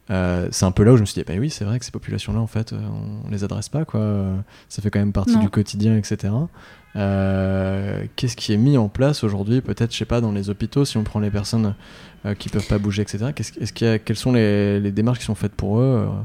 euh, 0.09 0.47
c'est 0.51 0.65
un 0.65 0.71
peu 0.71 0.83
là 0.83 0.93
où 0.93 0.97
je 0.97 1.01
me 1.01 1.05
suis 1.05 1.21
dit 1.21 1.25
bah 1.25 1.39
oui 1.39 1.49
c'est 1.49 1.63
vrai 1.63 1.79
que 1.79 1.85
ces 1.85 1.91
populations 1.91 2.33
là 2.33 2.39
en 2.39 2.47
fait 2.47 2.73
on, 2.73 3.27
on 3.27 3.31
les 3.31 3.43
adresse 3.43 3.69
pas 3.69 3.85
quoi 3.85 4.25
ça 4.67 4.81
fait 4.81 4.89
quand 4.89 4.99
même 4.99 5.13
partie 5.13 5.35
non. 5.35 5.39
du 5.39 5.49
quotidien 5.49 5.95
etc 5.95 6.29
euh, 6.95 8.05
Qu'est-ce 8.15 8.35
qui 8.35 8.53
est 8.53 8.57
mis 8.57 8.77
en 8.77 8.89
place 8.89 9.23
aujourd'hui, 9.23 9.61
peut-être, 9.61 9.91
je 9.91 9.97
sais 9.97 10.05
pas, 10.05 10.21
dans 10.21 10.31
les 10.31 10.49
hôpitaux, 10.49 10.85
si 10.85 10.97
on 10.97 11.03
prend 11.03 11.19
les 11.19 11.31
personnes 11.31 11.75
euh, 12.25 12.35
qui 12.35 12.49
peuvent 12.49 12.67
pas 12.67 12.77
bouger, 12.77 13.01
etc. 13.01 13.31
Qu 13.35 13.41
est-ce 13.41 13.73
qu'il 13.73 13.87
y 13.87 13.89
a, 13.89 13.99
quelles 13.99 14.17
sont 14.17 14.31
les, 14.31 14.79
les, 14.79 14.91
démarches 14.91 15.19
qui 15.19 15.25
sont 15.25 15.35
faites 15.35 15.53
pour 15.55 15.79
eux 15.79 16.07
euh 16.07 16.23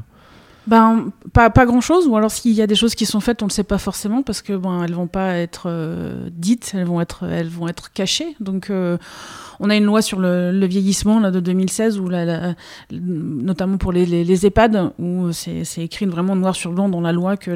ben, 0.67 1.11
pas, 1.33 1.49
pas 1.49 1.65
grand 1.65 1.81
chose, 1.81 2.07
ou 2.07 2.15
alors 2.15 2.29
s'il 2.29 2.51
y 2.51 2.61
a 2.61 2.67
des 2.67 2.75
choses 2.75 2.93
qui 2.93 3.07
sont 3.07 3.21
faites, 3.21 3.41
on 3.41 3.47
ne 3.47 3.49
le 3.49 3.53
sait 3.53 3.63
pas 3.63 3.79
forcément 3.79 4.21
parce 4.21 4.43
que 4.43 4.53
bon, 4.53 4.83
elles 4.83 4.93
vont 4.93 5.07
pas 5.07 5.33
être 5.37 5.63
euh, 5.65 6.29
dites, 6.31 6.73
elles 6.75 6.85
vont 6.85 7.01
être, 7.01 7.23
elles 7.23 7.49
vont 7.49 7.67
être 7.67 7.91
cachées. 7.91 8.35
Donc, 8.39 8.69
euh, 8.69 8.99
on 9.59 9.69
a 9.69 9.75
une 9.75 9.85
loi 9.85 10.01
sur 10.01 10.19
le, 10.19 10.65
vieillissement 10.65 11.19
là, 11.19 11.31
de 11.31 11.39
2016, 11.39 11.99
où 11.99 12.07
la, 12.07 12.55
notamment 12.91 13.77
pour 13.77 13.91
les, 13.91 14.05
les, 14.05 14.45
EHPAD, 14.45 14.93
où 14.99 15.31
c'est 15.31 15.63
écrit 15.77 16.05
vraiment 16.05 16.35
noir 16.35 16.55
sur 16.55 16.71
blanc 16.71 16.89
dans 16.89 17.01
la 17.01 17.11
loi 17.11 17.37
que 17.37 17.51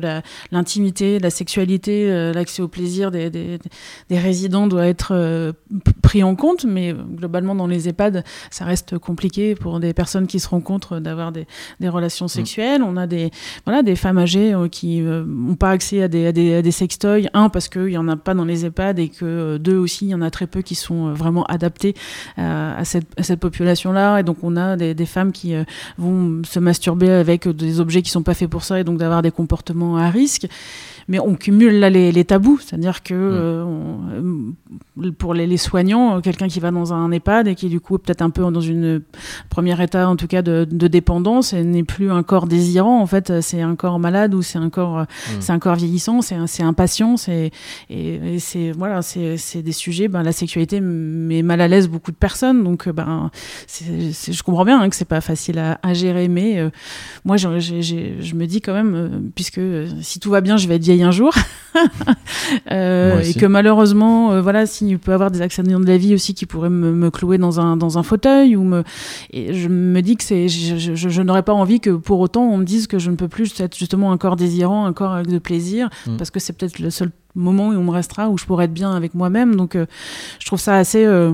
l'intimité, 0.51 1.19
la, 1.19 1.29
sexualité, 1.29 2.11
euh, 2.11 2.33
l'accès 2.33 2.61
au 2.61 2.67
plaisir 2.67 3.11
des, 3.11 3.29
des, 3.29 3.59
des, 4.09 4.19
résidents 4.19 4.67
doit 4.67 4.87
être 4.87 5.13
euh, 5.13 5.53
pris 6.01 6.23
en 6.23 6.35
compte. 6.35 6.65
Mais 6.65 6.93
globalement, 6.93 7.55
dans 7.55 7.67
les 7.67 7.87
EHPAD, 7.89 8.23
ça 8.51 8.65
reste 8.65 8.97
compliqué 8.97 9.55
pour 9.55 9.79
des 9.79 9.93
personnes 9.93 10.27
qui 10.27 10.39
se 10.39 10.49
rencontrent 10.49 10.99
d'avoir 10.99 11.31
des, 11.31 11.47
des, 11.79 11.89
relations 11.89 12.25
mmh. 12.25 12.29
sexuelles. 12.29 12.83
On 12.83 12.97
a 12.97 13.07
des, 13.07 13.31
voilà, 13.65 13.83
des 13.83 13.95
femmes 13.95 14.17
âgées 14.17 14.53
qui 14.71 15.01
n'ont 15.01 15.55
pas 15.55 15.71
accès 15.71 16.03
à 16.03 16.07
des, 16.07 16.27
à 16.27 16.31
des, 16.31 16.55
à 16.55 16.61
des 16.61 16.71
sextoys. 16.71 17.29
Un, 17.33 17.49
parce 17.49 17.69
qu'il 17.69 17.85
n'y 17.85 17.97
en 17.97 18.07
a 18.07 18.17
pas 18.17 18.33
dans 18.33 18.45
les 18.45 18.65
EHPAD 18.65 18.99
et 18.99 19.09
que 19.09 19.57
deux 19.57 19.77
aussi, 19.77 20.05
il 20.05 20.09
y 20.09 20.15
en 20.15 20.21
a 20.21 20.31
très 20.31 20.47
peu 20.47 20.61
qui 20.61 20.75
sont 20.75 21.07
euh, 21.07 21.13
vraiment 21.13 21.43
adaptés 21.45 21.92
euh, 22.37 22.79
à, 22.79 22.85
cette, 22.85 23.07
cette 23.19 23.39
population-là. 23.39 24.19
Et 24.19 24.23
donc, 24.23 24.37
on 24.43 24.55
a 24.55 24.75
des, 24.75 24.93
des 24.93 25.05
femmes 25.05 25.31
qui 25.31 25.53
euh, 25.53 25.63
vont 25.97 26.41
se 26.43 26.59
masturber 26.59 27.09
avec 27.09 27.47
des 27.47 27.79
objets 27.79 28.01
qui 28.01 28.09
sont 28.09 28.23
pas 28.23 28.33
faits 28.33 28.49
pour 28.49 28.63
ça 28.63 28.79
et 28.79 28.83
donc 28.83 28.97
d'avoir 28.97 29.21
des 29.21 29.31
comportements 29.31 29.97
à 29.97 30.09
risque. 30.09 30.47
Mais 31.07 31.19
on 31.19 31.35
cumule 31.35 31.79
là 31.79 31.89
les, 31.89 32.23
tabous, 32.23 32.59
c'est-à-dire 32.59 33.03
que 33.03 33.13
euh, 33.13 33.65
pour 35.17 35.33
les, 35.33 35.57
soignants, 35.57 36.21
quelqu'un 36.21 36.47
qui 36.47 36.59
va 36.59 36.71
dans 36.71 36.93
un 36.93 37.11
EHPAD 37.11 37.47
et 37.47 37.55
qui 37.55 37.67
du 37.69 37.79
coup 37.79 37.95
est 37.95 37.99
peut-être 37.99 38.21
un 38.21 38.29
peu 38.29 38.41
dans 38.49 38.61
une 38.61 39.01
première 39.49 39.81
état 39.81 40.07
en 40.07 40.15
tout 40.15 40.27
cas 40.27 40.41
de, 40.41 40.63
dépendance 40.63 41.53
n'est 41.53 41.83
plus 41.83 42.11
un 42.11 42.23
corps 42.23 42.47
désirant, 42.47 43.01
en 43.01 43.05
fait 43.05 43.41
c'est 43.41 43.61
un 43.61 43.75
corps 43.75 43.99
malade 43.99 44.33
ou 44.33 44.41
c'est 44.41 44.59
un 44.59 44.69
corps, 44.69 45.05
c'est 45.39 45.51
un 45.51 45.59
corps 45.59 45.75
vieillissant, 45.75 46.21
c'est 46.21 46.63
impatient, 46.63 47.17
c'est 47.17 47.51
et, 47.89 48.39
c'est 48.39 48.71
voilà, 48.71 49.01
c'est 49.01 49.61
des 49.61 49.71
sujets, 49.71 50.07
ben, 50.07 50.23
la 50.23 50.31
sexualité 50.31 50.79
met 50.79 51.41
mal 51.41 51.61
à 51.61 51.67
l'aise 51.67 51.82
beaucoup 51.87 52.11
de 52.11 52.17
personnes, 52.17 52.63
donc 52.63 52.89
ben 52.89 53.31
je 53.69 54.43
comprends 54.43 54.65
bien 54.65 54.81
hein, 54.81 54.89
que 54.89 54.95
c'est 54.95 55.05
pas 55.05 55.21
facile 55.21 55.59
à, 55.59 55.93
gérer, 55.93 56.27
mais 56.27 56.59
euh, 56.59 56.69
moi 57.25 57.37
je 57.37 57.47
me 58.35 58.45
dis 58.45 58.61
quand 58.61 58.73
même, 58.73 58.95
euh, 58.95 59.09
puisque 59.35 59.61
si 60.01 60.19
tout 60.19 60.29
va 60.29 60.41
bien, 60.41 60.57
je 60.57 60.67
vais 60.67 60.75
être 60.75 60.89
un 60.89 61.11
jour. 61.11 61.33
euh, 62.71 63.21
et 63.21 63.33
que 63.33 63.45
malheureusement, 63.45 64.31
euh, 64.31 64.41
voilà, 64.41 64.65
s'il 64.65 64.99
peut 64.99 65.13
avoir 65.13 65.31
des 65.31 65.41
accidents 65.41 65.79
de 65.79 65.87
la 65.87 65.97
vie 65.97 66.13
aussi 66.13 66.33
qui 66.33 66.45
pourraient 66.45 66.69
me, 66.69 66.91
me, 66.91 67.09
clouer 67.09 67.37
dans 67.37 67.59
un, 67.59 67.77
dans 67.77 67.97
un 67.97 68.03
fauteuil, 68.03 68.55
ou 68.55 68.63
me, 68.63 68.83
et 69.31 69.53
je 69.53 69.69
me 69.69 70.01
dis 70.01 70.15
que 70.15 70.23
c'est, 70.23 70.47
je, 70.47 70.77
je, 70.77 71.09
je 71.09 71.21
n'aurais 71.21 71.43
pas 71.43 71.53
envie 71.53 71.79
que 71.79 71.89
pour 71.91 72.19
autant 72.19 72.43
on 72.43 72.57
me 72.57 72.65
dise 72.65 72.87
que 72.87 72.99
je 72.99 73.09
ne 73.09 73.15
peux 73.15 73.27
plus 73.27 73.59
être 73.59 73.77
justement 73.77 74.11
un 74.11 74.17
corps 74.17 74.35
désirant, 74.35 74.85
un 74.85 74.93
corps 74.93 75.13
avec 75.13 75.27
de 75.27 75.39
plaisir, 75.39 75.89
mm. 76.05 76.17
parce 76.17 76.31
que 76.31 76.39
c'est 76.39 76.53
peut-être 76.53 76.79
le 76.79 76.89
seul 76.89 77.11
moment 77.35 77.69
où 77.69 77.73
on 77.73 77.83
me 77.83 77.91
restera, 77.91 78.29
où 78.29 78.37
je 78.37 78.45
pourrais 78.45 78.65
être 78.65 78.73
bien 78.73 78.91
avec 78.91 79.13
moi-même. 79.13 79.55
Donc, 79.55 79.75
euh, 79.75 79.85
je 80.39 80.45
trouve 80.45 80.59
ça 80.59 80.75
assez. 80.75 81.03
Euh, 81.05 81.33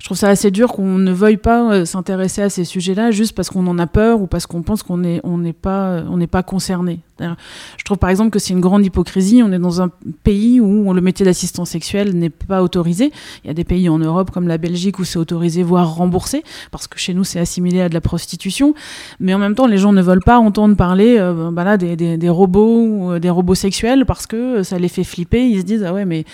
je 0.00 0.04
trouve 0.04 0.16
ça 0.16 0.28
assez 0.28 0.50
dur 0.50 0.72
qu'on 0.72 0.98
ne 0.98 1.12
veuille 1.12 1.36
pas 1.36 1.72
euh, 1.72 1.84
s'intéresser 1.84 2.42
à 2.42 2.50
ces 2.50 2.64
sujets-là 2.64 3.10
juste 3.10 3.34
parce 3.34 3.50
qu'on 3.50 3.66
en 3.66 3.78
a 3.78 3.86
peur 3.86 4.20
ou 4.20 4.26
parce 4.26 4.46
qu'on 4.46 4.62
pense 4.62 4.82
qu'on 4.82 5.02
on 5.24 5.38
n'est 5.38 5.52
pas 5.52 6.42
concerné. 6.44 7.00
Je 7.20 7.84
trouve 7.84 7.98
par 7.98 8.10
exemple 8.10 8.30
que 8.30 8.38
c'est 8.38 8.52
une 8.52 8.60
grande 8.60 8.84
hypocrisie. 8.84 9.42
On 9.44 9.52
est 9.52 9.58
dans 9.58 9.80
un 9.80 9.90
pays 10.22 10.60
où 10.60 10.92
le 10.92 11.00
métier 11.00 11.24
d'assistant 11.24 11.64
sexuel 11.64 12.14
n'est 12.14 12.30
pas 12.30 12.62
autorisé. 12.62 13.12
Il 13.44 13.48
y 13.48 13.50
a 13.50 13.54
des 13.54 13.64
pays 13.64 13.88
en 13.88 13.98
Europe 13.98 14.30
comme 14.30 14.48
la 14.48 14.58
Belgique 14.58 14.98
où 14.98 15.04
c'est 15.04 15.18
autorisé, 15.18 15.62
voire 15.62 15.94
remboursé, 15.94 16.42
parce 16.70 16.86
que 16.86 16.98
chez 16.98 17.14
nous 17.14 17.24
c'est 17.24 17.40
assimilé 17.40 17.80
à 17.80 17.88
de 17.88 17.94
la 17.94 18.00
prostitution. 18.00 18.74
Mais 19.20 19.34
en 19.34 19.38
même 19.38 19.54
temps, 19.54 19.66
les 19.66 19.78
gens 19.78 19.92
ne 19.92 20.02
veulent 20.02 20.22
pas 20.22 20.38
entendre 20.38 20.76
parler 20.76 21.16
euh, 21.18 21.50
bah 21.50 21.64
là, 21.64 21.76
des, 21.76 22.28
robots 22.28 23.12
euh, 23.12 23.18
des 23.18 23.30
robots 23.30 23.54
sexuels 23.54 24.04
parce 24.06 24.26
que 24.26 24.62
ça 24.62 24.78
les 24.78 24.88
fait 24.88 25.04
flipper. 25.04 25.48
Ils 25.48 25.60
se 25.60 25.64
disent 25.64 25.84
ah 25.84 25.92
ouais 25.92 26.04
mais 26.04 26.24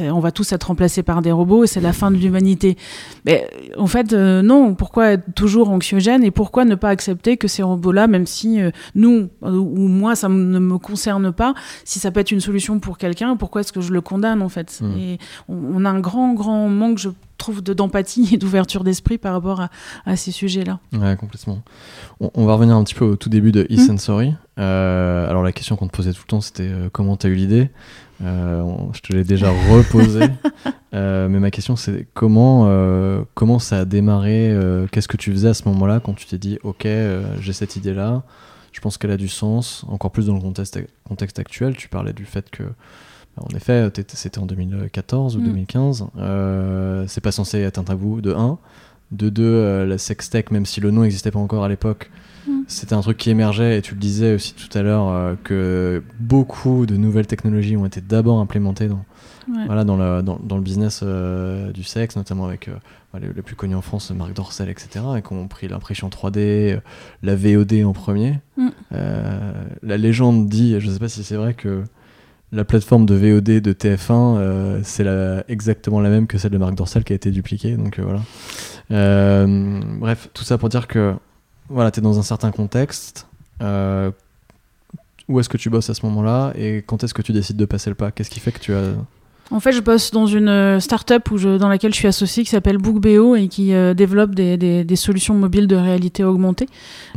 on 0.00 0.20
va 0.20 0.30
tous 0.30 0.52
être 0.52 0.64
remplacés 0.64 1.02
par 1.02 1.22
des 1.22 1.32
robots 1.32 1.64
et 1.64 1.66
c'est 1.66 1.80
la 1.80 1.92
fin 1.92 2.10
de 2.10 2.16
l'humanité. 2.16 2.76
Mais 3.24 3.48
en 3.76 3.86
fait 3.86 4.12
euh, 4.12 4.42
non. 4.42 4.74
Pourquoi 4.74 5.12
être 5.12 5.34
toujours 5.34 5.70
anxiogène 5.70 6.22
et 6.22 6.30
pourquoi 6.30 6.64
ne 6.64 6.74
pas 6.74 6.90
accepter 6.90 7.36
que 7.36 7.48
ces 7.48 7.62
robots-là, 7.62 8.06
même 8.06 8.26
si 8.26 8.58
nous 8.94 9.28
ou 9.42 9.88
moi 9.88 10.14
ça 10.14 10.27
ne 10.28 10.58
me 10.58 10.78
concerne 10.78 11.32
pas, 11.32 11.54
si 11.84 11.98
ça 11.98 12.10
peut 12.10 12.20
être 12.20 12.30
une 12.30 12.40
solution 12.40 12.78
pour 12.80 12.98
quelqu'un, 12.98 13.36
pourquoi 13.36 13.62
est-ce 13.62 13.72
que 13.72 13.80
je 13.80 13.92
le 13.92 14.00
condamne 14.00 14.42
en 14.42 14.48
fait? 14.48 14.80
Hmm. 14.80 14.96
Et 14.98 15.18
on, 15.48 15.84
a 15.84 15.90
un 15.90 16.00
grand, 16.00 16.34
grand 16.34 16.68
manque, 16.68 16.98
je 16.98 17.10
trouve, 17.38 17.62
d'empathie 17.62 18.30
et 18.32 18.36
d'ouverture 18.36 18.84
d'esprit 18.84 19.16
par 19.16 19.32
rapport 19.32 19.68
à, 20.04 20.16
ces 20.16 20.32
sujets-là. 20.32 20.80
Ouais, 20.92 21.16
complètement. 21.16 21.62
On, 22.20 22.44
va 22.44 22.54
revenir 22.54 22.76
un 22.76 22.84
petit 22.84 22.94
peu 22.94 23.04
au 23.04 23.16
tout 23.16 23.28
début 23.28 23.52
de 23.52 23.66
e-sensory. 23.70 24.34
Euh, 24.58 25.28
alors 25.30 25.42
la 25.42 25.52
question 25.52 25.76
qu'on 25.76 25.86
te 25.86 25.96
posait 25.96 26.12
tout 26.12 26.22
le 26.26 26.28
temps, 26.28 26.40
c'était 26.40 26.68
euh, 26.68 26.88
comment 26.92 27.16
tu 27.16 27.26
as 27.26 27.30
eu 27.30 27.34
l'idée? 27.34 27.70
Euh, 28.24 28.64
je 28.92 29.00
te 29.00 29.12
l'ai 29.12 29.22
déjà 29.22 29.50
reposé, 29.70 30.24
mais 30.92 31.28
ma 31.28 31.52
question 31.52 31.76
c'est 31.76 32.08
comment, 32.14 32.68
comment 33.34 33.60
ça 33.60 33.78
a 33.78 33.84
démarré? 33.84 34.52
Qu'est-ce 34.90 35.06
que 35.06 35.16
tu 35.16 35.30
faisais 35.30 35.48
à 35.48 35.54
ce 35.54 35.68
moment-là 35.68 36.00
quand 36.00 36.14
tu 36.14 36.26
t'es 36.26 36.38
dit 36.38 36.58
ok 36.64 36.88
j'ai 37.40 37.52
cette 37.52 37.76
idée 37.76 37.94
là 37.94 38.24
je 38.72 38.80
pense 38.80 38.98
qu'elle 38.98 39.10
a 39.10 39.16
du 39.16 39.28
sens, 39.28 39.84
encore 39.88 40.10
plus 40.10 40.26
dans 40.26 40.34
le 40.34 40.40
contexte, 40.40 40.78
contexte 41.04 41.38
actuel. 41.38 41.76
Tu 41.76 41.88
parlais 41.88 42.12
du 42.12 42.24
fait 42.24 42.50
que, 42.50 42.62
bah, 42.62 43.44
en 43.50 43.56
effet, 43.56 43.90
c'était 44.08 44.38
en 44.38 44.46
2014 44.46 45.36
ou 45.36 45.40
2015. 45.40 46.02
Mm. 46.02 46.06
Euh, 46.18 47.04
c'est 47.08 47.20
pas 47.20 47.32
censé 47.32 47.58
être 47.60 47.78
un 47.78 47.84
tabou, 47.84 48.20
de 48.20 48.32
1. 48.32 48.58
De 49.10 49.30
2, 49.30 49.42
euh, 49.42 49.86
la 49.86 49.96
sextech, 49.96 50.50
même 50.50 50.66
si 50.66 50.80
le 50.80 50.90
nom 50.90 51.02
n'existait 51.02 51.30
pas 51.30 51.38
encore 51.38 51.64
à 51.64 51.68
l'époque, 51.68 52.10
mm. 52.46 52.60
c'était 52.66 52.94
un 52.94 53.00
truc 53.00 53.16
qui 53.16 53.30
émergeait. 53.30 53.78
Et 53.78 53.82
tu 53.82 53.94
le 53.94 54.00
disais 54.00 54.34
aussi 54.34 54.54
tout 54.54 54.76
à 54.76 54.82
l'heure, 54.82 55.08
euh, 55.08 55.34
que 55.44 56.02
beaucoup 56.20 56.84
de 56.84 56.96
nouvelles 56.96 57.26
technologies 57.26 57.76
ont 57.76 57.86
été 57.86 58.02
d'abord 58.02 58.38
implémentées 58.38 58.88
dans, 58.88 59.04
voilà, 59.66 59.84
dans, 59.84 59.96
le, 59.96 60.22
dans, 60.22 60.38
dans 60.42 60.56
le 60.56 60.62
business 60.62 61.02
du 61.02 61.84
sexe, 61.84 62.16
notamment 62.16 62.44
avec 62.44 62.68
les, 63.16 63.42
plus 63.42 63.56
connus 63.56 63.74
en 63.74 63.82
France, 63.82 64.10
Marc 64.10 64.34
Dorcel, 64.34 64.68
etc., 64.68 65.04
et 65.16 65.22
qui 65.22 65.32
ont 65.32 65.48
pris 65.48 65.68
l'impression 65.68 66.08
3D, 66.08 66.38
euh, 66.38 66.80
la 67.22 67.34
VOD 67.36 67.84
en 67.84 67.92
premier. 67.92 68.38
Mm. 68.56 68.68
Euh, 68.92 69.64
la 69.82 69.96
légende 69.96 70.48
dit, 70.48 70.78
je 70.78 70.86
ne 70.86 70.92
sais 70.92 70.98
pas 70.98 71.08
si 71.08 71.24
c'est 71.24 71.36
vrai, 71.36 71.54
que 71.54 71.84
la 72.52 72.64
plateforme 72.64 73.06
de 73.06 73.14
VOD 73.14 73.60
de 73.60 73.72
TF1, 73.72 74.36
euh, 74.36 74.80
c'est 74.82 75.06
exactement 75.48 76.00
la 76.00 76.10
même 76.10 76.26
que 76.26 76.38
celle 76.38 76.52
de 76.52 76.58
Marc 76.58 76.74
Dorcel 76.74 77.04
qui 77.04 77.12
a 77.12 77.16
été 77.16 77.30
dupliquée. 77.30 77.76
Donc 77.76 78.00
voilà. 78.00 78.20
bref, 79.98 80.28
tout 80.34 80.44
ça 80.44 80.58
pour 80.58 80.68
dire 80.68 80.86
que 80.86 81.14
voilà, 81.68 81.90
tu 81.90 82.00
es 82.00 82.02
dans 82.02 82.18
un 82.18 82.22
certain 82.22 82.50
contexte. 82.50 83.26
où 83.60 85.40
est-ce 85.40 85.48
que 85.48 85.58
tu 85.58 85.68
bosses 85.70 85.90
à 85.90 85.94
ce 85.94 86.04
moment-là 86.06 86.52
et 86.56 86.82
quand 86.86 87.04
est-ce 87.04 87.12
que 87.12 87.22
tu 87.22 87.32
décides 87.32 87.56
de 87.56 87.66
passer 87.66 87.90
le 87.90 87.96
pas? 87.96 88.10
Qu'est-ce 88.10 88.30
qui 88.30 88.40
fait 88.40 88.52
que 88.52 88.60
tu 88.60 88.74
as 88.74 88.94
en 89.50 89.60
fait, 89.60 89.72
je 89.72 89.80
bosse 89.80 90.10
dans 90.10 90.26
une 90.26 90.48
euh, 90.48 90.78
start-up 90.78 91.30
où 91.30 91.38
je, 91.38 91.56
dans 91.56 91.68
laquelle 91.68 91.92
je 91.92 91.98
suis 91.98 92.08
associée 92.08 92.44
qui 92.44 92.50
s'appelle 92.50 92.76
BookBeo 92.76 93.34
et 93.34 93.48
qui 93.48 93.72
euh, 93.72 93.94
développe 93.94 94.34
des, 94.34 94.58
des, 94.58 94.84
des, 94.84 94.96
solutions 94.96 95.34
mobiles 95.34 95.66
de 95.66 95.76
réalité 95.76 96.22
augmentée. 96.22 96.66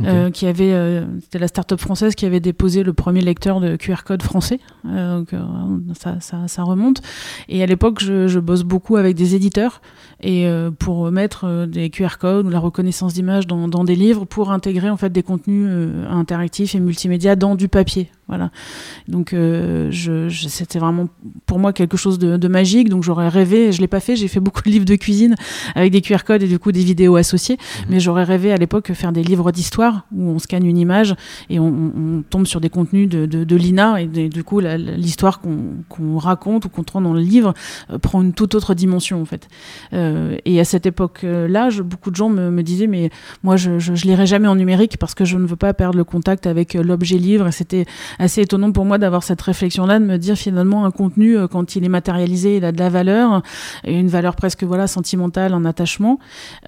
Euh, 0.02 0.30
qui 0.30 0.46
avait, 0.46 0.72
euh, 0.72 1.04
c'était 1.20 1.38
la 1.38 1.48
start-up 1.48 1.78
française 1.78 2.14
qui 2.14 2.24
avait 2.24 2.40
déposé 2.40 2.82
le 2.82 2.92
premier 2.94 3.20
lecteur 3.20 3.60
de 3.60 3.76
QR 3.76 4.02
code 4.04 4.22
français. 4.22 4.60
donc 4.84 5.28
ça, 5.98 6.20
ça, 6.20 6.48
ça, 6.48 6.62
remonte. 6.62 7.02
Et 7.48 7.62
à 7.62 7.66
l'époque, 7.66 8.00
je, 8.00 8.28
je, 8.28 8.38
bosse 8.38 8.62
beaucoup 8.62 8.96
avec 8.96 9.14
des 9.14 9.34
éditeurs 9.34 9.82
et 10.22 10.46
pour 10.78 11.10
mettre 11.10 11.66
des 11.66 11.90
QR 11.90 12.18
codes 12.18 12.46
ou 12.46 12.50
la 12.50 12.58
reconnaissance 12.58 13.14
d'images 13.14 13.46
dans, 13.46 13.68
dans, 13.68 13.84
des 13.84 13.96
livres 13.96 14.24
pour 14.24 14.52
intégrer 14.52 14.90
en 14.90 14.96
fait 14.96 15.10
des 15.10 15.22
contenus 15.22 15.68
interactifs 16.08 16.74
et 16.74 16.80
multimédia 16.80 17.36
dans 17.36 17.54
du 17.54 17.68
papier. 17.68 18.10
Voilà. 18.32 18.50
Donc, 19.08 19.34
euh, 19.34 19.88
je, 19.90 20.30
c'était 20.30 20.78
vraiment 20.78 21.06
pour 21.44 21.58
moi 21.58 21.74
quelque 21.74 21.98
chose 21.98 22.18
de, 22.18 22.48
magique. 22.48 22.88
Donc, 22.88 23.02
j'aurais 23.02 23.28
rêvé, 23.28 23.72
je 23.72 23.80
l'ai 23.82 23.88
pas 23.88 24.00
fait, 24.00 24.16
j'ai 24.16 24.26
fait 24.26 24.40
beaucoup 24.40 24.62
de 24.62 24.70
livres 24.70 24.86
de 24.86 24.94
cuisine 24.94 25.34
avec 25.74 25.92
des 25.92 26.00
QR 26.00 26.24
codes 26.24 26.42
et 26.42 26.48
du 26.48 26.58
coup 26.58 26.72
des 26.72 26.82
vidéos 26.82 27.16
associées. 27.16 27.58
Mhm. 27.58 27.86
Mais 27.90 28.00
j'aurais 28.00 28.24
rêvé 28.24 28.50
à 28.50 28.56
l'époque 28.56 28.90
faire 28.94 29.12
des 29.12 29.22
livres 29.22 29.52
d'histoire 29.52 30.06
où 30.16 30.30
on 30.30 30.38
scanne 30.38 30.64
une 30.64 30.78
image 30.78 31.14
et 31.50 31.58
on, 31.58 32.22
tombe 32.30 32.46
sur 32.46 32.60
des 32.60 32.70
contenus 32.70 33.08
de, 33.08 33.26
de, 33.26 33.56
l'INA 33.56 34.00
et 34.00 34.06
du 34.06 34.44
coup 34.44 34.60
l'histoire 34.60 35.40
qu'on, 35.40 36.16
raconte 36.16 36.64
ou 36.64 36.68
qu'on 36.68 36.84
trouve 36.84 37.02
dans 37.02 37.12
le 37.12 37.20
livre 37.20 37.52
euh, 37.90 37.98
prend 37.98 38.22
une 38.22 38.32
toute 38.32 38.54
autre 38.54 38.74
dimension 38.74 39.20
en 39.20 39.24
fait. 39.24 39.48
Euh, 39.92 40.11
et 40.44 40.60
à 40.60 40.64
cette 40.64 40.86
époque-là, 40.86 41.68
beaucoup 41.82 42.10
de 42.10 42.16
gens 42.16 42.28
me, 42.28 42.62
disaient 42.62 42.86
mais 42.86 43.10
moi 43.42 43.56
je, 43.56 43.78
je, 43.78 43.94
je 43.94 44.04
lirai 44.06 44.26
jamais 44.26 44.48
en 44.48 44.54
numérique 44.54 44.98
parce 44.98 45.14
que 45.14 45.24
je 45.24 45.36
ne 45.36 45.46
veux 45.46 45.56
pas 45.56 45.74
perdre 45.74 45.96
le 45.96 46.04
contact 46.04 46.46
avec 46.46 46.74
l'objet 46.74 47.18
livre. 47.18 47.48
Et 47.48 47.52
c'était 47.52 47.86
assez 48.18 48.42
étonnant 48.42 48.72
pour 48.72 48.84
moi 48.84 48.98
d'avoir 48.98 49.22
cette 49.22 49.42
réflexion-là, 49.42 49.98
de 49.98 50.04
me 50.04 50.18
dire 50.18 50.36
finalement 50.36 50.84
un 50.84 50.90
contenu, 50.90 51.36
euh, 51.36 51.48
quand 51.48 51.76
il 51.76 51.84
est 51.84 51.88
matérialisé, 51.88 52.56
il 52.56 52.64
a 52.64 52.72
de 52.72 52.78
la 52.78 52.88
valeur, 52.88 53.42
une 53.86 54.08
valeur 54.08 54.36
presque 54.36 54.64
voilà 54.64 54.86
sentimentale, 54.86 55.54
en 55.54 55.64
attachement. 55.64 56.18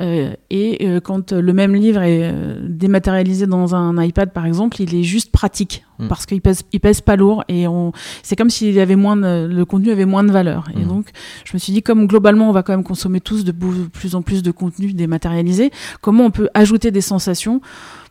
Euh, 0.00 0.32
et 0.50 0.86
euh, 0.86 1.00
quand 1.00 1.32
le 1.32 1.52
même 1.52 1.74
livre 1.74 2.02
est 2.02 2.34
dématérialisé 2.62 3.46
dans 3.46 3.74
un 3.74 4.02
iPad, 4.02 4.32
par 4.32 4.46
exemple, 4.46 4.80
il 4.80 4.94
est 4.94 5.02
juste 5.02 5.32
pratique. 5.32 5.84
Hmm. 5.98 6.08
Parce 6.08 6.26
qu'il 6.26 6.40
pèse, 6.40 6.62
il 6.72 6.80
pèse 6.80 7.00
pas 7.00 7.16
lourd 7.16 7.44
et 7.48 7.68
on, 7.68 7.92
c'est 8.22 8.36
comme 8.36 8.50
s'il 8.50 8.72
y 8.72 8.80
avait 8.80 8.96
moins 8.96 9.16
de, 9.16 9.46
le 9.46 9.64
contenu 9.64 9.90
avait 9.92 10.06
moins 10.06 10.24
de 10.24 10.32
valeur. 10.32 10.68
Et 10.74 10.84
hmm. 10.84 10.88
donc, 10.88 11.10
je 11.44 11.52
me 11.54 11.58
suis 11.58 11.72
dit, 11.72 11.82
comme 11.82 12.06
globalement, 12.06 12.48
on 12.48 12.52
va 12.52 12.62
quand 12.62 12.72
même 12.72 12.84
consommer 12.84 13.20
tous 13.20 13.44
de 13.44 13.52
plus 13.52 14.14
en 14.14 14.22
plus 14.22 14.42
de 14.42 14.50
contenu 14.50 14.92
dématérialisé, 14.92 15.70
comment 16.00 16.24
on 16.24 16.30
peut 16.30 16.48
ajouter 16.54 16.90
des 16.90 17.00
sensations 17.00 17.60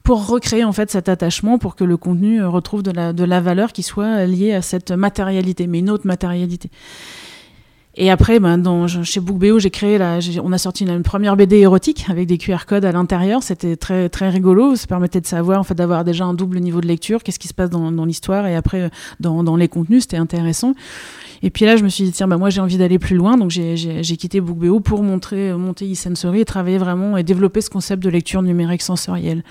pour 0.03 0.27
recréer 0.27 0.63
en 0.65 0.73
fait 0.73 0.91
cet 0.91 1.09
attachement 1.09 1.57
pour 1.57 1.75
que 1.75 1.83
le 1.83 1.97
contenu 1.97 2.41
euh, 2.41 2.49
retrouve 2.49 2.83
de 2.83 2.91
la, 2.91 3.13
de 3.13 3.23
la 3.23 3.39
valeur 3.39 3.71
qui 3.71 3.83
soit 3.83 4.25
liée 4.25 4.53
à 4.53 4.61
cette 4.61 4.91
matérialité, 4.91 5.65
mais 5.65 5.79
une 5.79 5.89
autre 5.89 6.05
matérialité. 6.05 6.69
Et 7.95 8.09
après, 8.09 8.39
ben, 8.39 8.57
dans, 8.57 8.87
chez 8.87 9.19
BookBeo, 9.19 9.59
j'ai 9.59 9.69
créé 9.69 9.99
la, 9.99 10.17
on 10.43 10.51
a 10.51 10.57
sorti 10.57 10.83
une, 10.83 11.03
première 11.03 11.35
BD 11.35 11.57
érotique 11.57 12.05
avec 12.09 12.27
des 12.27 12.39
QR 12.39 12.65
codes 12.67 12.85
à 12.85 12.91
l'intérieur. 12.91 13.43
C'était 13.43 13.75
très 13.75 14.09
très 14.09 14.29
rigolo. 14.29 14.75
Ça 14.75 14.87
permettait 14.87 15.21
de 15.21 15.27
savoir, 15.27 15.59
en 15.59 15.63
fait, 15.63 15.75
d'avoir 15.75 16.03
déjà 16.03 16.25
un 16.25 16.33
double 16.33 16.59
niveau 16.59 16.81
de 16.81 16.87
lecture, 16.87 17.21
qu'est-ce 17.21 17.37
qui 17.37 17.47
se 17.47 17.53
passe 17.53 17.69
dans, 17.69 17.91
dans 17.91 18.05
l'histoire? 18.05 18.47
Et 18.47 18.55
après 18.55 18.89
dans, 19.19 19.43
dans 19.43 19.55
les 19.55 19.67
contenus. 19.67 20.03
C'était 20.03 20.17
intéressant. 20.17 20.73
Et 21.43 21.49
puis 21.49 21.65
là, 21.65 21.75
je 21.75 21.83
me 21.83 21.89
suis 21.89 22.05
dit, 22.05 22.11
tiens, 22.11 22.27
bah, 22.27 22.37
moi, 22.37 22.49
j'ai 22.49 22.61
envie 22.61 22.77
d'aller 22.77 22.97
plus 22.97 23.17
loin. 23.17 23.37
Donc, 23.37 23.51
j'ai 23.51 24.17
quitté 24.17 24.39
BookBeo 24.39 24.79
pour 24.79 25.03
montrer, 25.03 25.53
monter 25.53 25.91
e-sensory 25.91 26.39
et 26.39 26.45
travailler 26.45 26.77
vraiment 26.77 27.17
et 27.17 27.23
développer 27.23 27.59
ce 27.59 27.69
concept 27.69 28.01
de 28.01 28.09
lecture 28.09 28.41
numérique 28.41 28.81
sensorielle. 28.81 29.43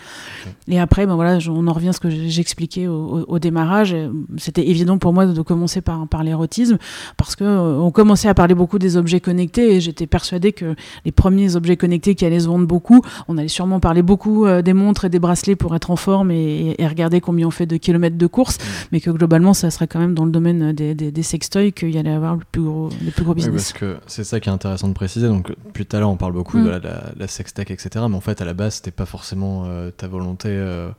Et 0.68 0.80
après, 0.80 1.06
ben, 1.06 1.14
voilà, 1.14 1.38
on 1.48 1.66
en 1.66 1.72
revient 1.72 1.90
à 1.90 1.92
ce 1.92 2.00
que 2.00 2.08
j'expliquais 2.08 2.86
au, 2.86 3.26
au, 3.28 3.38
démarrage. 3.38 3.94
C'était 4.38 4.66
évident 4.66 4.96
pour 4.96 5.12
moi 5.12 5.26
de, 5.26 5.42
commencer 5.42 5.82
par, 5.82 6.08
par 6.08 6.24
l'érotisme 6.24 6.78
parce 7.18 7.36
que 7.36 7.44
euh, 7.44 7.78
on 7.78 7.90
commençait 7.90 8.28
à 8.28 8.34
parler 8.34 8.54
beaucoup 8.54 8.78
des 8.78 8.96
objets 8.96 9.20
connectés 9.20 9.74
et 9.74 9.80
j'étais 9.80 10.06
persuadée 10.06 10.52
que 10.52 10.74
les 11.04 11.12
premiers 11.12 11.56
objets 11.56 11.76
connectés 11.76 12.14
qui 12.14 12.24
allaient 12.24 12.40
se 12.40 12.46
vendre 12.46 12.66
beaucoup, 12.66 13.02
on 13.28 13.36
allait 13.36 13.48
sûrement 13.48 13.80
parler 13.80 14.02
beaucoup 14.02 14.46
euh, 14.46 14.62
des 14.62 14.72
montres 14.72 15.04
et 15.04 15.08
des 15.10 15.18
bracelets 15.18 15.56
pour 15.56 15.74
être 15.76 15.90
en 15.90 15.96
forme 15.96 16.30
et, 16.30 16.76
regarder 16.80 17.20
combien 17.20 17.46
on 17.46 17.50
fait 17.50 17.66
de 17.66 17.76
kilomètres 17.76 18.18
de 18.18 18.26
course, 18.26 18.58
mmh. 18.58 18.62
mais 18.92 19.00
que 19.00 19.10
globalement, 19.10 19.54
ça 19.54 19.70
serait 19.70 19.86
quand 19.86 19.98
même 19.98 20.14
dans 20.14 20.24
le 20.24 20.30
domaine 20.30 20.72
des, 20.72 20.94
des, 20.94 21.10
des 21.10 21.22
sextoys 21.22 21.72
qu'il 21.86 21.94
y 21.94 21.98
allait 21.98 22.12
avoir 22.12 22.36
le 22.36 22.42
plus 22.50 22.62
gros, 22.62 22.88
le 23.04 23.10
plus 23.10 23.24
gros 23.24 23.34
business. 23.34 23.54
parce 23.54 23.72
que 23.72 23.96
c'est 24.06 24.24
ça 24.24 24.40
qui 24.40 24.48
est 24.48 24.52
intéressant 24.52 24.88
de 24.88 24.92
préciser. 24.92 25.26
Donc, 25.26 25.52
depuis 25.66 25.84
tout 25.84 25.96
à 25.96 26.00
l'heure, 26.00 26.10
on 26.10 26.16
parle 26.16 26.32
beaucoup 26.32 26.58
de 26.58 26.70
mm. 26.70 26.82
la, 26.82 27.12
la, 27.16 27.26
sextech, 27.26 27.70
etc. 27.70 28.04
Mais 28.08 28.16
en 28.16 28.20
fait, 28.20 28.40
à 28.40 28.44
la 28.44 28.54
base, 28.54 28.76
c'était 28.76 28.90
pas 28.90 29.06
forcément 29.06 29.64
euh, 29.66 29.90
ta 29.90 30.06
volonté. 30.08 30.48
Euh, 30.50 30.90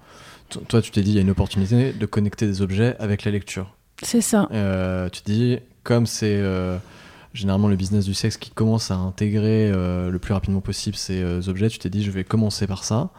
toi, 0.67 0.81
tu 0.81 0.91
t'es 0.91 1.01
dit, 1.01 1.11
il 1.11 1.15
y 1.15 1.19
a 1.19 1.21
une 1.21 1.29
opportunité 1.29 1.93
de 1.93 2.05
connecter 2.05 2.45
des 2.45 2.61
objets 2.61 2.95
avec 2.99 3.23
la 3.23 3.31
lecture. 3.31 3.73
C'est 4.01 4.21
ça. 4.21 4.49
Euh, 4.51 5.09
tu 5.09 5.21
te 5.21 5.31
dis, 5.31 5.59
comme 5.83 6.05
c'est 6.05 6.41
généralement 7.33 7.67
le 7.67 7.75
business 7.75 8.05
du 8.05 8.13
sexe 8.13 8.37
qui 8.37 8.51
commence 8.51 8.91
à 8.91 8.95
intégrer 8.95 9.71
le 9.71 10.17
plus 10.19 10.33
rapidement 10.33 10.61
possible 10.61 10.95
ces 10.95 11.49
objets, 11.49 11.69
tu 11.69 11.79
t'es 11.79 11.89
dit, 11.89 12.03
je 12.03 12.11
vais 12.11 12.23
commencer 12.23 12.67
par 12.67 12.83
ça 12.83 13.09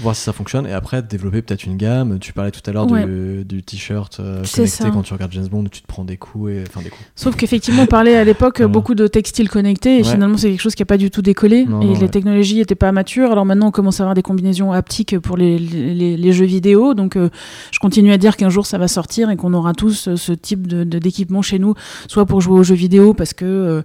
voir 0.00 0.14
si 0.14 0.22
ça 0.22 0.32
fonctionne. 0.32 0.66
Et 0.66 0.72
après 0.72 1.02
développer 1.02 1.42
peut-être 1.42 1.64
une 1.64 1.76
gamme. 1.76 2.18
Tu 2.18 2.32
parlais 2.32 2.50
tout 2.50 2.60
à 2.66 2.72
l'heure 2.72 2.86
du, 2.86 3.62
t-shirt 3.62 4.18
euh, 4.20 4.42
connecté 4.54 4.84
quand 4.92 5.02
tu 5.02 5.12
regardes 5.12 5.32
James 5.32 5.48
Bond 5.48 5.64
tu 5.64 5.82
te 5.82 5.86
prends 5.86 6.04
des 6.04 6.16
coups 6.16 6.52
et 6.52 6.64
enfin 6.68 6.82
des 6.82 6.90
coups. 6.90 7.04
Sauf 7.14 7.36
qu'effectivement 7.36 7.82
on 7.82 7.86
parlait 7.86 8.16
à 8.16 8.24
l'époque 8.24 8.62
beaucoup 8.62 8.94
de 8.94 9.06
textiles 9.06 9.48
connectés 9.48 9.98
et 9.98 10.04
finalement 10.04 10.36
c'est 10.36 10.50
quelque 10.50 10.60
chose 10.60 10.74
qui 10.74 10.82
a 10.82 10.86
pas 10.86 10.98
du 10.98 11.10
tout 11.10 11.22
décollé. 11.22 11.66
Et 11.82 11.94
les 11.98 12.08
technologies 12.08 12.56
n'étaient 12.56 12.74
pas 12.74 12.92
matures. 12.92 13.32
Alors 13.32 13.44
maintenant 13.44 13.68
on 13.68 13.72
commence 13.72 14.00
à 14.00 14.04
avoir 14.04 14.14
des 14.14 14.22
combinaisons 14.22 14.72
haptiques 14.72 15.18
pour 15.18 15.36
les, 15.36 15.58
les, 15.58 16.32
jeux 16.32 16.44
vidéo. 16.44 16.94
Donc 16.94 17.16
euh, 17.16 17.30
je 17.70 17.78
continue 17.78 18.12
à 18.12 18.18
dire 18.18 18.36
qu'un 18.36 18.50
jour 18.50 18.66
ça 18.66 18.78
va 18.78 18.88
sortir 18.88 19.30
et 19.30 19.36
qu'on 19.36 19.54
aura 19.54 19.72
tous 19.72 20.08
euh, 20.08 20.16
ce 20.16 20.32
type 20.32 20.66
de, 20.66 20.84
d'équipement 20.84 21.42
chez 21.42 21.58
nous, 21.58 21.74
soit 22.08 22.26
pour 22.26 22.40
jouer 22.40 22.58
aux 22.58 22.62
jeux 22.62 22.74
vidéo 22.74 23.14
parce 23.14 23.32
que 23.32 23.82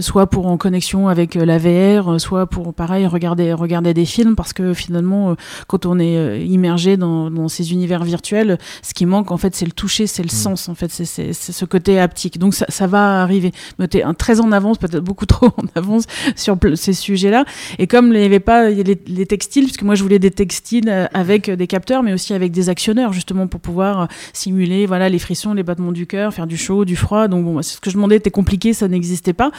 soit 0.00 0.28
pour 0.28 0.46
en 0.46 0.56
connexion 0.56 1.08
avec 1.08 1.34
la 1.34 1.58
VR, 1.58 2.20
soit 2.20 2.46
pour 2.46 2.74
pareil 2.74 3.06
regarder 3.06 3.52
regarder 3.52 3.94
des 3.94 4.04
films 4.04 4.36
parce 4.36 4.52
que 4.52 4.74
finalement 4.74 5.36
quand 5.66 5.86
on 5.86 5.98
est 5.98 6.16
euh, 6.16 6.38
immergé 6.38 6.96
dans, 6.96 7.48
ces 7.48 7.72
univers 7.72 8.04
virtuels, 8.04 8.58
ce 8.82 8.94
qui 8.94 9.06
manque 9.06 9.30
en 9.30 9.36
fait, 9.36 9.54
c'est 9.54 9.64
le 9.64 9.72
toucher, 9.72 10.06
c'est 10.06 10.22
le 10.22 10.26
mm. 10.26 10.30
sens 10.30 10.68
en 10.68 10.74
fait, 10.74 10.90
c'est 10.90 11.32
ce 11.32 11.64
côté 11.64 11.98
haptique. 11.98 12.38
Donc 12.38 12.54
ça, 12.54 12.86
va 12.86 13.22
arriver. 13.22 13.52
Mais 13.78 13.86
es 13.92 14.02
très 14.14 14.40
en 14.40 14.52
avance, 14.52 14.78
peut-être 14.78 15.04
beaucoup 15.04 15.26
trop 15.26 15.46
en 15.46 15.64
avance 15.74 16.04
sur 16.36 16.56
ces 16.74 16.92
sujets-là. 16.92 17.44
Et 17.78 17.86
comme 17.86 18.12
il 18.12 18.20
n'y 18.20 18.24
avait 18.24 18.40
pas 18.40 18.68
les, 18.70 19.26
textiles, 19.26 19.64
puisque 19.64 19.82
moi 19.82 19.94
je 19.94 20.02
voulais 20.02 20.18
des 20.18 20.30
textiles 20.30 20.88
euh, 20.88 21.06
avec 21.12 21.50
des 21.50 21.66
capteurs, 21.66 22.02
mais 22.02 22.12
aussi 22.12 22.34
avec 22.34 22.52
des 22.52 22.68
actionneurs 22.68 23.12
justement 23.12 23.46
pour 23.46 23.60
pouvoir 23.60 24.02
euh, 24.02 24.06
simuler 24.32 24.86
voilà 24.86 25.08
les 25.08 25.18
frissons, 25.18 25.54
les 25.54 25.62
battements 25.62 25.92
du 25.92 26.06
cœur, 26.06 26.32
faire 26.32 26.46
du 26.46 26.56
chaud, 26.56 26.84
du 26.84 26.96
froid. 26.96 27.28
Donc 27.28 27.44
bon, 27.44 27.62
ce 27.62 27.78
que 27.80 27.90
je 27.90 27.94
demandais 27.94 28.16
était 28.16 28.30
compliqué, 28.30 28.72
ça 28.72 28.88
n'existait 28.88 29.32
pas. 29.32 29.50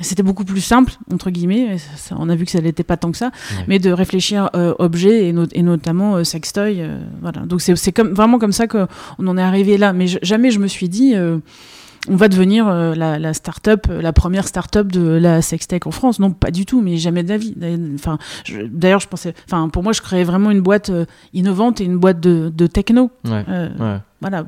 C'était 0.00 0.22
beaucoup 0.22 0.44
plus 0.44 0.60
simple 0.60 0.92
entre 1.12 1.30
guillemets. 1.30 1.76
on 2.10 2.28
a 2.28 2.34
vu 2.34 2.44
que 2.44 2.50
ça 2.50 2.60
n'était 2.60 2.84
pas 2.84 2.96
tant 2.96 3.10
que 3.10 3.18
ça, 3.18 3.30
mais 3.68 3.78
de 3.78 3.90
réfléchir 3.90 4.50
objet 4.78 5.25
et, 5.28 5.62
notamment 5.62 6.16
euh, 6.16 6.24
sextoy. 6.24 6.80
Euh, 6.80 6.98
voilà. 7.20 7.40
Donc 7.40 7.60
c'est 7.60 7.98
vraiment 7.98 8.38
comme 8.38 8.52
ça 8.52 8.66
qu'on 8.66 8.86
en 9.26 9.38
est 9.38 9.42
arrivé 9.42 9.78
là. 9.78 9.92
Mais 9.92 10.06
jamais 10.06 10.50
je 10.50 10.58
me 10.58 10.66
suis 10.66 10.88
dit 10.88 11.14
euh, 11.14 11.38
on 12.08 12.16
va 12.16 12.28
devenir 12.28 12.66
la, 12.66 13.18
la 13.18 13.34
start-up, 13.34 13.86
la 13.88 14.12
première 14.12 14.46
start-up 14.46 14.90
de 14.90 15.02
la 15.02 15.42
sextech 15.42 15.86
en 15.86 15.90
France. 15.90 16.18
Non, 16.18 16.30
pas 16.30 16.50
du 16.50 16.66
tout, 16.66 16.80
mais 16.80 16.96
jamais 16.96 17.22
d'avis. 17.22 17.54
Enfin, 17.94 18.18
d'ailleurs, 18.70 19.00
je 19.00 19.08
pensais, 19.08 19.34
enfin, 19.46 19.68
pour 19.68 19.82
moi, 19.82 19.92
je 19.92 20.00
créais 20.02 20.24
vraiment 20.24 20.50
une 20.50 20.60
boîte 20.60 20.90
innovante 21.32 21.80
et 21.80 21.84
une 21.84 21.98
boîte 21.98 22.20
de, 22.20 22.52
de 22.54 22.66
techno. 22.66 23.10
Ouais, 23.24 23.44
Voilà, 24.20 24.44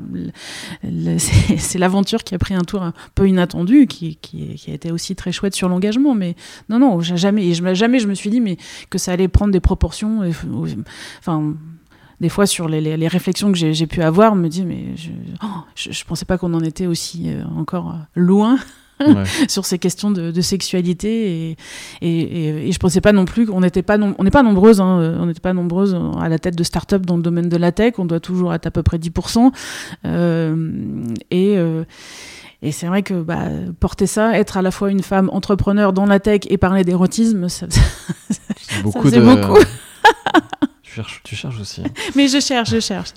c'est 1.19 1.79
l'aventure 1.79 2.25
qui 2.25 2.35
a 2.35 2.39
pris 2.39 2.55
un 2.55 2.63
tour 2.63 2.83
un 2.83 2.93
peu 3.15 3.29
inattendu, 3.29 3.87
qui, 3.87 4.17
qui, 4.17 4.55
qui 4.55 4.71
a 4.71 4.75
été 4.75 4.91
aussi 4.91 5.15
très 5.17 5.33
chouette 5.33 5.55
sur 5.55 5.69
l'engagement. 5.69 6.15
Mais 6.15 6.37
non, 6.69 6.79
non, 6.79 7.01
jamais, 7.01 7.53
jamais 7.53 7.99
je 7.99 8.09
me 8.09 8.15
suis 8.15 8.31
dit 8.31 8.41
mais 8.41 8.57
que 8.91 8.99
ça 8.99 9.13
allait 9.13 9.29
prendre 9.29 9.53
des 9.53 9.61
proportions. 9.61 10.23
Enfin 11.21 11.55
des 12.21 12.29
fois 12.29 12.47
sur 12.47 12.69
les, 12.69 12.81
les, 12.81 13.09
réflexions 13.09 13.53
que 13.53 13.59
j'ai 13.59 13.87
pu 13.87 14.03
avoir, 14.03 14.35
me 14.35 14.49
dire 14.49 14.65
mais 14.67 14.97
je, 14.97 15.11
oh, 15.43 15.47
je, 15.75 16.05
pensais 16.05 16.25
pas 16.25 16.39
qu'on 16.39 16.55
en 16.55 16.63
était 16.63 16.87
aussi 16.87 17.31
euh, 17.31 17.43
encore 17.57 17.97
loin. 18.15 18.59
sur 19.49 19.65
ces 19.65 19.79
questions 19.79 20.11
de, 20.11 20.33
de 20.33 20.41
sexualité 20.41 21.51
et, 21.51 21.57
et, 22.03 22.69
et, 22.69 22.73
je 22.73 22.79
pensais 22.81 23.01
pas 23.01 23.13
non 23.13 23.27
plus 23.27 23.47
qu'on 23.47 23.61
n'était 23.61 23.83
pas 23.83 23.97
on 23.97 24.25
n'est 24.25 24.31
pas 24.33 24.43
nombreuses 24.43 24.81
hein, 24.81 25.17
on 25.21 25.27
n'était 25.27 25.39
pas 25.39 25.53
nombreuses 25.53 25.97
à 26.21 26.29
la 26.29 26.41
tête 26.41 26.57
de 26.57 26.65
start-up 26.65 27.07
dans 27.07 27.17
le 27.17 27.23
domaine 27.23 27.49
de 27.49 27.57
la 27.57 27.71
tech 27.71 27.95
on 27.99 28.07
doit 28.07 28.19
toujours 28.19 28.53
être 28.53 28.67
à 28.67 28.73
peu 28.73 28.83
près 28.83 28.99
10% 28.99 29.53
euh, 30.05 31.05
et 31.31 31.57
euh, 31.59 31.85
et 32.61 32.73
c'est 32.73 32.87
vrai 32.87 33.03
que 33.03 33.15
bah, 33.23 33.45
porter 33.79 34.07
ça, 34.07 34.37
être 34.37 34.57
à 34.57 34.63
la 34.63 34.71
fois 34.71 34.91
une 34.91 35.03
femme 35.03 35.31
entrepreneur 35.33 35.93
dans 35.93 36.07
la 36.07 36.19
tech 36.19 36.41
et 36.49 36.59
parler 36.59 36.83
d'érotisme, 36.83 37.49
ça, 37.49 37.67
ça, 38.31 38.83
beaucoup 38.83 39.11
de... 39.11 39.21
beaucoup. 39.21 39.61
tu 41.23 41.37
cherches 41.37 41.61
aussi. 41.61 41.83
Hein. 41.83 41.91
Mais 42.17 42.29
je 42.29 42.41
cherche, 42.41 42.71
je 42.71 42.81
cherche. 42.81 43.13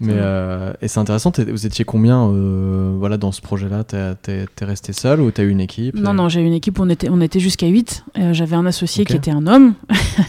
Mais, 0.00 0.14
euh, 0.16 0.72
et 0.80 0.88
c'est 0.88 0.98
intéressant, 0.98 1.32
vous 1.36 1.66
étiez 1.66 1.84
combien 1.84 2.28
euh, 2.28 2.94
voilà, 2.98 3.16
dans 3.16 3.32
ce 3.32 3.40
projet-là? 3.40 3.84
T'es 3.84 4.46
resté 4.62 4.92
seul 4.92 5.20
ou 5.20 5.30
t'as 5.30 5.42
eu 5.42 5.50
une 5.50 5.60
équipe? 5.60 5.94
Non, 5.94 6.14
non, 6.14 6.28
j'ai 6.28 6.40
eu 6.40 6.46
une 6.46 6.52
équipe, 6.52 6.78
on 6.80 6.88
était, 6.88 7.08
on 7.10 7.20
était 7.20 7.40
jusqu'à 7.40 7.66
8. 7.66 8.04
Euh, 8.18 8.32
j'avais 8.32 8.56
un 8.56 8.66
associé 8.66 9.04
qui 9.04 9.16
était 9.16 9.30
un 9.30 9.46
homme, 9.46 9.74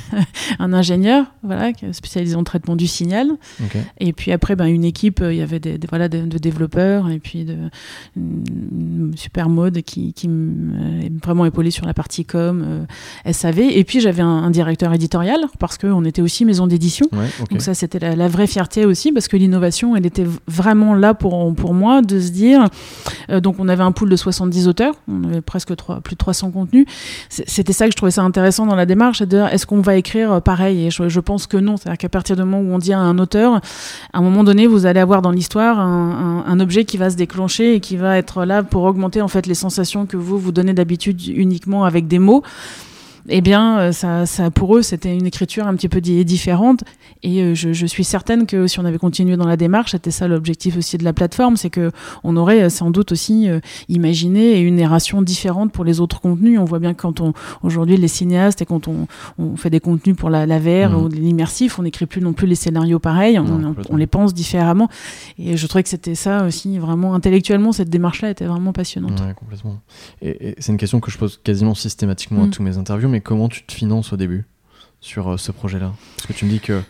un 0.59 0.73
ingénieur, 0.73 1.25
voilà, 1.43 1.71
spécialisé 1.91 2.35
en 2.35 2.43
traitement 2.43 2.75
du 2.75 2.87
signal. 2.87 3.27
Et 3.99 4.13
puis 4.13 4.31
après, 4.31 4.55
ben, 4.55 4.65
une 4.65 4.85
équipe, 4.85 5.21
il 5.23 5.35
y 5.35 5.41
avait 5.41 5.59
des, 5.59 5.79
voilà, 5.89 6.09
de, 6.09 6.37
développeurs 6.37 7.09
et 7.09 7.19
puis 7.19 7.45
de 7.45 7.57
super 9.15 9.49
mode 9.49 9.81
qui, 9.81 10.13
qui 10.13 10.27
m'a 10.27 11.09
vraiment 11.23 11.45
épaulé 11.45 11.71
sur 11.71 11.85
la 11.85 11.93
partie 11.93 12.25
com, 12.25 12.85
SAV. 13.29 13.59
Et 13.59 13.83
puis 13.83 13.99
j'avais 13.99 14.21
un, 14.21 14.27
un, 14.27 14.51
directeur 14.51 14.93
éditorial 14.93 15.41
parce 15.59 15.77
qu'on 15.77 16.05
était 16.05 16.21
aussi 16.21 16.45
maison 16.45 16.67
d'édition. 16.67 16.78
Donc 17.49 17.61
ça, 17.61 17.73
c'était 17.73 18.15
la, 18.15 18.27
vraie 18.27 18.47
fierté 18.47 18.85
aussi, 18.85 19.11
parce 19.11 19.27
que 19.27 19.37
l'innovation, 19.37 19.95
elle 19.95 20.05
était 20.05 20.25
vraiment 20.47 20.93
là 20.93 21.13
pour, 21.13 21.53
pour 21.55 21.73
moi, 21.73 22.01
de 22.01 22.19
se 22.19 22.29
dire, 22.29 22.65
euh, 23.29 23.39
donc 23.39 23.55
on 23.59 23.67
avait 23.67 23.83
un 23.83 23.91
pool 23.91 24.09
de 24.09 24.15
70 24.15 24.67
auteurs, 24.67 24.95
on 25.07 25.23
avait 25.25 25.41
presque 25.41 25.75
3, 25.75 26.01
plus 26.01 26.15
de 26.15 26.19
300 26.19 26.51
contenus. 26.51 26.85
C'était 27.29 27.73
ça 27.73 27.85
que 27.85 27.91
je 27.91 27.97
trouvais 27.97 28.11
ça 28.11 28.23
intéressant 28.23 28.65
dans 28.65 28.75
la 28.75 28.85
démarche, 28.85 29.19
c'est 29.19 29.25
de 29.25 29.37
dire, 29.37 29.47
est-ce 29.47 29.65
qu'on 29.65 29.81
va 29.81 29.95
écrire 29.95 30.33
euh, 30.33 30.39
pareil? 30.39 30.87
Et 30.87 30.91
je, 30.91 31.19
pense 31.19 31.47
que 31.47 31.57
non, 31.57 31.77
c'est-à-dire 31.77 31.97
qu'à 31.97 32.09
partir 32.09 32.35
du 32.35 32.43
moment 32.43 32.59
où 32.59 32.73
on 32.73 32.79
dit 32.79 32.93
à 32.93 32.99
un 32.99 33.17
auteur, 33.19 33.55
à 34.13 34.17
un 34.17 34.21
moment 34.21 34.43
donné, 34.43 34.67
vous 34.67 34.85
allez 34.85 34.99
avoir 34.99 35.21
dans 35.21 35.31
l'histoire 35.31 35.79
un, 35.79 36.43
un, 36.47 36.59
objet 36.59 36.85
qui 36.85 36.97
va 36.97 37.09
se 37.09 37.15
déclencher 37.15 37.75
et 37.75 37.79
qui 37.79 37.97
va 37.97 38.17
être 38.17 38.45
là 38.45 38.63
pour 38.63 38.83
augmenter 38.83 39.21
en 39.21 39.27
fait 39.27 39.45
les 39.45 39.53
sensations 39.53 40.05
que 40.05 40.17
vous 40.17 40.37
vous 40.37 40.51
donnez 40.51 40.73
d'habitude 40.73 41.27
uniquement 41.27 41.85
avec 41.85 42.07
des 42.07 42.19
mots 42.19 42.43
eh 43.29 43.41
bien, 43.41 43.79
euh, 43.79 43.91
ça, 43.91 44.25
ça, 44.25 44.51
pour 44.51 44.75
eux, 44.75 44.81
c'était 44.81 45.15
une 45.15 45.25
écriture 45.25 45.67
un 45.67 45.75
petit 45.75 45.89
peu 45.89 46.01
différente. 46.01 46.83
Et 47.23 47.41
euh, 47.41 47.55
je, 47.55 47.73
je, 47.73 47.85
suis 47.85 48.03
certaine 48.03 48.45
que 48.45 48.67
si 48.67 48.79
on 48.79 48.85
avait 48.85 48.97
continué 48.97 49.37
dans 49.37 49.47
la 49.47 49.57
démarche, 49.57 49.91
c'était 49.91 50.11
ça 50.11 50.27
l'objectif 50.27 50.77
aussi 50.77 50.97
de 50.97 51.03
la 51.03 51.13
plateforme, 51.13 51.57
c'est 51.57 51.69
que 51.69 51.91
on 52.23 52.37
aurait 52.37 52.63
euh, 52.63 52.69
sans 52.69 52.91
doute 52.91 53.11
aussi 53.11 53.47
imaginé 53.87 54.59
une 54.61 54.77
narration 54.77 55.21
différente 55.21 55.71
pour 55.71 55.83
les 55.83 55.99
autres 55.99 56.21
contenus. 56.21 56.59
On 56.59 56.65
voit 56.65 56.79
bien 56.79 56.93
que 56.93 57.01
quand 57.01 57.19
on 57.19 57.33
aujourd'hui 57.63 57.97
les 57.97 58.07
cinéastes 58.07 58.61
et 58.61 58.65
quand 58.65 58.87
on, 58.87 59.07
on, 59.37 59.55
fait 59.55 59.69
des 59.69 59.79
contenus 59.79 60.15
pour 60.15 60.29
la, 60.29 60.45
la 60.45 60.59
VR 60.59 60.91
mmh. 60.91 60.95
ou 60.95 61.07
l'immersif, 61.09 61.79
on 61.79 61.83
n'écrit 61.83 62.05
plus 62.05 62.21
non 62.21 62.33
plus 62.33 62.47
les 62.47 62.55
scénarios 62.55 62.99
pareils, 62.99 63.39
on, 63.39 63.75
on, 63.89 63.97
les 63.97 64.07
pense 64.07 64.33
différemment. 64.33 64.89
Et 65.37 65.57
je 65.57 65.67
trouvais 65.67 65.83
que 65.83 65.89
c'était 65.89 66.15
ça 66.15 66.45
aussi 66.45 66.77
vraiment 66.77 67.13
intellectuellement 67.13 67.71
cette 67.71 67.89
démarche-là 67.89 68.29
était 68.29 68.45
vraiment 68.45 68.73
passionnante. 68.73 69.19
Ouais, 69.19 69.33
complètement. 69.33 69.79
Et, 70.21 70.55
c'est 70.59 70.71
une 70.71 70.77
question 70.77 70.99
que 70.99 71.11
je 71.11 71.17
pose 71.17 71.39
quasiment 71.43 71.75
systématiquement 71.75 72.43
à 72.43 72.47
mmh. 72.47 72.51
tous 72.51 72.63
mes 72.63 72.77
interviews, 72.77 73.09
mais 73.09 73.18
comment 73.19 73.49
tu 73.49 73.63
te 73.63 73.71
finances 73.71 74.13
au 74.13 74.17
début 74.17 74.45
sur 75.01 75.29
euh, 75.29 75.37
ce 75.37 75.51
projet-là? 75.51 75.93
Parce 76.17 76.27
que 76.27 76.33
tu 76.33 76.45
me 76.45 76.49
dis 76.49 76.59
que. 76.59 76.81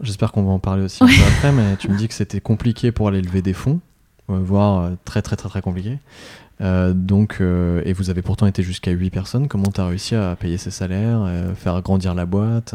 J'espère 0.00 0.32
qu'on 0.32 0.42
va 0.42 0.50
en 0.50 0.58
parler 0.58 0.84
aussi 0.84 1.02
un 1.02 1.06
peu 1.06 1.12
après, 1.28 1.52
mais 1.52 1.76
tu 1.76 1.88
me 1.88 1.96
dis 1.96 2.06
que 2.06 2.14
c'était 2.14 2.40
compliqué 2.40 2.92
pour 2.92 3.08
aller 3.08 3.22
lever 3.22 3.40
des 3.40 3.54
fonds, 3.54 3.80
euh, 4.28 4.38
voire 4.38 4.80
euh, 4.80 4.90
très 5.04 5.22
très 5.22 5.36
très 5.36 5.48
très 5.48 5.62
compliqué. 5.62 5.98
donc, 6.60 7.40
et 7.40 7.92
vous 7.92 8.10
avez 8.10 8.22
pourtant 8.22 8.46
été 8.46 8.62
jusqu'à 8.62 8.90
8 8.90 9.10
personnes. 9.10 9.48
Comment 9.48 9.70
tu 9.72 9.80
as 9.80 9.86
réussi 9.86 10.14
à 10.14 10.36
payer 10.36 10.58
ces 10.58 10.70
salaires, 10.70 11.26
faire 11.56 11.80
grandir 11.80 12.14
la 12.14 12.26
boîte 12.26 12.74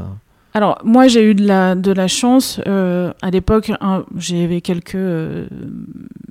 Alors, 0.58 0.80
moi, 0.84 1.08
j'ai 1.08 1.22
eu 1.22 1.36
de 1.36 1.46
la, 1.46 1.76
de 1.76 1.92
la 1.92 2.08
chance. 2.08 2.60
Euh, 2.66 3.14
à 3.22 3.30
l'époque, 3.30 3.72
j'avais 4.18 4.62
quelques. 4.62 4.96
Euh, 4.96 5.46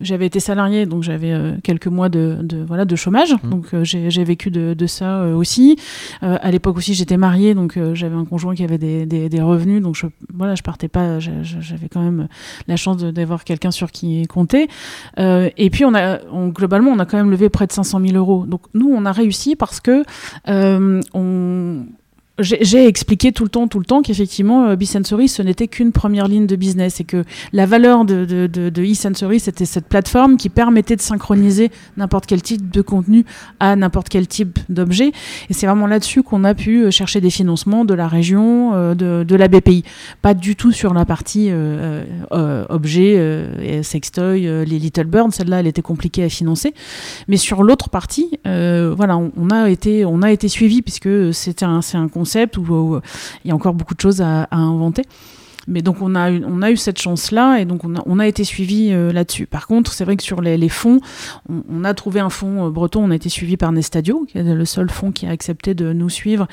j'avais 0.01 0.27
été 0.27 0.41
salarié, 0.41 0.85
donc 0.85 1.05
j'avais 1.05 1.31
euh, 1.31 1.53
quelques 1.63 1.87
mois 1.87 2.09
de, 2.09 2.39
de, 2.43 2.61
voilà, 2.61 2.85
de 2.85 2.97
chômage. 2.97 3.35
Mmh. 3.35 3.49
Donc, 3.49 3.67
j'ai 3.85 4.25
vécu 4.25 4.51
de, 4.51 4.75
de 4.75 4.87
ça 4.89 5.29
aussi. 5.29 5.79
à 6.23 6.51
l'époque 6.51 6.77
aussi, 6.77 6.95
j'étais 6.95 7.17
mariée, 7.17 7.55
donc 7.55 7.79
j'avais 7.93 8.17
un 8.17 8.25
conjoint 8.25 8.57
qui 8.57 8.65
avait 8.65 8.79
des, 8.79 9.07
des, 9.07 9.29
des, 9.29 9.41
revenus. 9.41 9.81
Donc, 9.81 9.95
je, 9.95 10.07
voilà, 10.35 10.57
je 10.57 10.63
partais 10.65 10.89
pas. 10.89 11.21
J'avais 11.21 11.89
quand 11.89 12.03
même 12.03 12.27
la 12.67 12.75
chance 12.75 12.97
d'avoir 12.97 13.45
quelqu'un 13.45 13.71
sur 13.71 13.93
qui 13.93 14.27
compter. 14.27 14.67
et 15.19 15.71
puis, 15.71 15.85
on 15.85 15.95
a, 15.95 16.19
globalement, 16.49 16.91
on 16.91 16.99
a 16.99 17.07
quand 17.07 17.17
même 17.17 17.31
levé 17.31 17.49
près 17.49 17.69
de 17.69 17.73
500 17.73 18.01
000 18.01 18.17
euros. 18.17 18.45
Donc, 18.45 18.63
nous, 18.75 18.89
on 18.93 19.05
a 19.05 19.13
réussi 19.13 19.55
parce 19.55 19.79
que 19.79 20.03
on 21.15 21.87
j'ai 22.39 22.87
expliqué 22.87 23.33
tout 23.33 23.45
le 23.45 23.49
temps, 23.51 23.69
tout 23.69 23.79
le 23.79 23.85
temps 23.85 24.03
qu'effectivement, 24.03 24.67
euh, 24.67 24.77
B-Sensory, 24.77 25.29
ce 25.29 25.43
n'était 25.43 25.69
qu'une 25.69 25.93
première 25.93 26.29
ligne 26.29 26.47
de 26.47 26.57
business 26.57 27.01
et 27.01 27.05
que 27.05 27.25
la 27.53 27.67
valeur 27.67 28.05
de, 28.05 28.25
de, 28.25 28.47
de, 28.47 28.69
de 28.69 28.83
e-Sensory, 28.83 29.41
c'était 29.41 29.65
cette 29.65 29.87
plateforme 29.87 30.37
qui 30.37 30.49
permettait 30.49 30.97
de 30.97 31.01
synchroniser 31.01 31.71
n'importe 31.97 32.27
quel 32.27 32.43
type 32.43 32.71
de 32.71 32.83
contenu 32.83 33.25
à 33.61 33.75
n'importe 33.77 34.09
quel 34.09 34.27
type 34.27 34.59
d'objet. 34.69 35.13
Et 35.49 35.55
c'est 35.55 35.67
vraiment 35.67 35.87
là-dessus 35.87 36.23
qu'on 36.23 36.45
a 36.45 36.55
pu 36.55 36.85
euh, 36.85 36.91
chercher 36.91 37.21
des 37.21 37.31
financements 37.31 37.85
de 37.85 37.95
la 37.95 38.09
région, 38.09 38.75
euh, 38.75 38.95
de, 38.95 39.25
de 39.25 39.37
la 39.37 39.49
BPI. 39.49 39.85
Pas 40.23 40.35
du 40.35 40.57
tout 40.57 40.73
sur 40.73 40.93
la 40.95 41.05
partie 41.05 41.49
euh, 41.51 42.05
euh, 42.33 42.65
objet, 42.69 43.17
euh, 43.19 43.83
sextoy, 43.83 44.43
les 44.43 44.79
Little 44.79 45.05
Birds, 45.05 45.33
celle-là, 45.33 45.61
elle 45.61 45.67
était 45.67 45.83
compliquée 45.83 46.25
à 46.25 46.29
financer. 46.29 46.75
Mais 47.29 47.37
sur 47.37 47.63
l'autre 47.63 47.89
partie, 47.89 48.39
voilà, 48.45 49.17
on, 49.17 49.51
a 49.51 49.71
été, 49.71 50.05
on 50.05 50.23
a 50.23 50.31
été 50.33 50.49
suivi 50.49 50.83
puisque 50.83 51.35
c'était 51.35 51.65
un, 51.65 51.83
c'est 51.83 51.97
un 51.97 52.09
où, 52.59 53.01
il 53.45 53.49
y 53.49 53.51
a 53.51 53.55
encore 53.55 53.75
beaucoup 53.75 53.95
de 53.95 54.01
choses 54.01 54.21
à, 54.21 54.49
inventer. 54.51 55.03
Mais 55.69 55.83
donc 55.83 56.01
on 56.01 56.15
a 56.15 56.31
eu, 56.31 56.45
on 56.47 56.63
a 56.63 56.71
eu 56.71 56.77
cette 56.77 57.01
chance-là 57.01 57.59
et 57.59 57.65
donc 57.65 57.85
on 57.85 57.97
a, 57.97 58.03
on 58.07 58.21
a 58.21 58.27
été 58.29 58.45
suivi 58.45 58.93
euh, 58.93 59.13
là-dessus. 59.13 59.47
Par 59.47 59.67
contre, 59.67 59.93
c'est 59.93 60.05
vrai 60.05 60.17
que 60.17 60.23
sur 60.23 60.41
les, 60.41 60.69
fonds, 60.69 61.01
on, 61.49 61.65
on, 61.69 61.83
a 61.83 61.93
trouvé 61.93 62.21
un 62.21 62.31
fonds 62.31 62.67
euh, 62.67 62.71
breton, 62.71 63.03
on 63.03 63.11
a 63.11 63.17
été 63.17 63.29
suivi 63.29 63.57
par 63.57 63.73
Nestadio, 63.73 64.27
qui 64.29 64.39
est 64.39 64.45
le 64.45 64.65
seul 64.65 64.89
fonds 64.89 65.11
qui 65.11 65.27
a 65.27 65.31
accepté 65.31 65.75
de 65.75 65.93
nous 65.93 66.09
suivre 66.09 66.47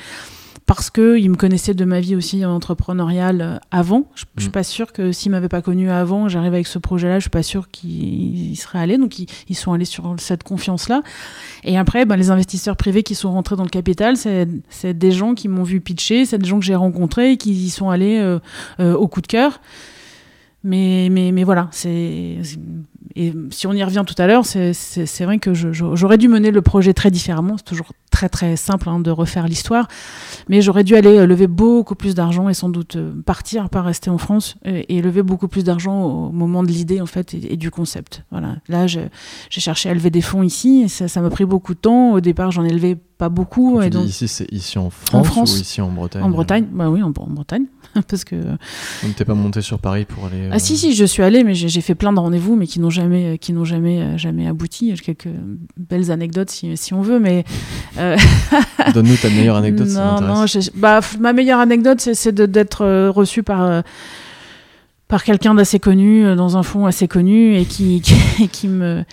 parce 0.66 0.90
qu'il 0.90 1.28
me 1.30 1.36
connaissait 1.36 1.74
de 1.74 1.84
ma 1.84 2.00
vie 2.00 2.16
aussi 2.16 2.44
entrepreneuriale 2.44 3.40
euh, 3.42 3.58
avant. 3.70 4.10
Je, 4.14 4.24
ne 4.36 4.40
suis 4.40 4.48
mm. 4.48 4.52
pas 4.52 4.62
sûre 4.62 4.92
que 4.92 5.12
s'il 5.12 5.30
m'avait 5.30 5.48
pas 5.48 5.60
connu 5.60 5.90
avant, 5.90 6.28
j'arrive 6.28 6.54
avec 6.54 6.66
ce 6.66 6.78
projet-là, 6.78 7.18
je 7.18 7.24
suis 7.24 7.30
pas 7.30 7.42
sûre 7.42 7.70
qu'il 7.70 8.56
serait 8.56 8.78
allé. 8.78 8.96
Donc 8.96 9.18
ils, 9.18 9.26
ils, 9.48 9.54
sont 9.54 9.72
allés 9.72 9.84
sur 9.84 10.14
cette 10.18 10.42
confiance-là. 10.42 11.02
Et 11.64 11.76
après, 11.76 12.06
ben, 12.06 12.16
les 12.16 12.30
investisseurs 12.30 12.76
privés 12.76 13.02
qui 13.02 13.14
sont 13.14 13.32
rentrés 13.32 13.56
dans 13.56 13.64
le 13.64 13.68
capital, 13.68 14.16
c'est 14.16 14.98
des 14.98 15.12
gens 15.12 15.34
qui 15.34 15.48
m'ont 15.48 15.64
vu 15.64 15.80
pitcher, 15.80 16.24
c'est 16.24 16.38
des 16.38 16.48
gens 16.48 16.58
que 16.58 16.64
j'ai 16.64 16.74
rencontrés 16.74 17.32
et 17.32 17.36
qui 17.36 17.52
y 17.52 17.70
sont 17.70 17.90
allés 17.90 18.18
euh, 18.18 18.38
euh, 18.80 18.94
au 18.94 19.08
coup 19.08 19.20
de 19.20 19.26
cœur. 19.26 19.60
Mais, 20.62 21.08
mais, 21.10 21.30
mais 21.30 21.44
voilà, 21.44 21.68
c'est 21.72 22.38
et 23.16 23.32
si 23.50 23.66
on 23.66 23.72
y 23.72 23.84
revient 23.84 24.04
tout 24.06 24.14
à 24.18 24.26
l'heure, 24.26 24.44
c'est 24.46 25.24
vrai 25.24 25.38
que 25.38 25.52
j'aurais 25.54 26.18
dû 26.18 26.28
mener 26.28 26.50
le 26.50 26.62
projet 26.62 26.94
très 26.94 27.10
différemment. 27.10 27.56
C'est 27.56 27.64
toujours 27.64 27.92
très 28.10 28.28
très 28.28 28.56
simple 28.56 28.88
hein, 28.88 29.00
de 29.00 29.10
refaire 29.10 29.46
l'histoire, 29.46 29.88
mais 30.48 30.62
j'aurais 30.62 30.84
dû 30.84 30.94
aller 30.94 31.18
euh, 31.18 31.26
lever 31.26 31.48
beaucoup 31.48 31.96
plus 31.96 32.14
d'argent 32.14 32.48
et 32.48 32.54
sans 32.54 32.68
doute 32.68 32.96
euh, 32.96 33.12
partir, 33.26 33.68
pas 33.68 33.82
rester 33.82 34.08
en 34.08 34.18
France 34.18 34.54
et, 34.64 34.96
et 34.96 35.02
lever 35.02 35.22
beaucoup 35.22 35.48
plus 35.48 35.64
d'argent 35.64 36.02
au 36.02 36.30
moment 36.30 36.62
de 36.62 36.68
l'idée 36.68 37.00
en 37.00 37.06
fait 37.06 37.34
et, 37.34 37.54
et, 37.54 37.56
du 37.56 37.70
concept. 37.70 38.22
Voilà. 38.30 38.56
Là, 38.68 38.86
j'ai 38.86 39.10
cherché 39.50 39.90
à 39.90 39.94
lever 39.94 40.10
des 40.10 40.20
fonds 40.20 40.42
ici 40.42 40.82
et 40.84 40.88
ça 40.88 41.20
m'a 41.20 41.30
pris 41.30 41.44
beaucoup 41.44 41.74
de 41.74 41.80
temps. 41.80 42.12
Au 42.12 42.20
départ, 42.20 42.52
j'en 42.52 42.64
ai 42.64 42.72
levé 42.72 42.96
pas 43.18 43.28
beaucoup. 43.28 43.80
Tu 43.80 43.86
et 43.86 43.90
donc... 43.90 44.06
ici, 44.06 44.28
c'est 44.28 44.50
ici 44.52 44.78
en 44.78 44.90
France, 44.90 45.14
en 45.14 45.24
France, 45.24 45.56
ou 45.56 45.60
ici 45.60 45.80
en 45.80 45.90
Bretagne 45.90 46.22
En 46.22 46.30
Bretagne, 46.30 46.66
bah 46.72 46.90
oui, 46.90 47.02
en, 47.02 47.08
en 47.16 47.30
Bretagne. 47.30 47.66
parce 48.08 48.24
que. 48.24 48.36
Donc 48.36 49.16
t'es 49.16 49.24
pas 49.24 49.34
monté 49.34 49.60
sur 49.60 49.78
Paris 49.78 50.04
pour 50.04 50.26
aller. 50.26 50.48
Ah 50.50 50.58
si 50.58 50.76
si, 50.76 50.94
je 50.94 51.04
suis 51.04 51.22
allé, 51.22 51.44
mais 51.44 51.54
j'ai 51.54 51.80
fait 51.80 51.94
plein 51.94 52.12
de 52.12 52.18
rendez-vous, 52.18 52.56
mais 52.56 52.66
qui 52.66 52.80
n'ont 52.80 52.90
jamais, 52.94 53.38
qui 53.38 53.52
n'ont 53.52 53.64
jamais, 53.64 54.16
jamais 54.16 54.46
abouti. 54.46 54.94
J'ai 54.96 55.02
quelques 55.02 55.34
belles 55.76 56.10
anecdotes 56.10 56.50
si, 56.50 56.76
si 56.76 56.94
on 56.94 57.02
veut, 57.02 57.18
mais. 57.18 57.44
Euh... 57.98 58.16
Donne-nous 58.94 59.16
ta 59.16 59.28
meilleure 59.28 59.56
anecdote. 59.56 59.88
Non 59.88 60.20
non, 60.20 60.44
bah 60.74 61.00
ma 61.20 61.32
meilleure 61.32 61.60
anecdote 61.60 62.00
c'est 62.00 62.34
d'être 62.34 62.82
euh, 62.82 63.10
reçu 63.10 63.42
par. 63.42 63.62
Euh, 63.62 63.82
par 65.06 65.22
quelqu'un 65.22 65.54
d'assez 65.54 65.78
connu 65.78 66.24
euh, 66.24 66.34
dans 66.34 66.56
un 66.56 66.62
fond 66.62 66.86
assez 66.86 67.08
connu 67.08 67.56
et 67.56 67.66
qui, 67.66 68.00
qui, 68.00 68.48
qui 68.48 68.68
me 68.68 69.04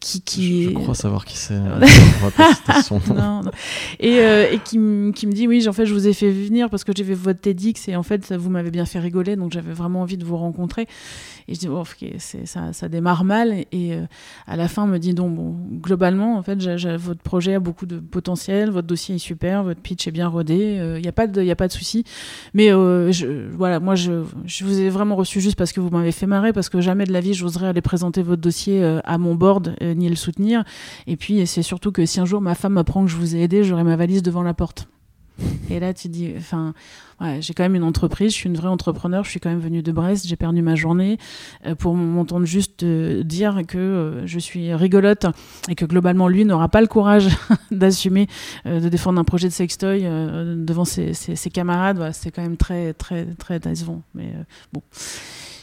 qui, 0.00 0.22
qui... 0.22 0.64
Je, 0.64 0.70
je, 0.70 0.74
crois 0.74 0.94
savoir 0.94 1.24
qui 1.24 1.36
c'est 1.36 1.54
et, 4.00 4.20
euh, 4.20 4.50
et 4.50 4.58
qui, 4.58 4.78
qui, 5.14 5.26
me 5.26 5.32
dit 5.32 5.48
oui 5.48 5.66
en 5.68 5.72
fait 5.72 5.86
je 5.86 5.94
vous 5.94 6.06
ai 6.06 6.12
fait 6.12 6.30
venir 6.30 6.70
parce 6.70 6.84
que 6.84 6.92
j'ai 6.94 7.02
vu 7.02 7.14
votre 7.14 7.40
TEDx 7.40 7.88
et 7.88 7.96
en 7.96 8.02
fait 8.02 8.32
vous 8.32 8.50
m'avez 8.50 8.70
bien 8.70 8.86
fait 8.86 9.00
rigoler 9.00 9.36
donc 9.36 9.52
j'avais 9.52 9.72
vraiment 9.72 10.02
envie 10.02 10.16
de 10.16 10.24
vous 10.24 10.36
rencontrer. 10.36 10.86
Et 11.50 11.54
je 11.54 11.60
dis 11.60 11.68
oh, 11.68 11.78
okay, 11.78 12.16
ça, 12.18 12.74
ça 12.74 12.88
démarre 12.90 13.24
mal. 13.24 13.52
Et, 13.52 13.66
et 13.72 13.94
euh, 13.94 14.04
à 14.46 14.56
la 14.56 14.68
fin 14.68 14.86
me 14.86 14.98
dit 14.98 15.14
donc 15.14 15.34
bon 15.34 15.56
globalement 15.80 16.36
en 16.36 16.42
fait 16.42 16.60
j 16.60 16.96
votre 16.96 17.22
projet 17.22 17.54
a 17.54 17.60
beaucoup 17.60 17.86
de 17.86 17.98
potentiel 17.98 18.70
votre 18.70 18.86
dossier 18.86 19.14
est 19.14 19.18
super 19.18 19.64
votre 19.64 19.80
pitch 19.80 20.06
est 20.06 20.10
bien 20.10 20.28
rodé 20.28 20.54
il 20.54 20.80
euh, 20.80 21.00
n'y 21.00 21.08
a 21.08 21.12
pas 21.12 21.26
de 21.26 21.48
a 21.48 21.56
pas 21.56 21.68
de 21.68 21.72
souci. 21.72 22.04
Mais 22.54 22.72
euh, 22.72 23.12
je, 23.12 23.26
voilà 23.52 23.80
moi 23.80 23.94
je, 23.94 24.24
je 24.44 24.64
vous 24.64 24.80
ai 24.80 24.90
vraiment 24.90 25.16
reçu 25.16 25.40
juste 25.40 25.56
parce 25.56 25.72
que 25.72 25.80
vous 25.80 25.90
m'avez 25.90 26.12
fait 26.12 26.26
marrer 26.26 26.52
parce 26.52 26.68
que 26.68 26.80
jamais 26.80 27.04
de 27.04 27.12
la 27.12 27.20
vie 27.20 27.34
j'oserais 27.34 27.68
aller 27.68 27.80
présenter 27.80 28.22
votre 28.22 28.42
dossier 28.42 28.82
euh, 28.82 29.00
à 29.04 29.18
mon 29.18 29.34
board 29.34 29.74
ni 29.94 30.08
le 30.08 30.16
soutenir 30.16 30.64
et 31.06 31.16
puis 31.16 31.46
c'est 31.46 31.62
surtout 31.62 31.92
que 31.92 32.06
si 32.06 32.20
un 32.20 32.24
jour 32.24 32.40
ma 32.40 32.54
femme 32.54 32.74
m'apprend 32.74 33.04
que 33.04 33.10
je 33.10 33.16
vous 33.16 33.36
ai 33.36 33.42
aidé 33.42 33.64
j'aurai 33.64 33.84
ma 33.84 33.96
valise 33.96 34.22
devant 34.22 34.42
la 34.42 34.54
porte 34.54 34.88
et 35.70 35.80
là, 35.80 35.94
tu 35.94 36.08
dis, 36.08 36.32
enfin, 36.36 36.74
ouais, 37.20 37.40
j'ai 37.40 37.54
quand 37.54 37.62
même 37.62 37.74
une 37.74 37.84
entreprise, 37.84 38.32
je 38.32 38.36
suis 38.36 38.48
une 38.48 38.56
vraie 38.56 38.68
entrepreneur, 38.68 39.24
je 39.24 39.30
suis 39.30 39.40
quand 39.40 39.50
même 39.50 39.60
venue 39.60 39.82
de 39.82 39.92
Brest, 39.92 40.26
j'ai 40.26 40.36
perdu 40.36 40.62
ma 40.62 40.74
journée 40.74 41.18
euh, 41.66 41.74
pour 41.74 41.94
m'entendre 41.94 42.46
juste 42.46 42.82
euh, 42.82 43.22
dire 43.22 43.62
que 43.66 43.78
euh, 43.78 44.26
je 44.26 44.38
suis 44.38 44.74
rigolote 44.74 45.26
et 45.68 45.74
que 45.74 45.84
globalement, 45.84 46.28
lui 46.28 46.44
n'aura 46.44 46.68
pas 46.68 46.80
le 46.80 46.86
courage 46.86 47.28
d'assumer 47.70 48.26
euh, 48.66 48.80
de 48.80 48.88
défendre 48.88 49.20
un 49.20 49.24
projet 49.24 49.48
de 49.48 49.52
sextoy 49.52 50.02
euh, 50.04 50.56
devant 50.56 50.84
ses, 50.84 51.14
ses, 51.14 51.36
ses 51.36 51.50
camarades. 51.50 51.96
Voilà, 51.96 52.12
c'est 52.12 52.30
quand 52.30 52.42
même 52.42 52.56
très, 52.56 52.94
très, 52.94 53.26
très 53.26 53.60
décevant. 53.60 54.02
Mais 54.14 54.32
bon 54.72 54.82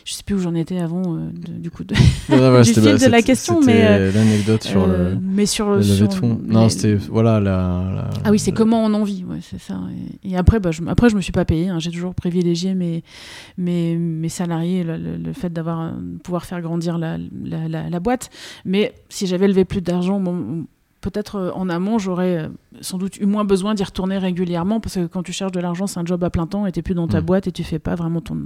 je 0.05 0.13
sais 0.13 0.23
plus 0.23 0.35
où 0.35 0.39
j'en 0.39 0.53
étais 0.53 0.77
avant 0.77 1.17
euh, 1.17 1.29
de, 1.33 1.51
du 1.53 1.71
coup 1.71 1.83
de, 1.83 1.95
non, 2.29 2.37
non, 2.37 2.61
du 2.61 2.73
fil 2.73 2.83
de 2.83 3.09
la 3.09 3.23
question 3.23 3.59
mais 3.59 3.83
euh, 3.83 4.11
l'anecdote 4.11 4.63
sur 4.63 4.83
euh, 4.83 5.15
le 5.15 5.19
mais 5.19 5.47
sur 5.47 5.71
le 5.71 5.81
sur, 5.81 6.07
de 6.07 6.13
fond. 6.13 6.39
non 6.45 6.69
c'était 6.69 6.93
voilà 6.93 7.39
la, 7.39 7.83
la, 7.95 8.09
ah 8.23 8.29
oui 8.29 8.37
c'est 8.37 8.51
la... 8.51 8.57
comment 8.57 8.85
on 8.85 8.93
en 8.93 9.03
vit 9.03 9.25
ouais, 9.25 9.39
c'est 9.41 9.59
ça. 9.59 9.79
Et, 10.23 10.29
et, 10.29 10.37
après 10.37 10.59
bah, 10.59 10.69
je, 10.69 10.83
après 10.87 11.09
je 11.09 11.15
me 11.15 11.21
suis 11.21 11.31
pas 11.31 11.43
payé 11.43 11.69
hein, 11.69 11.79
j'ai 11.79 11.89
toujours 11.89 12.13
privilégié 12.13 12.75
mes 12.75 13.03
mes, 13.57 13.97
mes 13.97 14.29
salariés 14.29 14.83
le, 14.83 14.97
le, 14.97 15.17
le 15.17 15.33
fait 15.33 15.51
d'avoir 15.51 15.91
pouvoir 16.23 16.45
faire 16.45 16.61
grandir 16.61 16.99
la, 16.99 17.17
la, 17.43 17.67
la, 17.67 17.89
la 17.89 17.99
boîte. 17.99 18.29
Mais 18.63 18.93
si 19.09 19.25
j'avais 19.25 19.47
levé 19.47 19.65
plus 19.65 19.81
d'argent 19.81 20.19
bon, 20.19 20.65
peut-être 21.05 21.35
euh, 21.35 21.51
en 21.51 21.69
amont, 21.69 21.99
j'aurais 21.99 22.37
euh, 22.37 22.47
sans 22.81 22.97
doute 22.97 23.17
eu 23.17 23.25
moins 23.25 23.45
besoin 23.45 23.75
d'y 23.75 23.83
retourner 23.83 24.17
régulièrement 24.17 24.79
parce 24.79 24.95
que 24.95 25.05
quand 25.05 25.21
tu 25.23 25.33
cherches 25.33 25.51
de 25.51 25.59
l'argent, 25.59 25.85
c'est 25.85 25.99
un 25.99 26.05
job 26.05 26.23
à 26.23 26.29
plein 26.29 26.47
temps 26.47 26.65
et 26.65 26.71
tu 26.71 26.81
plus 26.81 26.95
dans 26.95 27.07
ta 27.07 27.21
mmh. 27.21 27.25
boîte 27.25 27.47
et 27.47 27.51
tu 27.51 27.63
fais 27.63 27.79
pas 27.79 27.95
vraiment 27.95 28.21
ton, 28.21 28.37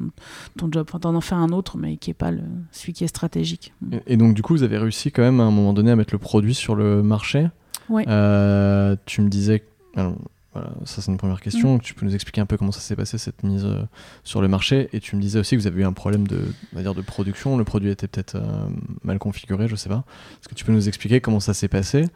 ton 0.58 0.70
job. 0.72 0.86
Enfin, 0.90 1.00
tu 1.00 1.08
en 1.08 1.22
fais 1.22 1.36
un 1.36 1.50
autre, 1.50 1.78
mais 1.78 1.98
qui 1.98 2.12
est 2.12 2.16
pas 2.16 2.32
le, 2.32 2.42
celui 2.72 2.94
qui 2.94 3.04
est 3.04 3.08
stratégique. 3.08 3.74
Et, 3.92 4.14
et, 4.14 4.18
donc, 4.18 4.34
du 4.34 4.42
coup, 4.42 4.54
vous 4.54 4.64
avez 4.64 4.78
réussi 4.78 5.12
quand 5.12 5.22
même 5.22 5.40
à 5.40 5.44
un 5.44 5.52
moment 5.52 5.74
donné 5.74 5.92
à 5.92 5.96
mettre 5.96 6.14
le 6.14 6.20
produit 6.20 6.54
sur 6.54 6.76
le 6.76 7.02
marché. 7.02 7.48
Oui. 7.90 8.04
Euh, 8.08 8.96
tu 9.06 9.22
me 9.22 9.30
disais. 9.30 9.64
Alors, 9.96 10.16
voilà, 10.54 10.72
ça 10.84 11.02
c'est 11.02 11.12
une 11.12 11.18
première 11.18 11.42
question. 11.42 11.76
Mmh. 11.76 11.82
Tu 11.82 11.94
peux 11.94 12.06
nous 12.06 12.16
expliquer 12.16 12.42
un 12.42 12.46
peu 12.46 12.58
comment 12.58 12.72
ça 12.72 12.80
s'est 12.80 12.96
passé 12.96 13.20
cette 13.20 13.44
mise 13.44 13.66
euh, 13.66 13.84
sur 14.24 14.42
le 14.42 14.48
marché? 14.48 14.90
Et 14.94 15.00
tu 15.00 15.16
me 15.16 15.22
disais 15.22 15.40
aussi 15.40 15.56
que 15.56 15.62
vous 15.62 15.68
avez 15.68 15.82
eu 15.82 15.86
un 15.86 15.94
problème 15.94 16.28
de, 16.28 16.42
dire, 16.74 16.96
de 16.96 17.02
production. 17.02 17.56
Le 17.56 17.64
produit 17.64 17.92
était 17.92 18.08
peut-être 18.08 18.36
euh, 18.36 18.68
mal 19.04 19.20
configuré, 19.20 19.68
je 19.68 19.76
sais 19.76 19.90
pas. 19.90 20.04
Est-ce 20.34 20.50
que 20.50 20.56
tu 20.56 20.66
peux 20.66 20.72
nous 20.72 20.88
expliquer 20.88 21.22
comment 21.22 21.40
ça 21.40 21.54
s'est 21.54 21.68
passé? 21.68 22.08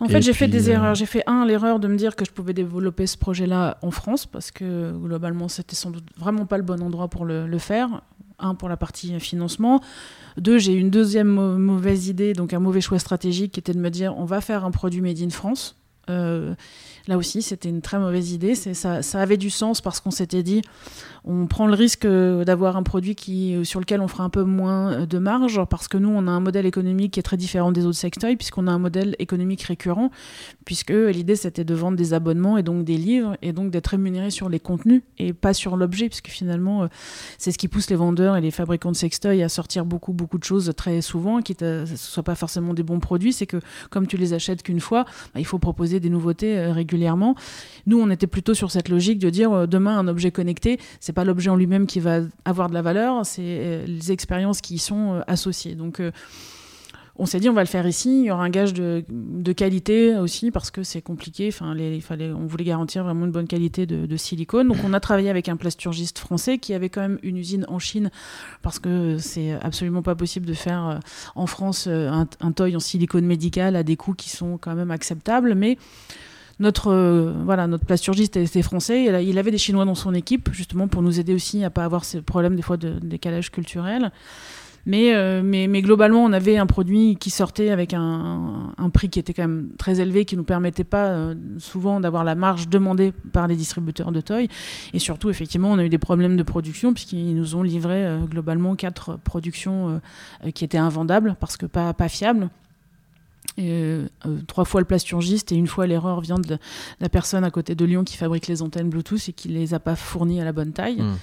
En 0.00 0.08
fait, 0.08 0.22
j'ai 0.22 0.32
fait 0.32 0.48
des 0.48 0.68
euh... 0.68 0.72
erreurs. 0.72 0.94
J'ai 0.94 1.06
fait 1.06 1.22
un, 1.26 1.46
l'erreur 1.46 1.78
de 1.78 1.88
me 1.88 1.96
dire 1.96 2.16
que 2.16 2.24
je 2.24 2.30
pouvais 2.30 2.52
développer 2.52 3.06
ce 3.06 3.16
projet-là 3.16 3.78
en 3.82 3.90
France 3.90 4.26
parce 4.26 4.50
que 4.50 4.92
globalement, 4.92 5.48
c'était 5.48 5.76
sans 5.76 5.90
doute 5.90 6.04
vraiment 6.16 6.46
pas 6.46 6.56
le 6.56 6.64
bon 6.64 6.82
endroit 6.82 7.08
pour 7.08 7.24
le, 7.24 7.46
le 7.46 7.58
faire. 7.58 8.02
Un, 8.40 8.56
pour 8.56 8.68
la 8.68 8.76
partie 8.76 9.18
financement. 9.20 9.80
Deux, 10.36 10.58
j'ai 10.58 10.72
eu 10.72 10.80
une 10.80 10.90
deuxième 10.90 11.28
mauvaise 11.28 12.08
idée, 12.08 12.32
donc 12.32 12.52
un 12.52 12.58
mauvais 12.58 12.80
choix 12.80 12.98
stratégique 12.98 13.52
qui 13.52 13.60
était 13.60 13.72
de 13.72 13.78
me 13.78 13.90
dire 13.90 14.12
on 14.18 14.24
va 14.24 14.40
faire 14.40 14.64
un 14.64 14.72
produit 14.72 15.00
made 15.00 15.22
in 15.22 15.30
France. 15.30 15.76
Euh, 16.10 16.54
là 17.06 17.16
aussi, 17.16 17.42
c'était 17.42 17.68
une 17.68 17.82
très 17.82 17.98
mauvaise 17.98 18.32
idée. 18.32 18.54
Ça, 18.54 19.00
avait 19.14 19.36
du 19.36 19.50
sens 19.50 19.80
parce 19.80 20.00
qu'on 20.00 20.10
s'était 20.10 20.42
dit 20.42 20.62
on 21.26 21.46
prend 21.46 21.66
le 21.66 21.74
risque 21.74 22.04
euh, 22.04 22.44
d'avoir 22.44 22.76
un 22.76 22.82
produit 22.82 23.14
qui, 23.14 23.54
euh, 23.54 23.64
sur 23.64 23.80
lequel 23.80 24.02
on 24.02 24.08
fera 24.08 24.24
un 24.24 24.28
peu 24.28 24.42
moins 24.42 24.92
euh, 24.92 25.06
de 25.06 25.18
marge, 25.18 25.58
parce 25.70 25.88
que 25.88 25.96
nous, 25.96 26.10
on 26.10 26.26
a 26.26 26.30
un 26.30 26.40
modèle 26.40 26.66
économique 26.66 27.12
qui 27.12 27.20
est 27.20 27.22
très 27.22 27.38
différent 27.38 27.72
des 27.72 27.86
autres 27.86 27.96
sextoys, 27.96 28.36
puisqu'on 28.36 28.66
a 28.66 28.72
un 28.72 28.78
modèle 28.78 29.16
économique 29.18 29.62
récurrent, 29.62 30.10
puisque 30.66 30.90
l'idée, 30.90 31.36
c'était 31.36 31.64
de 31.64 31.74
vendre 31.74 31.96
des 31.96 32.12
abonnements 32.12 32.58
et 32.58 32.62
donc 32.62 32.84
des 32.84 32.98
livres, 32.98 33.38
et 33.40 33.54
donc 33.54 33.70
d'être 33.70 33.88
rémunéré 33.88 34.30
sur 34.30 34.50
les 34.50 34.60
contenus 34.60 35.02
et 35.18 35.32
pas 35.32 35.54
sur 35.54 35.78
l'objet, 35.78 36.08
puisque 36.08 36.28
finalement, 36.28 36.88
c'est 37.38 37.52
ce 37.52 37.58
qui 37.58 37.68
pousse 37.68 37.88
les 37.88 37.96
vendeurs 37.96 38.36
et 38.36 38.42
les 38.42 38.50
fabricants 38.50 38.92
de 38.92 38.96
sextoys 38.96 39.42
à 39.42 39.48
sortir 39.48 39.86
beaucoup, 39.86 40.12
beaucoup 40.12 40.38
de 40.38 40.44
choses 40.44 40.72
très 40.76 41.00
souvent, 41.00 41.40
quitte 41.40 41.62
à 41.62 41.80
ne 41.80 41.86
soit 41.96 42.22
pas 42.22 42.34
forcément 42.34 42.74
des 42.74 42.82
bons 42.82 43.00
produits, 43.00 43.32
c'est 43.32 43.46
que 43.46 43.60
comme 43.90 44.06
tu 44.06 44.18
les 44.18 44.34
achètes 44.34 44.62
qu'une 44.62 44.80
fois, 44.80 45.04
bah, 45.32 45.40
il 45.40 45.46
faut 45.46 45.58
proposer 45.58 46.00
des 46.00 46.10
nouveautés 46.10 46.58
Nous, 47.86 48.00
on 48.00 48.10
était 48.10 48.26
plutôt 48.26 48.54
sur 48.54 48.70
cette 48.70 48.88
logique 48.88 49.18
de 49.18 49.30
dire 49.30 49.68
demain 49.68 49.98
un 49.98 50.08
objet 50.08 50.30
connecté, 50.30 50.78
c'est 51.00 51.12
pas 51.12 51.24
l'objet 51.24 51.50
en 51.50 51.56
lui-même 51.56 51.86
qui 51.86 52.00
va 52.00 52.20
avoir 52.44 52.68
de 52.68 52.74
la 52.74 52.82
valeur, 52.82 53.24
c'est 53.26 53.84
les 53.86 54.12
expériences 54.12 54.60
qui 54.60 54.74
y 54.74 54.78
sont 54.78 55.22
associées. 55.26 55.74
Donc 55.74 56.00
on 57.16 57.26
s'est 57.26 57.38
dit 57.38 57.48
on 57.48 57.52
va 57.52 57.62
le 57.62 57.68
faire 57.68 57.86
ici, 57.86 58.20
il 58.20 58.24
y 58.24 58.30
aura 58.30 58.44
un 58.44 58.50
gage 58.50 58.74
de, 58.74 59.04
qualité 59.52 60.16
aussi 60.16 60.50
parce 60.50 60.70
que 60.70 60.82
c'est 60.82 61.00
compliqué, 61.00 61.48
enfin, 61.48 61.76
il 61.76 62.02
fallait, 62.02 62.32
on 62.32 62.46
voulait 62.46 62.64
garantir 62.64 63.04
vraiment 63.04 63.24
une 63.26 63.30
bonne 63.30 63.46
qualité 63.46 63.86
de, 63.86 64.16
silicone. 64.16 64.68
Donc 64.68 64.78
on 64.84 64.92
a 64.92 65.00
travaillé 65.00 65.30
avec 65.30 65.48
un 65.48 65.56
plasturgiste 65.56 66.18
français 66.18 66.58
qui 66.58 66.74
avait 66.74 66.88
quand 66.88 67.00
même 67.00 67.18
une 67.22 67.36
usine 67.36 67.66
en 67.68 67.78
Chine 67.78 68.10
parce 68.62 68.78
que 68.78 69.18
c'est 69.18 69.52
absolument 69.52 70.02
pas 70.02 70.14
possible 70.14 70.46
de 70.46 70.54
faire 70.54 70.88
euh, 70.88 70.98
en 71.34 71.46
France 71.46 71.86
euh, 71.88 72.08
un, 72.08 72.26
un 72.40 72.52
toy 72.52 72.74
en 72.76 72.80
silicone 72.80 73.26
médical 73.26 73.76
à 73.76 73.82
des 73.82 73.96
coûts 73.96 74.14
qui 74.14 74.30
sont 74.30 74.58
quand 74.58 74.74
même 74.74 74.90
acceptables, 74.90 75.54
mais 75.54 75.78
notre 76.60 76.92
euh, 76.92 77.32
voilà 77.44 77.66
notre 77.66 77.84
plasturgiste 77.84 78.36
était 78.36 78.62
français 78.62 79.24
il 79.24 79.38
avait 79.38 79.50
des 79.50 79.58
chinois 79.58 79.84
dans 79.84 79.94
son 79.94 80.14
équipe 80.14 80.50
justement 80.52 80.88
pour 80.88 81.02
nous 81.02 81.18
aider 81.18 81.34
aussi 81.34 81.64
à 81.64 81.70
pas 81.70 81.84
avoir 81.84 82.04
ces 82.04 82.22
problèmes 82.22 82.56
des 82.56 82.62
fois 82.62 82.76
de 82.76 82.98
décalage 83.00 83.50
culturel 83.50 84.12
euh, 84.92 85.42
mais, 85.42 85.66
mais, 85.66 85.82
globalement, 85.82 86.24
on 86.24 86.32
avait 86.32 86.56
un 86.56 86.66
produit 86.66 87.16
qui 87.16 87.30
sortait 87.30 87.70
avec 87.70 87.94
un, 87.94 88.74
prix 88.92 89.08
qui 89.08 89.18
était 89.18 89.32
quand 89.32 89.42
même 89.42 89.70
très 89.78 90.00
élevé, 90.00 90.24
qui 90.24 90.36
ne 90.36 90.40
nous 90.40 90.44
permettait 90.44 90.84
pas 90.84 91.06
euh, 91.06 91.34
souvent 91.58 92.00
d'avoir 92.00 92.22
la 92.22 92.34
marge 92.34 92.68
demandée 92.68 93.12
par 93.32 93.48
les 93.48 93.56
distributeurs 93.56 94.12
de 94.12 94.20
toys. 94.20 94.46
Et 94.92 94.98
surtout, 94.98 95.30
effectivement, 95.30 95.70
on 95.70 95.78
a 95.78 95.84
eu 95.84 95.88
des 95.88 95.98
problèmes 95.98 96.36
de 96.36 96.42
production, 96.42 96.92
puisqu'ils 96.92 97.34
nous 97.34 97.56
ont 97.56 97.62
livré 97.62 98.06
globalement 98.30 98.76
quatre 98.76 99.16
productions 99.16 100.00
qui 100.54 100.64
étaient 100.64 100.78
invendables, 100.78 101.36
parce 101.40 101.56
que 101.56 101.66
pas, 101.66 101.92
pas 101.94 102.08
fiables. 102.08 102.48
Trois 104.46 104.64
fois 104.64 104.80
le 104.80 104.86
plasturgiste 104.86 105.52
et 105.52 105.56
une 105.56 105.66
fois 105.66 105.86
l'erreur 105.86 106.20
vient 106.20 106.38
de 106.38 106.58
la 107.00 107.08
personne 107.08 107.44
à 107.44 107.50
côté 107.50 107.74
de 107.74 107.84
Lyon 107.84 108.04
qui 108.04 108.16
fabrique 108.16 108.46
les 108.46 108.62
antennes 108.62 108.88
Bluetooth 108.88 109.28
et 109.28 109.32
qui 109.32 109.48
les 109.48 109.74
a 109.74 109.80
pas 109.80 109.96
fournies 109.96 110.40
à 110.40 110.44
la 110.44 110.52
bonne 110.52 110.72
taille. 110.72 111.00
Mmh. 111.00 111.16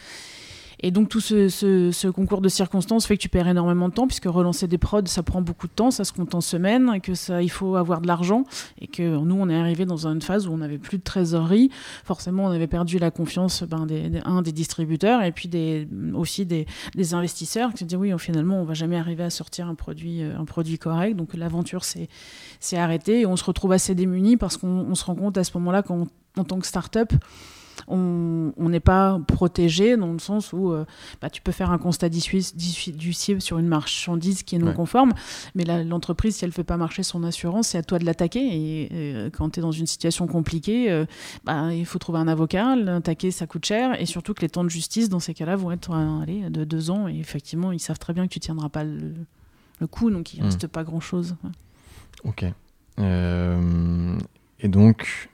Et 0.83 0.91
donc 0.91 1.09
tout 1.09 1.19
ce, 1.19 2.09
concours 2.09 2.41
de 2.41 2.49
circonstances 2.49 3.05
fait 3.05 3.15
que 3.15 3.21
tu 3.21 3.29
perds 3.29 3.47
énormément 3.47 3.89
de 3.89 3.93
temps, 3.93 4.07
puisque 4.07 4.25
relancer 4.25 4.67
des 4.67 4.77
prods, 4.77 5.05
ça 5.05 5.23
prend 5.23 5.41
beaucoup 5.41 5.67
de 5.67 5.71
temps, 5.71 5.91
ça 5.91 6.03
se 6.03 6.11
compte 6.11 6.33
en 6.33 6.41
semaines, 6.41 6.91
et 6.95 6.99
que 6.99 7.13
ça, 7.13 7.41
il 7.41 7.51
faut 7.51 7.75
avoir 7.75 8.01
de 8.01 8.07
l'argent, 8.07 8.43
et 8.79 8.87
que 8.87 9.17
nous, 9.17 9.35
on 9.35 9.49
est 9.49 9.55
arrivé 9.55 9.85
dans 9.85 10.07
une 10.07 10.21
phase 10.21 10.47
où 10.47 10.51
on 10.51 10.57
n'avait 10.57 10.79
plus 10.79 10.97
de 10.97 11.03
trésorerie. 11.03 11.69
Forcément, 12.03 12.45
on 12.45 12.51
avait 12.51 12.67
perdu 12.67 12.97
la 12.97 13.11
confiance 13.11 13.63
ben, 13.63 13.85
des, 13.85 14.51
distributeurs, 14.51 15.21
et 15.21 15.31
puis 15.31 15.49
aussi 16.15 16.45
des, 16.45 16.65
investisseurs 17.13 17.71
qui 17.71 17.79
se 17.79 17.83
disaient 17.85 17.97
oui, 17.97 18.13
finalement, 18.17 18.61
on 18.61 18.63
va 18.63 18.73
jamais 18.73 18.97
arriver 18.97 19.23
à 19.23 19.29
sortir 19.29 19.67
un 19.67 19.75
produit, 19.75 20.23
euh, 20.23 20.77
correct. 20.79 21.15
Donc 21.15 21.33
l'aventure 21.33 21.83
s'est 21.83 22.07
arrêtée, 22.73 23.21
et 23.21 23.25
on 23.25 23.35
se 23.35 23.43
retrouve 23.43 23.71
assez 23.71 23.95
démunis 23.95 24.37
parce 24.37 24.57
qu'on 24.57 24.95
se 24.95 25.05
rend 25.05 25.15
compte 25.15 25.37
à 25.37 25.43
ce 25.43 25.51
moment-là 25.57 25.83
qu'en 25.83 26.07
tant 26.47 26.59
que 26.59 26.65
start-up, 26.65 27.13
on 27.87 28.69
n'est 28.69 28.79
pas 28.79 29.19
protégé 29.27 29.97
dans 29.97 30.11
le 30.11 30.19
sens 30.19 30.53
où 30.53 30.71
euh, 30.71 30.85
bah, 31.21 31.29
tu 31.29 31.41
peux 31.41 31.51
faire 31.51 31.71
un 31.71 31.77
constat 31.77 32.09
dissuasif 32.09 33.39
sur 33.39 33.57
une 33.57 33.67
marchandise 33.67 34.43
qui 34.43 34.55
est 34.55 34.59
non 34.59 34.73
conforme, 34.73 35.13
mais 35.55 35.65
l'entreprise, 35.83 36.35
si 36.35 36.45
elle 36.45 36.49
ne 36.49 36.53
fait 36.53 36.63
pas 36.63 36.77
marcher 36.77 37.03
son 37.03 37.23
assurance, 37.23 37.69
c'est 37.69 37.77
à 37.77 37.83
toi 37.83 37.99
de 37.99 38.05
l'attaquer. 38.05 38.39
Et, 38.41 38.89
euh, 38.91 39.29
quand 39.29 39.51
tu 39.51 39.59
es 39.59 39.61
dans 39.61 39.71
une 39.71 39.87
situation 39.87 40.27
compliquée, 40.27 40.91
euh, 40.91 41.05
bah, 41.43 41.73
il 41.73 41.85
faut 41.85 41.99
trouver 41.99 42.19
un 42.19 42.27
avocat, 42.27 42.75
l'attaquer, 42.75 43.31
ça 43.31 43.47
coûte 43.47 43.65
cher, 43.65 43.99
et 43.99 44.05
surtout 44.05 44.33
que 44.33 44.41
les 44.41 44.49
temps 44.49 44.63
de 44.63 44.69
justice, 44.69 45.09
dans 45.09 45.19
ces 45.19 45.33
cas-là, 45.33 45.55
vont 45.55 45.71
être 45.71 45.91
allez, 45.93 46.49
de 46.49 46.63
deux 46.63 46.89
ans, 46.89 47.07
et 47.07 47.17
effectivement, 47.17 47.71
ils 47.71 47.79
savent 47.79 47.99
très 47.99 48.13
bien 48.13 48.27
que 48.27 48.33
tu 48.33 48.39
ne 48.39 48.43
tiendras 48.43 48.69
pas 48.69 48.83
le, 48.83 49.13
coup, 49.89 50.11
donc 50.11 50.33
il 50.33 50.39
ne 50.39 50.43
hmm. 50.43 50.45
reste 50.45 50.67
pas 50.67 50.83
grand-chose. 50.83 51.35
Ok. 52.23 52.45
et 52.99 54.67
donc, 54.67 55.30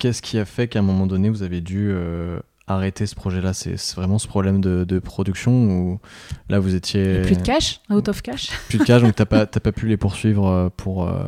Qu'est-ce 0.00 0.22
qui 0.22 0.38
a 0.38 0.46
fait 0.46 0.66
qu'à 0.66 0.78
un 0.78 0.82
moment 0.82 1.06
donné, 1.06 1.28
vous 1.28 1.42
avez 1.42 1.60
dû 1.60 1.90
euh, 1.92 2.40
arrêter 2.66 3.04
ce 3.04 3.14
projet-là? 3.14 3.52
C'est 3.52 3.76
vraiment 3.94 4.18
ce 4.18 4.26
problème 4.26 4.62
de, 4.62 4.98
production 4.98 5.52
ou 5.52 6.00
là 6.48 6.58
vous 6.58 6.74
étiez. 6.74 7.20
plus 7.20 7.36
de 7.36 7.42
cash, 7.42 7.82
out 7.90 8.08
of 8.08 8.22
cash? 8.22 8.48
Plus 8.70 8.78
de 8.78 8.84
cash, 8.84 9.02
donc 9.02 9.14
t'as 9.14 9.26
pas, 9.26 9.44
pas 9.44 9.72
pu 9.72 9.86
les 9.86 9.98
poursuivre 9.98 10.46
euh, 10.46 10.68
pour, 10.74 11.06
euh, 11.06 11.24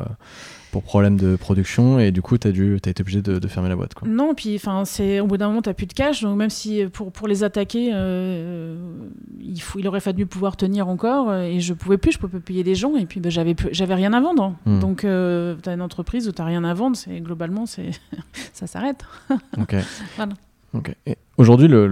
pour 0.73 0.83
problème 0.83 1.17
de 1.17 1.35
production 1.35 1.99
et 1.99 2.11
du 2.11 2.23
coup 2.23 2.37
tu 2.39 2.47
as 2.47 2.51
dû 2.51 2.79
as 2.83 2.89
été 2.89 3.01
obligé 3.01 3.21
de, 3.21 3.47
fermer 3.47 3.69
la 3.69 3.75
boîte 3.75 3.93
quoi. 3.93 4.07
Non, 4.07 4.33
puis 4.33 4.55
enfin 4.55 4.85
c'est 4.85 5.19
au 5.19 5.27
bout 5.27 5.37
d'un 5.37 5.47
moment 5.47 5.61
tu 5.61 5.71
plus 5.73 5.85
de 5.85 5.93
cash 5.93 6.23
donc 6.23 6.35
même 6.35 6.49
si 6.49 6.83
pour, 6.91 7.11
pour 7.11 7.27
les 7.27 7.43
attaquer 7.43 7.91
euh, 7.93 8.75
il 9.39 9.61
faut 9.61 9.77
il 9.77 9.87
aurait 9.87 9.99
fallu 9.99 10.25
pouvoir 10.25 10.57
tenir 10.57 10.87
encore 10.87 11.31
et 11.33 11.59
je 11.59 11.73
pouvais 11.73 11.97
plus, 11.97 12.13
je 12.13 12.17
pouvais 12.17 12.39
payer 12.39 12.63
des 12.63 12.75
gens 12.75 12.95
et 12.95 13.05
puis 13.05 13.19
ben, 13.19 13.31
j'avais 13.31 13.55
j'avais 13.71 13.95
rien 13.95 14.13
à 14.13 14.19
vendre. 14.19 14.55
Hmm. 14.65 14.79
Donc 14.79 15.05
euh, 15.05 15.55
tu 15.61 15.69
as 15.69 15.73
une 15.73 15.81
entreprise 15.81 16.27
où 16.27 16.31
tu 16.31 16.41
rien 16.41 16.63
à 16.63 16.73
vendre, 16.73 16.97
c'est 16.97 17.19
globalement 17.19 17.65
c'est 17.65 17.91
ça 18.53 18.67
s'arrête. 18.67 19.05
OK. 19.57 19.75
voilà. 20.15 20.33
Et 21.05 21.17
aujourd'hui, 21.37 21.67
le, 21.67 21.87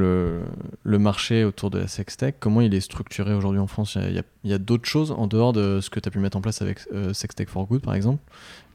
le, 0.84 1.00
marché 1.00 1.44
autour 1.44 1.70
de 1.70 1.80
la 1.80 1.88
sextech, 1.88 2.36
comment 2.40 2.62
il 2.62 2.74
est 2.74 2.82
structuré 2.82 3.34
aujourd'hui 3.34 3.60
en 3.60 3.68
France? 3.68 3.96
Il 3.96 4.24
y 4.44 4.54
a, 4.54 4.58
d'autres 4.58 4.88
choses 4.88 5.12
en 5.12 5.28
dehors 5.28 5.54
de 5.54 5.80
ce 5.82 5.90
que 5.90 6.00
tu 6.00 6.08
as 6.08 6.12
pu 6.12 6.20
mettre 6.20 6.38
en 6.38 6.42
place 6.42 6.62
avec 6.62 6.80
euh, 6.94 7.14
Sextech 7.14 7.50
for 7.50 7.66
Good, 7.68 7.82
par 7.82 7.94
exemple? 7.94 8.22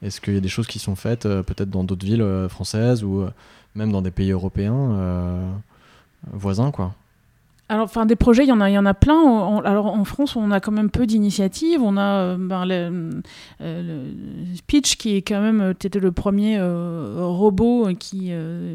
Est-ce 0.01 0.21
qu'il 0.21 0.33
y 0.33 0.37
a 0.37 0.41
des 0.41 0.49
choses 0.49 0.67
qui 0.67 0.79
sont 0.79 0.95
faites 0.95 1.25
euh, 1.25 1.43
peut-être 1.43 1.69
dans 1.69 1.83
d'autres 1.83 2.05
villes 2.05 2.21
euh, 2.21 2.47
françaises 2.47 3.03
ou 3.03 3.25
même 3.75 3.91
dans 3.91 4.01
des 4.01 4.11
pays 4.11 4.31
européens 4.31 5.59
voisins 6.31 6.71
quoi? 6.71 6.95
Alors, 7.69 7.83
enfin, 7.83 8.05
des 8.05 8.15
projets, 8.15 8.43
il 8.45 8.47
y 8.47 8.53
en 8.53 8.61
a, 8.61 8.69
il 8.69 8.73
y 8.73 8.77
en 8.77 8.85
a 8.85 8.93
plein. 8.93 9.57
alors, 9.65 9.87
en 9.87 10.05
France, 10.05 10.37
on 10.37 10.51
a 10.51 10.61
quand 10.61 10.71
même 10.71 10.89
peu 10.89 11.05
d'initiatives. 11.05 11.81
On 11.81 11.97
a 11.97 12.21
euh, 12.21 12.37
ben, 12.39 12.65
le, 12.65 13.21
euh, 13.59 14.11
Pitch, 14.67 14.95
qui 14.95 15.17
est 15.17 15.21
quand 15.21 15.41
même, 15.41 15.71
était 15.71 15.99
le 15.99 16.13
premier 16.13 16.57
euh, 16.57 17.25
robot 17.25 17.89
qui, 17.99 18.31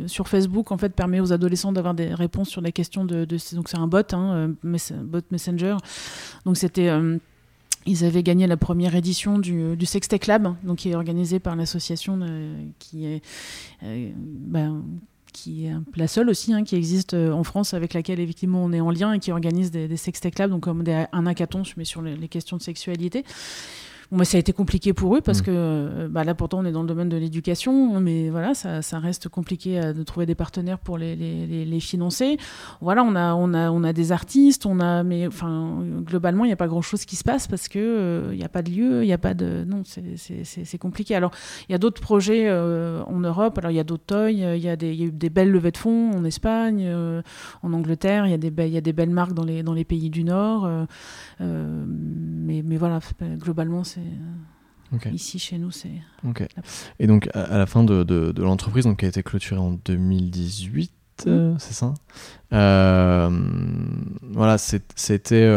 sur 0.07 0.29
Facebook, 0.29 0.73
en 0.73 0.79
fait, 0.79 0.91
permet 0.91 1.21
aux 1.21 1.33
adolescents 1.33 1.73
d'avoir 1.73 1.95
des 1.95 2.13
réponses 2.13 2.51
sur 2.51 2.61
des 2.61 2.73
questions 2.73 3.05
de. 3.05 3.25
donc, 3.25 3.69
c'est 3.69 3.79
un 3.79 3.87
bot, 3.87 4.13
hein, 4.13 4.53
bot 4.63 5.21
messenger. 5.31 5.77
Donc, 6.45 6.57
c'était. 6.59 6.91
Ils 7.85 8.05
avaient 8.05 8.23
gagné 8.23 8.47
la 8.47 8.57
première 8.57 8.95
édition 8.95 9.41
du, 9.41 9.77
du 9.77 9.87
Sextech 9.87 10.29
Lab, 10.29 10.55
donc 10.63 10.79
qui 10.79 10.91
est 10.91 10.95
organisé 10.95 11.41
par 11.41 11.57
l'association 11.57 12.21
qui 12.79 13.07
est 13.07 13.23
ben, 14.15 14.85
qui 15.33 15.67
est 15.67 15.75
la 15.97 16.09
seule 16.09 16.29
aussi 16.29 16.53
hein, 16.53 16.65
qui 16.65 16.77
existe 16.77 17.15
euh, 17.15 17.33
en 17.33 17.45
France 17.45 17.75
avec 17.75 17.95
laquelle 17.95 18.21
effectivement 18.21 18.65
on 18.65 18.73
est 18.73 18.81
en 18.81 18.91
lien 18.91 19.13
et 19.13 19.19
qui 19.19 19.33
organise 19.33 19.71
des, 19.71 19.89
des 19.89 19.97
sextech 19.97 20.37
donc 20.49 20.63
comme 20.63 20.85
un 20.87 21.27
hackathon 21.27 21.63
mais 21.77 21.85
sur 21.85 22.03
les 22.03 22.29
questions 22.29 22.57
de 22.57 22.63
sexualité. 22.63 23.25
Ça 24.25 24.37
a 24.37 24.41
été 24.41 24.53
compliqué 24.53 24.93
pour 24.93 25.17
eux 25.17 25.23
parce 25.23 25.41
mm. 25.41 25.45
que 25.45 25.51
euh, 25.51 26.09
bah, 26.09 26.23
là, 26.23 26.35
pourtant, 26.35 26.59
on 26.61 26.65
est 26.67 26.73
dans 26.73 26.83
le 26.83 26.89
domaine 26.89 27.09
de 27.09 27.17
l'éducation, 27.17 27.99
mais 27.99 28.29
voilà, 28.29 28.53
ça, 28.53 28.83
ça 28.83 28.99
reste 28.99 29.29
compliqué 29.29 29.81
euh, 29.81 29.95
de 29.95 30.03
trouver 30.03 30.27
des 30.27 30.35
partenaires 30.35 30.79
pour 30.79 30.99
les, 30.99 31.17
les, 31.17 31.65
les, 31.65 31.81
financer. 31.81 32.37
Voilà, 32.83 33.05
on 33.05 33.17
a, 33.17 33.35
on, 33.35 33.55
a, 33.55 33.71
on 33.71 33.83
a 33.83 33.93
des 33.95 34.13
artistes, 34.13 34.67
on 34.67 34.81
a, 34.81 35.03
mais 35.03 35.27
enfin, 35.27 35.83
globalement, 36.03 36.45
il 36.45 36.49
n'y 36.49 36.53
a 36.53 36.57
pas 36.57 36.69
grand-chose 36.69 37.07
qui 37.07 37.17
se 37.17 37.25
passe 37.25 37.47
parce 37.49 37.69
que 37.69 37.79
il 37.79 38.35
euh, 38.35 38.37
n'y 38.37 38.45
a 38.45 38.51
pas 38.51 38.61
de 38.61 38.71
lieu, 38.71 39.03
il 39.03 39.07
n'y 39.07 39.15
a 39.15 39.19
pas 39.19 39.33
de. 39.33 39.65
Non, 39.67 39.83
c'est 39.85 40.79
compliqué. 40.79 41.15
Alors, 41.15 41.31
il 41.69 41.73
y 41.73 41.75
a 41.75 41.79
d'autres 41.79 42.03
projets 42.03 42.51
en 42.53 43.19
Europe, 43.19 43.59
alors 43.59 43.71
il 43.71 43.77
y 43.77 43.81
a 43.81 43.85
d'autres 43.85 44.05
toys, 44.05 44.31
il 44.31 44.39
y, 44.39 44.63
y, 44.63 44.69
a 44.69 44.75
eu 44.75 45.11
des 45.11 45.31
belles 45.31 45.51
levées 45.51 45.71
de 45.71 45.79
fonds 45.79 46.11
en 46.13 46.25
Espagne, 46.25 46.87
en 47.63 47.73
Angleterre, 47.73 48.27
il 48.27 48.31
y, 48.31 48.35
a 48.35 48.39
des 48.39 48.69
y 48.69 48.77
a 48.77 48.81
des 48.81 48.93
belles 48.93 49.11
marques 49.11 49.33
dans 49.33 49.45
les, 49.45 49.63
dans 49.63 49.73
les 49.73 49.85
pays 49.85 50.11
du 50.11 50.23
Nord, 50.23 50.69
mais, 51.41 52.63
mais 52.63 52.77
voilà, 52.77 53.01
globalement, 53.39 53.85
c'est 53.85 54.02
euh, 54.05 55.11
ici 55.11 55.39
chez 55.39 55.59
nous, 55.59 55.71
c'est. 55.71 55.91
Et 56.99 57.07
donc 57.07 57.29
à, 57.35 57.59
la 57.59 57.67
fin 57.67 57.85
de, 57.85 58.03
de, 58.03 58.43
l'entreprise, 58.43 58.85
donc 58.85 59.01
qui 59.01 59.05
a 59.05 59.09
été 59.09 59.23
clôturée 59.23 59.61
en 59.61 59.73
2018, 59.85 60.93
mmh. 61.27 61.29
euh, 61.29 61.55
c'est 61.59 61.73
ça? 61.73 61.95
Euh, 62.53 63.31
Voilà, 64.23 64.59
c'était. 64.59 65.49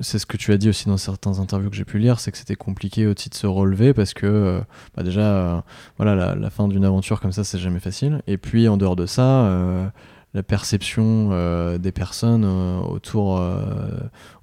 c'est 0.00 0.18
ce 0.18 0.26
que 0.26 0.36
tu 0.36 0.52
as 0.52 0.58
dit 0.58 0.68
aussi 0.68 0.88
dans 0.88 0.96
certains 0.96 1.38
interviews 1.38 1.70
que 1.70 1.76
j'ai 1.76 1.84
pu 1.84 1.98
lire, 1.98 2.20
c'est 2.20 2.32
que 2.32 2.38
c'était 2.38 2.56
compliqué 2.56 3.06
aussi 3.06 3.30
de 3.30 3.34
se 3.34 3.46
relever 3.46 3.94
parce 3.94 4.12
que 4.12 4.60
bah 4.96 5.02
déjà, 5.02 5.64
voilà, 5.96 6.14
la, 6.14 6.34
la 6.34 6.50
fin 6.50 6.68
d'une 6.68 6.84
aventure 6.84 7.20
comme 7.20 7.32
ça, 7.32 7.44
c'est 7.44 7.58
jamais 7.58 7.80
facile. 7.80 8.22
Et 8.26 8.38
puis 8.38 8.68
en 8.68 8.76
dehors 8.76 8.96
de 8.96 9.06
ça, 9.06 9.92
la 10.34 10.42
perception 10.42 11.30
euh, 11.30 11.78
des 11.78 11.92
personnes 11.92 12.44
euh, 12.44 12.80
autour, 12.80 13.38
euh, 13.38 13.60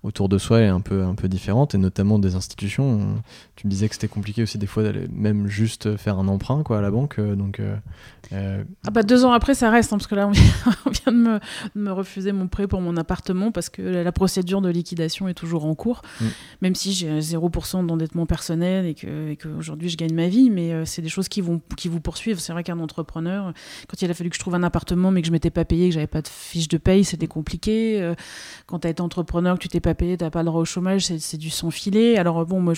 autour 0.03 0.29
de 0.29 0.37
soi 0.37 0.61
est 0.61 0.67
un 0.67 0.81
peu, 0.81 1.03
un 1.03 1.15
peu 1.15 1.27
différente, 1.27 1.75
et 1.75 1.77
notamment 1.77 2.19
des 2.19 2.35
institutions. 2.35 3.21
Tu 3.55 3.67
me 3.67 3.71
disais 3.71 3.87
que 3.87 3.95
c'était 3.95 4.07
compliqué 4.07 4.43
aussi 4.43 4.57
des 4.57 4.67
fois 4.67 4.83
d'aller 4.83 5.07
même 5.11 5.47
juste 5.47 5.95
faire 5.97 6.17
un 6.17 6.27
emprunt 6.27 6.63
quoi, 6.63 6.79
à 6.79 6.81
la 6.81 6.91
banque. 6.91 7.19
donc, 7.19 7.61
ah 8.33 8.91
bah 8.91 9.03
deux 9.03 9.25
ans 9.25 9.31
après, 9.31 9.55
ça 9.55 9.69
reste, 9.69 9.93
hein, 9.93 9.97
parce 9.97 10.07
que 10.07 10.15
là, 10.15 10.27
on 10.85 10.89
vient, 10.89 11.11
de, 11.11 11.17
me, 11.17 11.39
me, 11.75 11.91
refuser 11.91 12.31
mon 12.31 12.47
prêt 12.47 12.67
pour 12.67 12.81
mon 12.81 12.97
appartement, 12.97 13.51
parce 13.51 13.69
que 13.69 13.81
la 13.81 14.11
procédure 14.11 14.61
de 14.61 14.69
liquidation 14.69 15.27
est 15.27 15.33
toujours 15.33 15.65
en 15.65 15.75
cours, 15.75 16.01
mm. 16.19 16.25
même 16.61 16.75
si 16.75 16.93
j'ai 16.93 17.19
0% 17.19 17.85
d'endettement 17.85 18.25
personnel 18.25 18.85
et 18.85 19.35
qu'aujourd'hui 19.35 19.89
je 19.89 19.97
gagne 19.97 20.13
ma 20.13 20.27
vie, 20.27 20.49
mais 20.49 20.85
c'est 20.85 21.01
des 21.01 21.09
choses 21.09 21.27
qui, 21.27 21.41
vont, 21.41 21.61
qui 21.77 21.87
vous 21.87 21.99
poursuivent. 21.99 22.39
C'est 22.39 22.53
vrai 22.53 22.63
qu'un 22.63 22.79
entrepreneur, 22.79 23.53
quand 23.87 24.01
il 24.01 24.09
a 24.09 24.13
fallu 24.13 24.29
que 24.29 24.35
je 24.35 24.39
trouve 24.39 24.55
un 24.55 24.63
appartement, 24.63 25.11
mais 25.11 25.21
que 25.21 25.27
je 25.27 25.31
m'étais 25.31 25.49
pas 25.49 25.65
payé, 25.65 25.89
que 25.89 25.93
j'avais 25.93 26.07
pas 26.07 26.21
de 26.21 26.27
fiche 26.27 26.67
de 26.67 26.77
paye, 26.77 27.03
c'était 27.03 27.27
compliqué. 27.27 28.01
Euh, 28.01 28.15
quand 28.65 28.79
tu 28.79 28.87
as 28.87 28.89
été 28.89 29.01
entrepreneur, 29.01 29.55
que 29.57 29.61
tu 29.61 29.67
t'es 29.67 29.79
pas 29.79 29.90
payé, 29.93 30.17
tu 30.17 30.23
n'as 30.23 30.29
pas 30.29 30.39
le 30.39 30.45
droit 30.45 30.61
au 30.61 30.65
chômage, 30.65 31.05
c'est 31.05 31.37
du 31.37 31.49
sans 31.49 31.71
filet. 31.71 32.17
Alors 32.17 32.45
bon, 32.45 32.59
moi, 32.59 32.73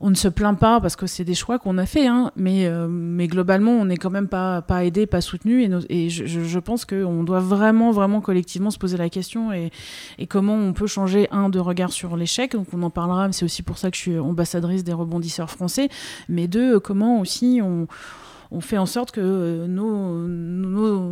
on, 0.00 0.10
ne 0.10 0.14
se 0.14 0.28
plaint 0.28 0.58
pas 0.58 0.80
parce 0.80 0.96
que 0.96 1.06
c'est 1.06 1.24
des 1.24 1.34
choix 1.34 1.58
qu'on 1.58 1.78
a 1.78 1.86
fait, 1.86 2.06
hein, 2.06 2.30
mais, 2.36 2.66
euh, 2.66 2.88
mais 2.88 3.26
globalement, 3.26 3.72
on 3.72 3.86
n'est 3.86 3.96
quand 3.96 4.10
même 4.10 4.28
pas, 4.28 4.62
pas 4.62 4.84
aidé, 4.84 5.06
pas 5.06 5.20
soutenu. 5.20 5.68
Et, 5.88 6.10
je, 6.10 6.58
pense 6.58 6.84
qu'on 6.84 7.24
doit 7.24 7.40
vraiment, 7.40 7.90
vraiment 7.90 8.20
collectivement 8.20 8.70
se 8.70 8.78
poser 8.78 8.96
la 8.96 9.08
question 9.08 9.52
et, 9.52 9.70
et, 10.18 10.26
comment 10.26 10.54
on 10.54 10.72
peut 10.72 10.86
changer, 10.86 11.28
un, 11.30 11.48
de 11.48 11.58
regard 11.58 11.92
sur 11.92 12.16
l'échec. 12.16 12.52
Donc 12.52 12.68
on 12.72 12.82
en 12.82 12.90
parlera, 12.90 13.26
mais 13.26 13.32
c'est 13.32 13.44
aussi 13.44 13.62
pour 13.62 13.78
ça 13.78 13.90
que 13.90 13.96
je 13.96 14.02
suis 14.02 14.18
ambassadrice 14.18 14.84
des 14.84 14.92
rebondisseurs 14.92 15.50
français. 15.50 15.88
Mais 16.28 16.48
deux, 16.48 16.80
comment 16.80 17.20
aussi 17.20 17.60
on 17.62 17.86
on 18.54 18.60
fait 18.60 18.78
en 18.78 18.86
sorte 18.86 19.10
que 19.10 19.20
euh, 19.20 19.66
nos, 19.66 20.28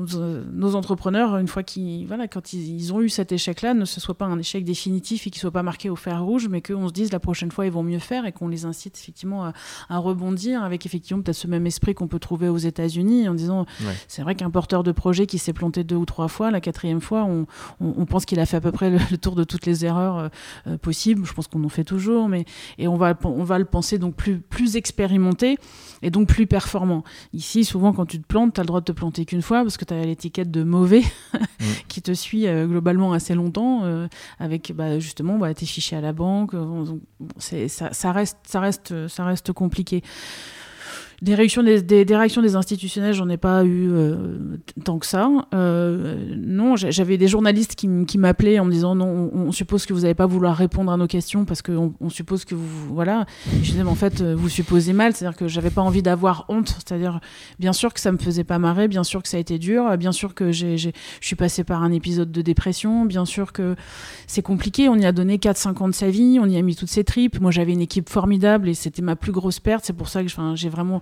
nos, 0.06 0.74
entrepreneurs, 0.74 1.36
une 1.38 1.48
fois 1.48 1.62
qu'ils, 1.62 2.06
voilà, 2.06 2.28
quand 2.28 2.52
ils, 2.52 2.92
ont 2.92 3.00
eu 3.00 3.08
cet 3.08 3.32
échec-là, 3.32 3.74
ne 3.74 3.84
ce 3.84 4.00
soit 4.00 4.14
pas 4.14 4.26
un 4.26 4.38
échec 4.38 4.64
définitif 4.64 5.26
et 5.26 5.30
qu'il 5.30 5.40
soit 5.40 5.50
pas 5.50 5.64
marqué 5.64 5.90
au 5.90 5.96
fer 5.96 6.22
rouge, 6.22 6.48
mais 6.48 6.62
qu'on 6.62 6.88
se 6.88 6.92
dise 6.92 7.10
la 7.12 7.18
prochaine 7.18 7.50
fois 7.50 7.66
ils 7.66 7.72
vont 7.72 7.82
mieux 7.82 7.98
faire 7.98 8.26
et 8.26 8.32
qu'on 8.32 8.48
les 8.48 8.64
incite 8.64 8.96
effectivement 8.96 9.52
à, 9.88 9.98
rebondir 9.98 10.62
avec 10.62 10.86
effectivement 10.86 11.22
peut-être 11.22 11.36
ce 11.36 11.46
même 11.46 11.66
esprit 11.66 11.94
qu'on 11.94 12.08
peut 12.08 12.18
trouver 12.18 12.48
aux 12.48 12.58
États-Unis 12.58 13.28
en 13.28 13.34
disant 13.34 13.66
c'est 14.08 14.22
vrai 14.22 14.34
qu'un 14.34 14.50
porteur 14.50 14.82
de 14.82 14.92
projet 14.92 15.26
qui 15.26 15.38
s'est 15.38 15.52
planté 15.52 15.84
deux 15.84 15.96
ou 15.96 16.06
trois 16.06 16.28
fois, 16.28 16.50
la 16.50 16.60
quatrième 16.60 17.00
fois, 17.00 17.24
on, 17.24 18.06
pense 18.06 18.24
qu'il 18.24 18.40
a 18.40 18.46
fait 18.46 18.58
à 18.58 18.60
peu 18.60 18.72
près 18.72 18.90
le, 18.90 19.18
tour 19.18 19.34
de 19.34 19.44
toutes 19.44 19.66
les 19.66 19.84
erreurs 19.84 20.18
euh, 20.18 20.28
euh, 20.66 20.78
possibles. 20.78 21.24
Je 21.24 21.32
pense 21.32 21.48
qu'on 21.48 21.64
en 21.64 21.68
fait 21.68 21.84
toujours, 21.84 22.28
mais 22.28 22.44
et 22.78 22.88
on 22.88 22.96
va 22.96 23.14
on 23.24 23.44
va 23.44 23.58
le 23.58 23.64
penser 23.64 23.98
donc 23.98 24.14
plus 24.14 24.38
plus 24.38 24.76
expérimenté 24.76 25.56
et 26.02 26.10
donc 26.10 26.28
plus 26.28 26.46
performant. 26.46 27.04
Ici, 27.34 27.64
souvent, 27.64 27.92
quand 27.92 28.04
tu 28.04 28.20
te 28.20 28.26
plantes, 28.26 28.54
tu 28.54 28.60
as 28.60 28.62
le 28.62 28.66
droit 28.66 28.80
de 28.80 28.84
te 28.84 28.92
planter 28.92 29.24
qu'une 29.24 29.40
fois 29.40 29.62
parce 29.62 29.78
que 29.78 29.86
tu 29.86 29.94
as 29.94 30.04
l'étiquette 30.04 30.50
de 30.50 30.64
mauvais 30.64 31.02
mm. 31.32 31.64
qui 31.88 32.02
te 32.02 32.12
suit 32.12 32.46
euh, 32.46 32.66
globalement 32.66 33.12
assez 33.12 33.34
longtemps 33.34 33.84
euh, 33.84 34.06
avec 34.38 34.72
bah, 34.74 34.98
justement 34.98 35.38
bah, 35.38 35.54
tes 35.54 35.64
fichiers 35.64 35.96
à 35.96 36.02
la 36.02 36.12
banque. 36.12 36.52
ça, 37.38 37.92
ça, 37.92 38.12
reste, 38.12 38.38
ça, 38.44 38.60
reste, 38.60 39.08
ça 39.08 39.24
reste 39.24 39.52
compliqué. 39.52 40.02
Des 41.22 41.36
réactions 41.36 41.62
des, 41.62 41.82
des, 41.82 42.16
réactions 42.16 42.42
des 42.42 42.56
institutionnels, 42.56 43.14
j'en 43.14 43.28
ai 43.28 43.36
pas 43.36 43.64
eu 43.64 43.88
euh, 43.92 44.56
tant 44.84 44.98
que 44.98 45.06
ça. 45.06 45.30
Euh, 45.54 46.34
non, 46.36 46.74
j'avais 46.74 47.16
des 47.16 47.28
journalistes 47.28 47.76
qui, 47.76 48.18
m'appelaient 48.18 48.58
en 48.58 48.64
me 48.64 48.72
disant 48.72 48.96
non, 48.96 49.30
on, 49.32 49.52
suppose 49.52 49.86
que 49.86 49.92
vous 49.92 50.00
n'allez 50.00 50.14
pas 50.14 50.26
vouloir 50.26 50.56
répondre 50.56 50.90
à 50.90 50.96
nos 50.96 51.06
questions 51.06 51.44
parce 51.44 51.62
qu'on 51.62 51.94
on 52.00 52.10
suppose 52.10 52.44
que 52.44 52.56
vous. 52.56 52.92
Voilà. 52.92 53.24
je 53.46 53.70
disais, 53.70 53.84
mais 53.84 53.90
en 53.90 53.94
fait, 53.94 54.20
euh, 54.20 54.34
vous 54.36 54.48
supposez 54.48 54.92
mal, 54.92 55.14
c'est-à-dire 55.14 55.38
que 55.38 55.46
j'avais 55.46 55.70
pas 55.70 55.82
envie 55.82 56.02
d'avoir 56.02 56.44
honte. 56.48 56.76
C'est-à-dire, 56.84 57.20
bien 57.60 57.72
sûr 57.72 57.94
que 57.94 58.00
ça 58.00 58.10
me 58.10 58.18
faisait 58.18 58.42
pas 58.42 58.58
marrer, 58.58 58.88
bien 58.88 59.04
sûr 59.04 59.22
que 59.22 59.28
ça 59.28 59.36
a 59.36 59.40
été 59.40 59.60
dur, 59.60 59.96
bien 59.96 60.12
sûr 60.12 60.34
que 60.34 60.50
je 60.50 60.90
suis 61.20 61.36
passé 61.36 61.62
par 61.62 61.84
un 61.84 61.92
épisode 61.92 62.32
de 62.32 62.42
dépression, 62.42 63.04
bien 63.04 63.26
sûr 63.26 63.52
que 63.52 63.76
c'est 64.26 64.42
compliqué. 64.42 64.88
On 64.88 64.96
y 64.96 65.06
a 65.06 65.12
donné 65.12 65.38
4-5 65.38 65.82
ans 65.84 65.88
de 65.88 65.94
sa 65.94 66.10
vie, 66.10 66.38
on 66.40 66.46
y 66.46 66.56
a 66.56 66.62
mis 66.62 66.74
toutes 66.74 66.90
ses 66.90 67.04
tripes. 67.04 67.40
Moi, 67.40 67.52
j'avais 67.52 67.72
une 67.72 67.80
équipe 67.80 68.08
formidable 68.08 68.68
et 68.68 68.74
c'était 68.74 69.02
ma 69.02 69.14
plus 69.14 69.30
grosse 69.30 69.60
perte. 69.60 69.84
C'est 69.84 69.92
pour 69.92 70.08
ça 70.08 70.24
que 70.24 70.30
j'ai 70.56 70.68
vraiment 70.68 71.00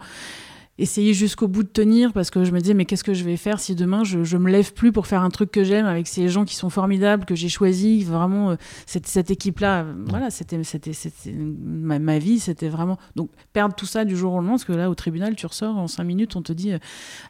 essayer 0.81 1.13
jusqu'au 1.13 1.47
bout 1.47 1.63
de 1.63 1.69
tenir 1.69 2.13
parce 2.13 2.31
que 2.31 2.43
je 2.43 2.53
me 2.53 2.61
disais 2.61 2.75
mais 2.75 2.87
qu'est-ce 2.87 3.05
que 3.05 3.13
je 3.13 3.23
vais 3.23 3.37
faire 3.37 3.61
si 3.61 3.75
demain 3.75 4.03
je, 4.03 4.25
je 4.25 4.37
me 4.39 4.51
lève 4.51 4.73
plus 4.73 4.93
pour 4.93 5.07
faire 5.07 5.23
un 5.23 5.29
truc 5.29 5.51
que 5.51 5.63
j'aime 5.63 5.85
avec 5.85 6.07
ces 6.07 6.29
gens 6.29 6.45
qui 6.45 6.55
sont 6.55 6.71
formidables 6.71 7.27
que 7.27 7.35
j'ai 7.35 7.51
choisi 7.51 8.03
vraiment 8.03 8.51
euh, 8.51 8.57
cette, 8.87 9.07
cette 9.07 9.31
équipe 9.31 9.61
là 9.61 9.85
voilà 10.07 10.31
c'était 10.31 10.63
c'était 10.65 10.93
ma, 11.37 11.99
ma, 11.99 12.19
vie 12.19 12.41
c'était 12.41 12.69
vraiment 12.69 12.99
donc 13.15 13.31
perdre 13.53 13.75
tout 13.75 13.87
ça 13.87 14.05
du 14.07 14.17
jour 14.17 14.33
au 14.33 14.37
lendemain 14.37 14.53
parce 14.53 14.65
que 14.65 14.73
là 14.73 14.89
au 14.89 14.95
tribunal 14.95 15.37
tu 15.37 15.47
ressors 15.47 15.77
en 15.77 15.87
cinq 15.87 16.05
minutes 16.05 16.35
on 16.37 16.43
te 16.43 16.53
dit 16.53 16.73
euh, 16.73 16.79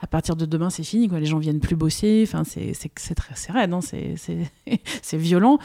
à 0.01 0.07
partir 0.07 0.37
de 0.37 0.47
demain 0.47 0.70
c'est 0.70 0.85
fini 0.85 1.09
quoi 1.09 1.18
les 1.18 1.26
gens 1.26 1.39
viennent 1.39 1.61
plus 1.61 1.76
bosser 1.76 2.24
enfin 2.26 2.45
c'est 2.45 2.72
c'est 2.74 3.14
très 3.14 3.35
c'est 3.35 3.53
raide 3.53 3.72
hein, 3.72 3.81
c'est 3.81 4.14
c'est 5.03 5.16
violent. 5.16 5.59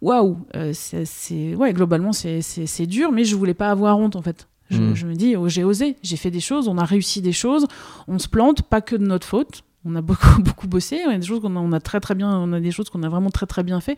Waouh 0.00 0.38
euh, 0.56 0.72
c'est 0.74 1.54
ouais 1.54 1.72
globalement 1.72 2.12
c'est 2.12 2.86
dur 2.86 3.12
mais 3.12 3.24
je 3.24 3.36
voulais 3.36 3.54
pas 3.54 3.70
avoir 3.70 3.96
honte 3.98 4.16
en 4.16 4.22
fait 4.22 4.48
Mm. 4.78 4.94
Je, 4.94 5.06
me 5.06 5.14
dis, 5.14 5.36
oh, 5.36 5.48
j'ai 5.48 5.64
osé, 5.64 5.96
j'ai 6.02 6.16
fait 6.16 6.30
des 6.30 6.40
choses, 6.40 6.68
on 6.68 6.78
a 6.78 6.84
réussi 6.84 7.22
des 7.22 7.32
choses, 7.32 7.66
on 8.08 8.18
se 8.18 8.28
plante, 8.28 8.62
pas 8.62 8.80
que 8.80 8.96
de 8.96 9.04
notre 9.04 9.26
faute. 9.26 9.64
On 9.84 9.96
a 9.96 10.00
beaucoup, 10.00 10.26
beaucoup 10.42 10.68
bossé, 10.68 11.00
on 11.06 11.10
a 11.10 11.18
des 11.18 11.26
choses 11.26 11.40
qu'on 11.40 11.56
a, 11.56 11.58
on 11.58 11.72
a 11.72 11.80
très 11.80 12.00
très 12.00 12.14
bien, 12.14 12.30
on 12.30 12.52
a 12.52 12.60
des 12.60 12.70
choses 12.70 12.88
qu'on 12.88 13.02
a 13.02 13.08
vraiment 13.08 13.30
très 13.30 13.46
très 13.46 13.62
bien 13.62 13.80
fait. 13.80 13.96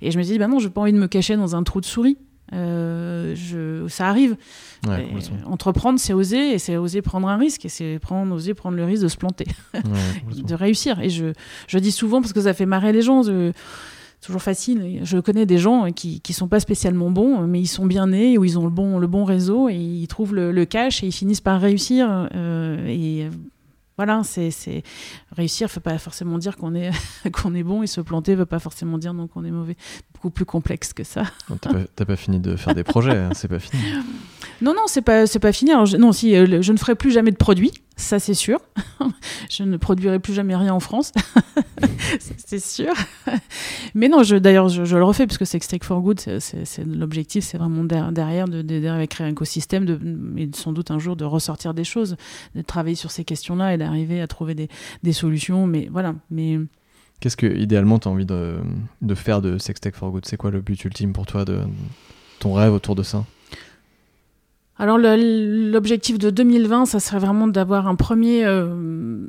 Et 0.00 0.10
je 0.10 0.18
me 0.18 0.22
dis, 0.22 0.38
bah 0.38 0.46
non, 0.46 0.58
j'ai 0.58 0.70
pas 0.70 0.80
envie 0.80 0.92
de 0.92 0.98
me 0.98 1.08
cacher 1.08 1.36
dans 1.36 1.56
un 1.56 1.62
trou 1.62 1.80
de 1.80 1.86
souris. 1.86 2.18
Euh, 2.52 3.34
je, 3.34 3.88
ça 3.88 4.08
arrive. 4.08 4.36
entreprendre, 5.46 5.98
c'est 5.98 6.12
oser, 6.12 6.52
et 6.52 6.58
c'est 6.58 6.76
oser 6.76 7.02
prendre 7.02 7.28
un 7.28 7.36
risque, 7.36 7.64
et 7.64 7.68
c'est 7.68 7.98
prendre, 7.98 8.34
oser 8.34 8.54
prendre 8.54 8.76
le 8.76 8.84
risque 8.84 9.02
de 9.02 9.08
se 9.08 9.16
planter, 9.16 9.46
de 10.36 10.54
réussir. 10.54 11.00
Et 11.00 11.10
je, 11.10 11.32
je 11.66 11.78
dis 11.78 11.92
souvent, 11.92 12.20
parce 12.20 12.32
que 12.32 12.42
ça 12.42 12.54
fait 12.54 12.66
marrer 12.66 12.92
les 12.92 13.02
gens, 13.02 13.22
toujours 14.24 14.42
facile. 14.42 15.00
Je 15.02 15.18
connais 15.18 15.46
des 15.46 15.58
gens 15.58 15.92
qui 15.92 16.22
ne 16.26 16.34
sont 16.34 16.48
pas 16.48 16.60
spécialement 16.60 17.10
bons, 17.10 17.46
mais 17.46 17.60
ils 17.60 17.66
sont 17.66 17.86
bien 17.86 18.08
nés, 18.08 18.38
ou 18.38 18.44
ils 18.44 18.58
ont 18.58 18.64
le 18.64 18.70
bon, 18.70 18.98
le 18.98 19.06
bon 19.06 19.24
réseau, 19.24 19.68
et 19.68 19.76
ils 19.76 20.08
trouvent 20.08 20.34
le, 20.34 20.64
cash, 20.64 21.02
et 21.02 21.06
ils 21.06 21.12
finissent 21.12 21.40
par 21.40 21.60
réussir. 21.60 22.28
Euh, 22.34 22.86
et 22.86 23.28
voilà, 23.96 24.22
c'est 24.24 24.82
réussir 25.30 25.68
ne 25.68 25.74
veut 25.74 25.80
pas 25.80 25.98
forcément 25.98 26.38
dire 26.38 26.56
qu'on 26.56 26.74
est 26.74 26.90
qu'on 27.32 27.54
est 27.54 27.62
bon 27.62 27.82
et 27.82 27.86
se 27.86 28.00
planter 28.00 28.32
ne 28.32 28.38
veut 28.38 28.46
pas 28.46 28.58
forcément 28.58 28.98
dire 28.98 29.14
non 29.14 29.28
qu'on 29.28 29.44
est 29.44 29.50
mauvais. 29.50 29.76
Beaucoup 30.24 30.36
plus 30.36 30.46
complexe 30.46 30.94
que 30.94 31.04
ça. 31.04 31.24
T'as 31.60 31.70
pas, 31.70 32.04
pas, 32.06 32.16
fini 32.16 32.40
de 32.40 32.56
faire 32.56 32.74
des 32.74 32.82
projets, 32.82 33.14
hein, 33.14 33.28
c'est 33.34 33.46
pas 33.46 33.58
fini. 33.58 33.82
Non 34.62 34.72
non, 34.72 34.84
c'est 34.86 35.02
pas 35.02 35.26
pas 35.26 35.52
fini. 35.52 35.70
Alors, 35.70 35.86
non, 35.98 36.12
si 36.12 36.34
euh, 36.34 36.62
je 36.62 36.72
ne 36.72 36.78
ferai 36.78 36.94
plus 36.94 37.10
jamais 37.10 37.30
de 37.30 37.36
produits, 37.36 37.72
ça 37.96 38.18
c'est 38.18 38.32
sûr. 38.32 38.58
je 39.50 39.64
ne 39.64 39.76
produirai 39.76 40.20
plus 40.20 40.32
jamais 40.32 40.56
rien 40.56 40.72
en 40.72 40.80
France, 40.80 41.12
c'est 42.38 42.58
sûr. 42.58 42.94
Mais 43.94 44.08
non, 44.08 44.22
je 44.22 44.36
d'ailleurs 44.36 44.70
je, 44.70 44.96
le 44.96 45.04
refais 45.04 45.26
parce 45.26 45.36
que 45.36 45.44
c'est 45.44 45.62
Steak 45.62 45.84
for 45.84 46.00
Good, 46.00 46.20
c'est 46.20 46.84
l'objectif, 46.86 47.44
c'est 47.44 47.58
vraiment 47.58 47.84
derrière 47.84 48.48
de, 48.48 48.62
de, 48.62 49.04
créer 49.04 49.26
un 49.26 49.30
écosystème, 49.30 49.84
de, 49.84 50.00
et 50.38 50.48
sans 50.54 50.72
doute 50.72 50.90
un 50.90 50.98
jour 50.98 51.16
de 51.16 51.26
ressortir 51.26 51.74
des 51.74 51.84
choses, 51.84 52.16
de 52.54 52.62
travailler 52.62 52.96
sur 52.96 53.10
ces 53.10 53.24
questions-là 53.24 53.74
et 53.74 53.76
d'arriver 53.76 54.22
à 54.22 54.26
trouver 54.26 54.54
des, 54.54 54.68
des 55.02 55.12
solutions. 55.12 55.66
Mais 55.66 55.90
voilà, 55.92 56.14
mais 56.30 56.58
Qu'est-ce 57.24 57.38
que 57.38 57.46
idéalement 57.46 57.98
tu 57.98 58.06
as 58.06 58.10
envie 58.10 58.26
de, 58.26 59.14
faire 59.14 59.40
de 59.40 59.56
Sextech 59.56 59.94
for 59.94 60.10
Good? 60.10 60.26
C'est 60.26 60.36
quoi 60.36 60.50
le 60.50 60.60
but 60.60 60.84
ultime 60.84 61.14
pour 61.14 61.24
toi 61.24 61.46
de 61.46 61.60
ton 62.38 62.52
rêve 62.52 62.74
autour 62.74 62.94
de 62.94 63.02
ça? 63.02 63.24
Alors 64.76 64.98
l'objectif 64.98 66.18
de 66.18 66.30
2020, 66.30 66.86
ça 66.86 66.98
serait 66.98 67.20
vraiment 67.20 67.46
d'avoir 67.46 67.86
un 67.86 67.94
premier, 67.94 68.44
euh, 68.44 69.24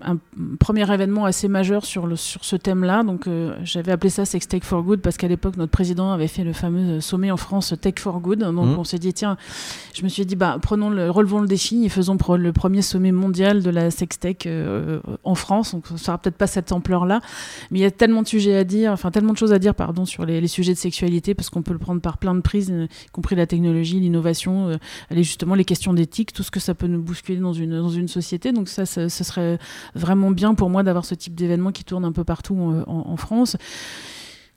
un 0.00 0.16
premier 0.58 0.90
événement 0.90 1.26
assez 1.26 1.48
majeur 1.48 1.84
sur, 1.84 2.06
le, 2.06 2.16
sur 2.16 2.42
ce 2.46 2.56
thème-là. 2.56 3.02
Donc 3.02 3.26
euh, 3.26 3.54
j'avais 3.62 3.92
appelé 3.92 4.08
ça 4.08 4.24
Sex 4.24 4.48
Tech 4.48 4.62
for 4.62 4.82
Good 4.82 5.00
parce 5.00 5.18
qu'à 5.18 5.28
l'époque 5.28 5.58
notre 5.58 5.70
président 5.70 6.12
avait 6.12 6.28
fait 6.28 6.44
le 6.44 6.54
fameux 6.54 7.02
sommet 7.02 7.30
en 7.30 7.36
France 7.36 7.74
Tech 7.78 7.96
for 7.98 8.20
Good. 8.20 8.38
Donc 8.38 8.54
mmh. 8.54 8.78
on 8.78 8.84
s'est 8.84 8.98
dit 8.98 9.12
tiens, 9.12 9.36
je 9.92 10.02
me 10.02 10.08
suis 10.08 10.24
dit 10.24 10.34
bah 10.34 10.56
prenons 10.62 10.88
le, 10.88 11.10
relevons 11.10 11.40
le 11.40 11.46
défi 11.46 11.84
et 11.84 11.90
faisons 11.90 12.16
le 12.38 12.52
premier 12.54 12.80
sommet 12.80 13.12
mondial 13.12 13.62
de 13.62 13.68
la 13.68 13.90
sex 13.90 14.18
tech 14.18 14.36
euh, 14.46 15.00
en 15.24 15.34
France. 15.34 15.72
Donc 15.72 15.88
ça 15.88 15.98
sera 15.98 16.18
peut-être 16.18 16.38
pas 16.38 16.46
cette 16.46 16.72
ampleur-là, 16.72 17.20
mais 17.70 17.80
il 17.80 17.82
y 17.82 17.86
a 17.86 17.90
tellement 17.90 18.22
de 18.22 18.28
sujets 18.28 18.56
à 18.56 18.64
dire, 18.64 18.92
enfin 18.92 19.10
tellement 19.10 19.34
de 19.34 19.38
choses 19.38 19.52
à 19.52 19.58
dire 19.58 19.74
pardon 19.74 20.06
sur 20.06 20.24
les, 20.24 20.40
les 20.40 20.48
sujets 20.48 20.72
de 20.72 20.78
sexualité 20.78 21.34
parce 21.34 21.50
qu'on 21.50 21.60
peut 21.60 21.74
le 21.74 21.78
prendre 21.78 22.00
par 22.00 22.16
plein 22.16 22.34
de 22.34 22.40
prises, 22.40 22.70
y 22.70 23.10
compris 23.10 23.36
la 23.36 23.46
technologie, 23.46 24.00
l'innovation 24.00 24.78
aller 25.10 25.22
justement 25.22 25.54
les 25.54 25.64
questions 25.64 25.92
d'éthique, 25.92 26.32
tout 26.32 26.42
ce 26.42 26.50
que 26.50 26.60
ça 26.60 26.74
peut 26.74 26.86
nous 26.86 27.02
bousculer 27.02 27.38
dans 27.38 27.52
une, 27.52 28.08
société. 28.08 28.52
Donc 28.52 28.68
ça, 28.68 28.86
ce 28.86 29.08
serait 29.08 29.58
vraiment 29.94 30.30
bien 30.30 30.54
pour 30.54 30.70
moi 30.70 30.82
d'avoir 30.82 31.04
ce 31.04 31.14
type 31.14 31.34
d'événement 31.34 31.72
qui 31.72 31.84
tourne 31.84 32.04
un 32.04 32.12
peu 32.12 32.24
partout 32.24 32.56
en 32.86 33.16
France 33.16 33.56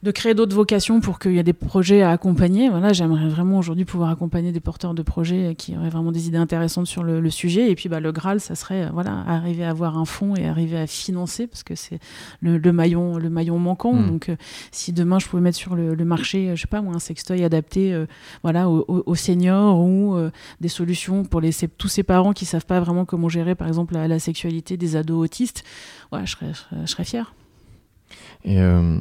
de 0.02 0.12
créer 0.12 0.34
d'autres 0.34 0.56
vocations 0.56 1.02
pour 1.02 1.20
qu'il 1.20 1.34
y 1.34 1.40
ait 1.40 1.44
des 1.44 1.52
projets 1.52 2.02
à 2.02 2.12
accompagner. 2.12 2.70
Voilà, 2.70 2.94
j'aimerais 2.94 3.28
vraiment 3.28 3.58
aujourd'hui 3.58 3.84
pouvoir 3.84 4.10
accompagner 4.10 4.54
des 4.54 4.62
porteurs 4.62 4.94
de 4.94 5.02
projets 5.02 5.56
qui 5.56 5.76
auraient 5.76 5.90
vraiment 5.90 6.14
des 6.14 6.28
idées 6.28 6.38
intéressantes 6.38 6.88
sur 6.88 7.04
le, 7.04 7.30
sujet. 7.30 7.70
Et 7.70 7.76
puis, 7.76 7.90
bah, 7.90 8.00
le 8.00 8.12
Graal, 8.12 8.40
ça 8.40 8.56
serait 8.56 8.86
euh, 8.86 8.90
voilà, 8.94 9.24
arriver 9.28 9.64
à 9.64 9.70
avoir 9.70 9.98
un 9.98 10.06
fonds 10.06 10.36
et 10.36 10.48
arriver 10.48 10.78
à 10.78 10.88
financer 10.88 11.48
parce 11.48 11.64
que 11.64 11.76
c'est 11.76 12.00
le, 12.42 12.60
maillon, 12.72 13.18
le 13.18 13.30
maillon 13.30 13.60
manquant. 13.60 13.94
Hmm. 13.94 14.08
Donc, 14.08 14.30
euh, 14.30 14.36
si 14.72 14.94
demain 14.94 15.20
je 15.20 15.28
pouvais 15.28 15.42
mettre 15.42 15.58
sur 15.58 15.76
le, 15.76 15.96
marché, 16.06 16.50
euh, 16.50 16.56
je 16.56 16.62
sais 16.62 16.68
pas, 16.68 16.82
moi, 16.82 16.96
un 16.96 17.00
sextoy 17.00 17.44
adapté, 17.44 18.06
voilà, 18.42 18.70
aux, 18.70 19.16
seniors 19.16 19.80
ou 19.80 20.18
des 20.62 20.70
solutions 20.70 21.24
pour 21.24 21.42
les, 21.42 21.52
tous 21.78 21.88
ces 21.88 22.04
parents 22.04 22.32
qui 22.32 22.46
savent 22.46 22.66
pas 22.66 22.80
vraiment 22.80 23.06
comment 23.06 23.30
gérer, 23.30 23.54
par 23.54 23.68
exemple, 23.68 23.94
la, 23.94 24.08
la 24.08 24.20
sexualité 24.20 24.78
des 24.78 24.96
ados 24.96 25.24
autistes, 25.24 25.64
ouais, 26.12 26.26
je 26.26 26.32
serais, 26.32 26.52
je 26.82 26.86
serais 26.86 27.04
fière. 27.04 27.34
Et 28.46 28.60
euh, 28.60 29.00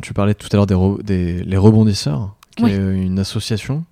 tu, 0.00 0.14
parlais 0.14 0.34
tout 0.34 0.48
à 0.52 0.56
l'heure 0.56 0.66
des, 0.66 1.02
des, 1.04 1.44
les 1.44 1.56
rebondisseurs, 1.56 2.34
qui 2.56 2.64
est 2.64 2.76
une 2.76 3.18
association. 3.18 3.84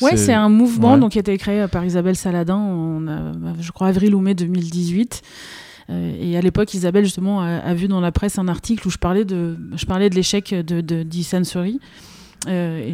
Oui, 0.00 0.12
c'est 0.16 0.32
un 0.32 0.48
mouvement 0.48 0.98
donc, 0.98 1.12
qui 1.12 1.18
a 1.18 1.20
été 1.20 1.36
créé 1.38 1.66
par 1.68 1.84
Isabelle 1.84 2.16
Saladin 2.16 2.56
en, 2.56 3.54
je 3.60 3.70
crois, 3.72 3.88
avril 3.88 4.14
ou 4.14 4.20
mai 4.20 4.34
2018. 4.34 5.22
Euh, 5.90 6.16
et 6.18 6.36
à 6.36 6.40
l'époque, 6.40 6.72
Isabelle, 6.74 7.04
justement, 7.04 7.40
a, 7.42 7.74
vu 7.74 7.88
dans 7.88 8.00
la 8.00 8.10
presse 8.10 8.38
un 8.38 8.48
article 8.48 8.88
où 8.88 8.90
je 8.90 8.98
parlais 8.98 9.24
de, 9.24 9.56
je 9.76 9.84
parlais 9.86 10.10
de 10.10 10.14
l'échec 10.14 10.54
de, 10.54 10.80
de, 10.80 11.02
Euh, 12.46 12.92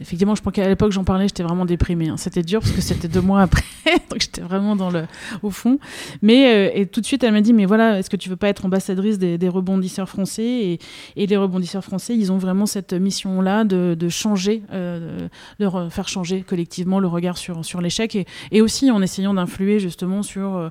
effectivement, 0.00 0.34
je 0.34 0.42
pense 0.42 0.52
qu'à 0.52 0.68
l'époque, 0.68 0.92
j'en 0.92 1.04
parlais, 1.04 1.28
j'étais 1.28 1.42
vraiment 1.42 1.64
déprimée. 1.64 2.08
Hein. 2.08 2.16
C'était 2.16 2.42
dur 2.42 2.60
parce 2.60 2.72
que 2.72 2.80
c'était 2.80 3.08
deux 3.08 3.20
mois 3.20 3.42
après, 3.42 3.62
donc 4.10 4.20
j'étais 4.20 4.40
vraiment 4.40 4.76
dans 4.76 4.90
le, 4.90 5.04
au 5.42 5.50
fond. 5.50 5.78
Mais 6.22 6.54
euh, 6.54 6.70
et 6.74 6.86
tout 6.86 7.00
de 7.00 7.06
suite, 7.06 7.24
elle 7.24 7.32
m'a 7.32 7.40
dit, 7.40 7.52
mais 7.52 7.66
voilà, 7.66 7.98
est-ce 7.98 8.10
que 8.10 8.16
tu 8.16 8.28
veux 8.28 8.36
pas 8.36 8.48
être 8.48 8.64
ambassadrice 8.64 9.18
des, 9.18 9.48
rebondisseurs 9.48 10.08
français? 10.08 10.44
Et, 10.44 10.78
et, 11.16 11.26
les 11.26 11.36
rebondisseurs 11.36 11.84
français, 11.84 12.16
ils 12.16 12.30
ont 12.32 12.38
vraiment 12.38 12.66
cette 12.66 12.92
mission-là 12.92 13.64
de, 13.64 13.96
de, 13.98 14.08
changer, 14.08 14.62
euh, 14.72 15.28
de 15.58 15.68
faire 15.90 16.08
changer 16.08 16.42
collectivement 16.42 17.00
le 17.00 17.08
regard 17.08 17.38
sur, 17.38 17.64
sur 17.64 17.80
l'échec 17.80 18.14
et, 18.14 18.26
et, 18.52 18.60
aussi 18.60 18.90
en 18.90 19.02
essayant 19.02 19.34
d'influer 19.34 19.78
justement 19.78 20.22
sur 20.22 20.70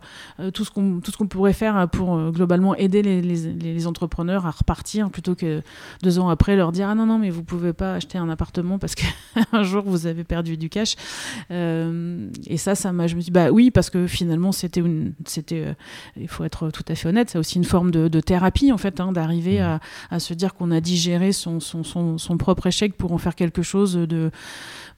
tout 0.54 0.64
ce 0.64 0.72
qu'on 0.72 1.00
tout 1.00 1.12
pourrait 1.26 1.54
faire 1.54 1.88
pour 1.90 2.32
globalement 2.32 2.76
aider 2.76 3.02
les, 3.02 3.22
les, 3.22 3.88
entrepreneurs 3.88 4.46
à 4.46 4.52
repartir 4.52 5.10
plutôt 5.10 5.36
que 5.36 5.62
deux 6.04 6.20
ans 6.20 6.30
après 6.30 6.56
leur 6.56 6.72
dire, 6.72 6.90
ah 6.90 6.96
non 6.96 7.06
non, 7.06 7.18
mais 7.18 7.30
vous 7.30 7.44
pouvez 7.44 7.74
pas 7.74 7.96
acheter 7.96 8.19
un 8.20 8.30
appartement 8.30 8.80
parce 8.80 8.96
qu'un 8.96 9.64
jour 9.64 9.84
vous 9.86 10.08
avez 10.08 10.24
perdu 10.24 10.58
du 10.58 10.70
cash. 10.70 10.96
Euh, 11.52 12.30
et 12.48 12.58
ça, 12.58 12.76
ça 12.76 12.92
m'a, 12.92 13.08
je 13.08 13.16
me 13.16 13.22
dis 13.22 13.32
bah 13.32 13.52
oui, 13.52 13.72
parce 13.72 13.90
que 13.90 14.08
finalement 14.08 14.52
c'était 14.52 14.80
une, 14.80 15.14
c'était, 15.26 15.64
euh, 15.68 15.74
il 16.18 16.28
faut 16.28 16.44
être 16.44 16.70
tout 16.72 16.86
à 16.88 16.96
fait 16.96 17.10
honnête, 17.10 17.30
c'est 17.30 17.40
aussi 17.40 17.58
une 17.58 17.66
forme 17.66 17.92
de, 17.92 18.20
thérapie 18.20 18.72
en 18.72 18.78
fait, 18.78 19.00
hein, 19.00 19.12
d'arriver 19.12 19.60
mmh. 19.60 19.80
à, 20.12 20.20
se 20.20 20.34
dire 20.34 20.54
qu'on 20.54 20.72
a 20.72 20.82
digéré 20.82 21.32
son, 21.32 21.60
son, 21.60 21.84
son, 21.84 22.18
son 22.18 22.38
propre 22.38 22.68
échec 22.68 22.96
pour 22.98 23.14
en 23.14 23.18
faire 23.18 23.36
quelque 23.36 23.62
chose 23.62 23.94
de 23.94 24.32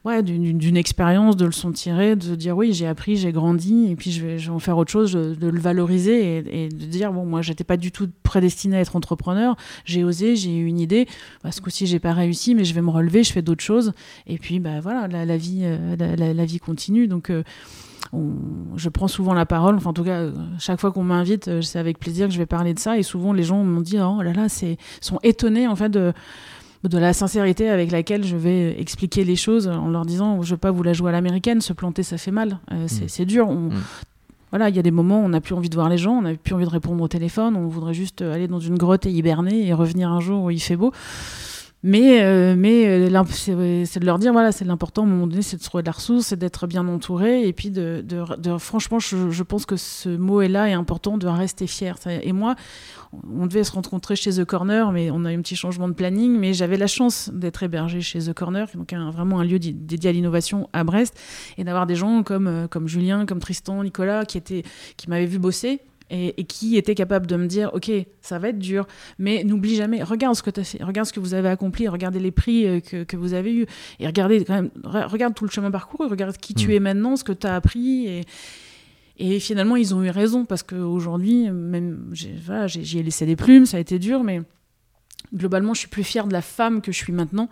ouais, 0.03 0.23
d'une 0.23 0.77
expérience, 0.77 1.37
de 1.37 1.45
le 1.45 1.51
sentir, 1.51 1.97
de 1.97 2.35
dire 2.35 2.57
oui, 2.57 2.73
j'ai 2.73 2.87
appris, 2.87 3.17
j'ai 3.17 3.31
grandi, 3.31 3.91
et 3.91 3.95
puis 3.95 4.11
je 4.11 4.25
vais, 4.25 4.49
en 4.49 4.59
faire 4.59 4.77
autre 4.77 4.91
chose, 4.91 5.11
de, 5.13 5.47
le 5.47 5.59
valoriser 5.59 6.37
et, 6.37 6.69
de 6.69 6.85
dire 6.85 7.13
bon, 7.13 7.25
moi, 7.25 7.41
j'étais 7.41 7.63
pas 7.63 7.77
du 7.77 7.91
tout 7.91 8.09
prédestiné 8.23 8.77
à 8.77 8.79
être 8.79 8.95
entrepreneur, 8.95 9.55
j'ai 9.85 10.03
osé, 10.03 10.35
j'ai 10.35 10.55
eu 10.55 10.65
une 10.65 10.79
idée, 10.79 11.07
parce 11.43 11.59
que 11.59 11.69
si 11.69 11.85
j'ai 11.85 11.99
pas 11.99 12.13
réussi, 12.13 12.55
mais 12.55 12.65
je 12.65 12.73
vais 12.73 12.81
me 12.81 12.89
relever, 13.01 13.23
je 13.23 13.33
fais 13.33 13.41
d'autres 13.41 13.63
choses, 13.63 13.93
et 14.27 14.37
puis 14.37 14.59
bah 14.59 14.79
voilà, 14.81 15.07
la, 15.07 15.37
vie, 15.37 15.61
euh, 15.63 15.95
la, 15.97 16.45
vie 16.45 16.59
continue, 16.59 17.07
donc. 17.07 17.29
Euh, 17.29 17.43
je 18.75 18.89
prends 18.89 19.07
souvent 19.07 19.33
la 19.33 19.45
parole, 19.45 19.75
enfin 19.75 19.91
en 19.91 19.93
tout 19.93 20.03
cas, 20.03 20.19
euh, 20.19 20.31
chaque 20.59 20.81
fois 20.81 20.91
qu'on 20.91 21.03
m'invite, 21.03 21.61
c'est 21.61 21.79
avec 21.79 21.97
plaisir 21.97 22.27
que 22.27 22.33
je 22.33 22.39
vais 22.39 22.45
parler 22.45 22.73
de 22.73 22.79
ça. 22.79 22.97
Et 22.97 23.03
souvent, 23.03 23.31
les 23.31 23.43
gens 23.43 23.63
m'ont 23.63 23.79
dit, 23.79 23.99
oh 23.99 24.21
là 24.21 24.33
là, 24.33 24.49
c'est, 24.49 24.77
sont 24.99 25.19
étonnés 25.23 25.65
en 25.67 25.77
fait 25.77 25.89
de, 25.89 26.11
de 26.83 26.97
la 26.97 27.13
sincérité 27.13 27.69
avec 27.69 27.91
laquelle 27.91 28.23
je 28.23 28.35
vais 28.35 28.79
expliquer 28.79 29.23
les 29.23 29.35
choses 29.35 29.67
en 29.67 29.89
leur 29.89 30.05
disant 30.05 30.41
je 30.41 30.51
veux 30.51 30.57
pas 30.57 30.71
vous 30.71 30.83
la 30.83 30.93
jouer 30.93 31.09
à 31.09 31.11
l'américaine, 31.11 31.61
se 31.61 31.73
planter 31.73 32.03
ça 32.03 32.17
fait 32.17 32.31
mal, 32.31 32.59
euh, 32.71 32.85
mm. 32.85 33.07
c'est 33.07 33.25
dur. 33.25 33.51
Mm. 33.51 33.71
Voilà, 34.49 34.67
il 34.67 34.75
y 34.75 34.79
a 34.79 34.81
des 34.81 34.91
moments 34.91 35.21
où 35.21 35.25
on 35.25 35.29
n'a 35.29 35.39
plus 35.39 35.55
envie 35.55 35.69
de 35.69 35.75
voir 35.75 35.87
les 35.87 35.97
gens, 35.97 36.13
on 36.13 36.23
n'a 36.23 36.33
plus 36.33 36.53
envie 36.53 36.65
de 36.65 36.69
répondre 36.69 37.01
au 37.01 37.07
téléphone, 37.07 37.55
on 37.55 37.67
voudrait 37.67 37.93
juste 37.93 38.21
aller 38.21 38.47
dans 38.47 38.59
une 38.59 38.77
grotte 38.77 39.05
et 39.05 39.11
hiberner 39.11 39.65
et 39.65 39.73
revenir 39.73 40.11
un 40.11 40.19
jour 40.19 40.43
où 40.43 40.49
il 40.49 40.59
fait 40.59 40.75
beau. 40.75 40.91
Mais, 41.83 42.21
euh, 42.21 42.55
mais 42.55 42.85
euh, 42.87 43.23
c'est 43.85 43.99
de 43.99 44.05
leur 44.05 44.19
dire, 44.19 44.33
voilà, 44.33 44.51
c'est 44.51 44.65
l'important 44.65 45.01
à 45.01 45.05
un 45.05 45.09
moment 45.09 45.25
donné, 45.25 45.41
c'est 45.41 45.57
de 45.57 45.63
trouver 45.63 45.81
de 45.81 45.87
la 45.87 45.93
ressource, 45.93 46.27
c'est 46.27 46.37
d'être 46.37 46.67
bien 46.67 46.87
entouré. 46.87 47.47
Et 47.47 47.53
puis, 47.53 47.71
de, 47.71 48.05
de, 48.05 48.57
franchement, 48.59 48.99
je, 48.99 49.31
je, 49.31 49.43
pense 49.43 49.65
que 49.65 49.77
ce 49.77 50.09
mot 50.09 50.41
est 50.41 50.47
là 50.47 50.69
est 50.69 50.73
important 50.73 51.17
de 51.17 51.25
rester 51.27 51.65
fier. 51.65 51.95
Et 52.05 52.33
moi, 52.33 52.55
on 53.35 53.47
devait 53.47 53.63
se 53.63 53.71
rencontrer 53.71 54.15
chez 54.15 54.31
The 54.31 54.45
Corner, 54.45 54.91
mais 54.91 55.09
on 55.09 55.25
a 55.25 55.33
eu 55.33 55.37
un 55.37 55.41
petit 55.41 55.55
changement 55.55 55.87
de 55.87 55.93
planning. 55.93 56.37
Mais 56.37 56.53
j'avais 56.53 56.77
la 56.77 56.87
chance 56.87 57.31
d'être 57.33 57.63
hébergé 57.63 58.01
chez 58.01 58.19
The 58.19 58.33
Corner, 58.33 58.67
donc 58.75 58.93
un, 58.93 59.09
vraiment 59.09 59.39
un 59.39 59.43
lieu 59.43 59.57
dédié 59.57 60.11
à 60.11 60.13
l'innovation 60.13 60.69
à 60.73 60.83
Brest, 60.83 61.19
et 61.57 61.63
d'avoir 61.63 61.87
des 61.87 61.95
gens 61.95 62.21
comme, 62.21 62.47
euh, 62.47 62.67
comme 62.67 62.87
Julien, 62.87 63.25
comme 63.25 63.39
Tristan, 63.39 63.83
Nicolas, 63.83 64.25
qui, 64.25 64.37
étaient, 64.37 64.63
qui 64.97 65.09
m'avaient 65.09 65.25
vu 65.25 65.39
bosser 65.39 65.81
et, 66.11 66.43
qui 66.43 66.77
était 66.77 66.95
capable 66.95 67.25
de 67.25 67.35
me 67.35 67.47
dire 67.47 67.71
ok 67.73 67.91
ça 68.21 68.37
va 68.37 68.49
être 68.49 68.59
dur 68.59 68.85
mais 69.17 69.43
n'oublie 69.43 69.75
jamais 69.75 70.03
regarde 70.03 70.35
ce 70.35 70.43
que 70.43 70.49
tu 70.49 70.59
as 70.59 70.63
fait 70.63 70.83
regarde 70.83 71.07
ce 71.07 71.13
que 71.13 71.19
vous 71.19 71.33
avez 71.33 71.49
accompli 71.49 71.87
regardez 71.87 72.19
les 72.19 72.31
prix 72.31 72.67
euh, 72.67 72.79
que, 72.79 73.03
que 73.03 73.17
vous 73.17 73.33
avez 73.33 73.53
eu 73.53 73.65
et 73.99 74.07
regardez 74.07 74.43
quand 74.43 74.55
même 74.55 74.71
regarde 74.83 75.33
tout 75.33 75.45
le 75.45 75.51
chemin 75.51 75.71
parcouru 75.71 76.07
regarde 76.07 76.37
qui 76.37 76.53
tu 76.53 76.67
mm. 76.67 76.71
es 76.71 76.79
maintenant 76.79 77.15
ce 77.15 77.23
que 77.23 77.33
tu 77.33 77.47
as 77.47 77.55
appris 77.55 78.07
et, 78.07 78.21
et 79.23 79.39
finalement, 79.39 79.75
ils 79.75 79.93
ont 79.93 80.03
eu 80.03 80.09
raison 80.09 80.45
parce 80.45 80.63
qu'aujourd'hui, 80.63 81.51
même, 81.51 82.09
j'ai 82.11 82.33
voilà, 82.43 82.65
laissé 82.65 83.27
des 83.27 83.35
plumes, 83.35 83.67
ça 83.67 83.77
a 83.77 83.79
été 83.79 83.99
dur, 83.99 84.23
mais 84.23 84.41
globalement, 85.31 85.75
je 85.75 85.81
suis 85.81 85.89
plus 85.89 86.03
fière 86.03 86.25
de 86.25 86.33
la 86.33 86.41
femme 86.41 86.81
que 86.81 86.91
je 86.91 86.97
suis 86.97 87.13
maintenant 87.13 87.47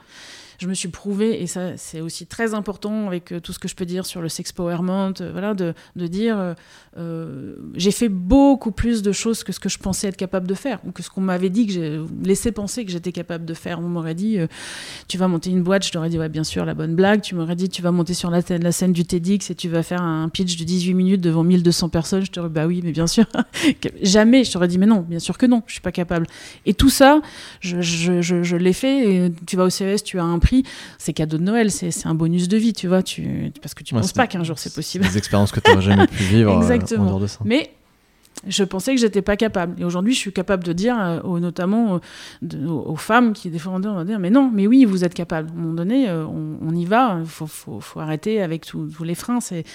je 0.60 0.68
me 0.68 0.74
suis 0.74 0.90
prouvé, 0.90 1.42
et 1.42 1.48
ça 1.48 1.78
c'est 1.78 2.02
aussi 2.02 2.26
très 2.26 2.54
important 2.54 3.08
avec 3.08 3.32
euh, 3.32 3.40
tout 3.40 3.54
ce 3.54 3.60
que 3.60 3.68
je 3.68 3.76
peux 3.76 3.86
dire 3.86 4.06
sur 4.06 4.22
le 4.22 4.30
sex 4.30 4.52
powerment, 4.52 5.14
euh, 5.22 5.32
voilà, 5.32 5.54
de, 5.54 5.74
de 5.96 6.08
dire 6.08 6.56
euh, 6.98 7.56
j'ai 7.76 7.92
fait 7.92 8.10
beaucoup 8.10 8.72
plus 8.72 9.02
de 9.02 9.12
choses 9.12 9.44
que 9.44 9.54
ce 9.54 9.60
que 9.60 9.70
je 9.70 9.78
pensais 9.78 10.08
être 10.08 10.18
capable 10.18 10.48
de 10.48 10.54
faire, 10.54 10.80
ou 10.86 10.92
que 10.92 11.02
ce 11.02 11.10
qu'on 11.10 11.22
m'avait 11.22 11.50
dit, 11.50 11.66
que 11.66 11.74
j'ai 11.74 12.00
laissé 12.24 12.52
penser 12.52 12.84
que 12.86 12.92
j'étais 12.92 13.14
capable 13.14 13.46
de 13.46 13.54
faire. 13.54 13.80
On 13.80 13.84
m'aurait 13.84 14.16
dit 14.16 14.38
tu 15.08 15.18
vas 15.18 15.28
monter 15.28 15.50
une 15.50 15.64
boîte, 15.64 15.86
je 15.86 15.92
t'aurais 15.92 16.10
dit 16.10 16.20
ouais 16.20 16.30
bien 16.30 16.44
sûr 16.44 16.66
la 16.66 16.74
bonne 16.74 16.96
blague, 16.96 17.22
tu 17.22 17.36
m'aurais 17.36 17.56
dit 17.56 17.70
tu 17.70 17.82
vas 17.82 17.92
monter 17.92 18.14
sur 18.14 18.30
la, 18.30 18.42
scène 18.72 18.92
du 18.92 19.06
TEDx 19.06 19.50
et 19.50 19.56
tu 19.56 19.70
vas 19.70 19.82
faire 19.82 20.02
un 20.02 20.28
pitch 20.30 20.58
de 20.58 20.64
18 20.66 20.94
minutes 20.94 21.22
devant 21.22 21.44
1200 21.44 21.90
personnes, 21.90 22.26
je 22.26 22.32
t'aurais 22.32 22.50
dit 22.50 22.54
bah 22.54 22.68
oui 22.68 22.82
mais 22.84 22.92
bien 22.92 23.08
sûr, 23.08 23.26
jamais, 24.02 24.44
je 24.44 24.52
t'aurais 24.52 24.68
dit 24.68 24.78
mais 24.78 24.86
non, 24.86 25.02
bien 25.02 25.20
sûr 25.20 25.38
que 25.38 25.46
non, 25.46 25.64
je 25.68 25.74
suis 25.74 25.82
pas 25.82 25.92
capable. 25.92 26.28
Et 26.66 26.74
tout 26.74 26.90
ça, 26.90 27.22
je, 27.62 27.82
je, 27.82 28.22
je, 28.22 28.56
l'ai 28.56 28.74
fait, 28.74 29.14
et 29.14 29.32
tu 29.46 29.56
vas 29.56 29.64
au 29.64 29.70
CES, 29.70 30.04
tu 30.04 30.20
as 30.20 30.24
un 30.24 30.40
c'est 30.98 31.14
cadeau 31.14 31.38
de 31.38 31.44
Noël, 31.44 31.72
c'est 31.72 32.06
un 32.06 32.16
bonus 32.16 32.48
de 32.48 32.58
vie, 32.58 32.74
tu 32.74 32.88
vois, 32.88 33.04
tu, 33.04 33.52
parce 33.62 33.74
que 33.74 33.84
tu 33.84 33.96
ne 33.96 34.00
penses 34.00 34.14
pas 34.14 34.28
qu'un 34.28 34.44
jour 34.44 34.60
c'est 34.60 34.74
possible. 34.74 35.06
Des 35.06 35.18
expériences 35.18 35.52
que 35.52 35.60
tu 35.60 35.70
n'aurais 35.70 35.82
jamais 35.84 36.08
pu 36.08 36.24
vivre 36.24 36.52
euh, 36.56 36.62
Exactement. 36.62 37.04
en 37.04 37.08
dehors 37.08 37.20
de 37.20 37.28
ça. 37.28 37.40
Mais 37.46 37.72
je 38.48 38.64
pensais 38.64 38.96
que 38.96 39.02
j'étais 39.02 39.22
pas 39.22 39.36
capable. 39.36 39.82
Et 39.82 39.86
aujourd'hui, 39.86 40.14
je 40.14 40.20
suis 40.20 40.32
capable 40.32 40.64
de 40.64 40.72
dire, 40.72 40.98
euh, 41.00 41.40
notamment 41.40 42.00
euh, 42.44 42.68
aux, 42.68 42.96
femmes 42.96 43.34
qui 43.34 43.58
fois 43.60 43.74
on 43.74 43.80
va 43.80 44.06
dire, 44.06 44.20
mais 44.20 44.30
non, 44.30 44.50
mais 44.54 44.66
oui, 44.68 44.86
vous 44.86 45.04
êtes 45.04 45.14
capable. 45.14 45.50
À 45.50 45.52
un 45.52 45.56
moment 45.56 45.74
donné, 45.74 46.10
on, 46.10 46.74
y 46.74 46.86
va. 46.86 47.18
Il 47.20 47.28
faut, 47.28 47.48
faut, 47.48 48.00
arrêter 48.00 48.42
avec 48.42 48.66
tous 48.66 49.04
les 49.04 49.16
freins. 49.16 49.42
C'est 49.42 49.66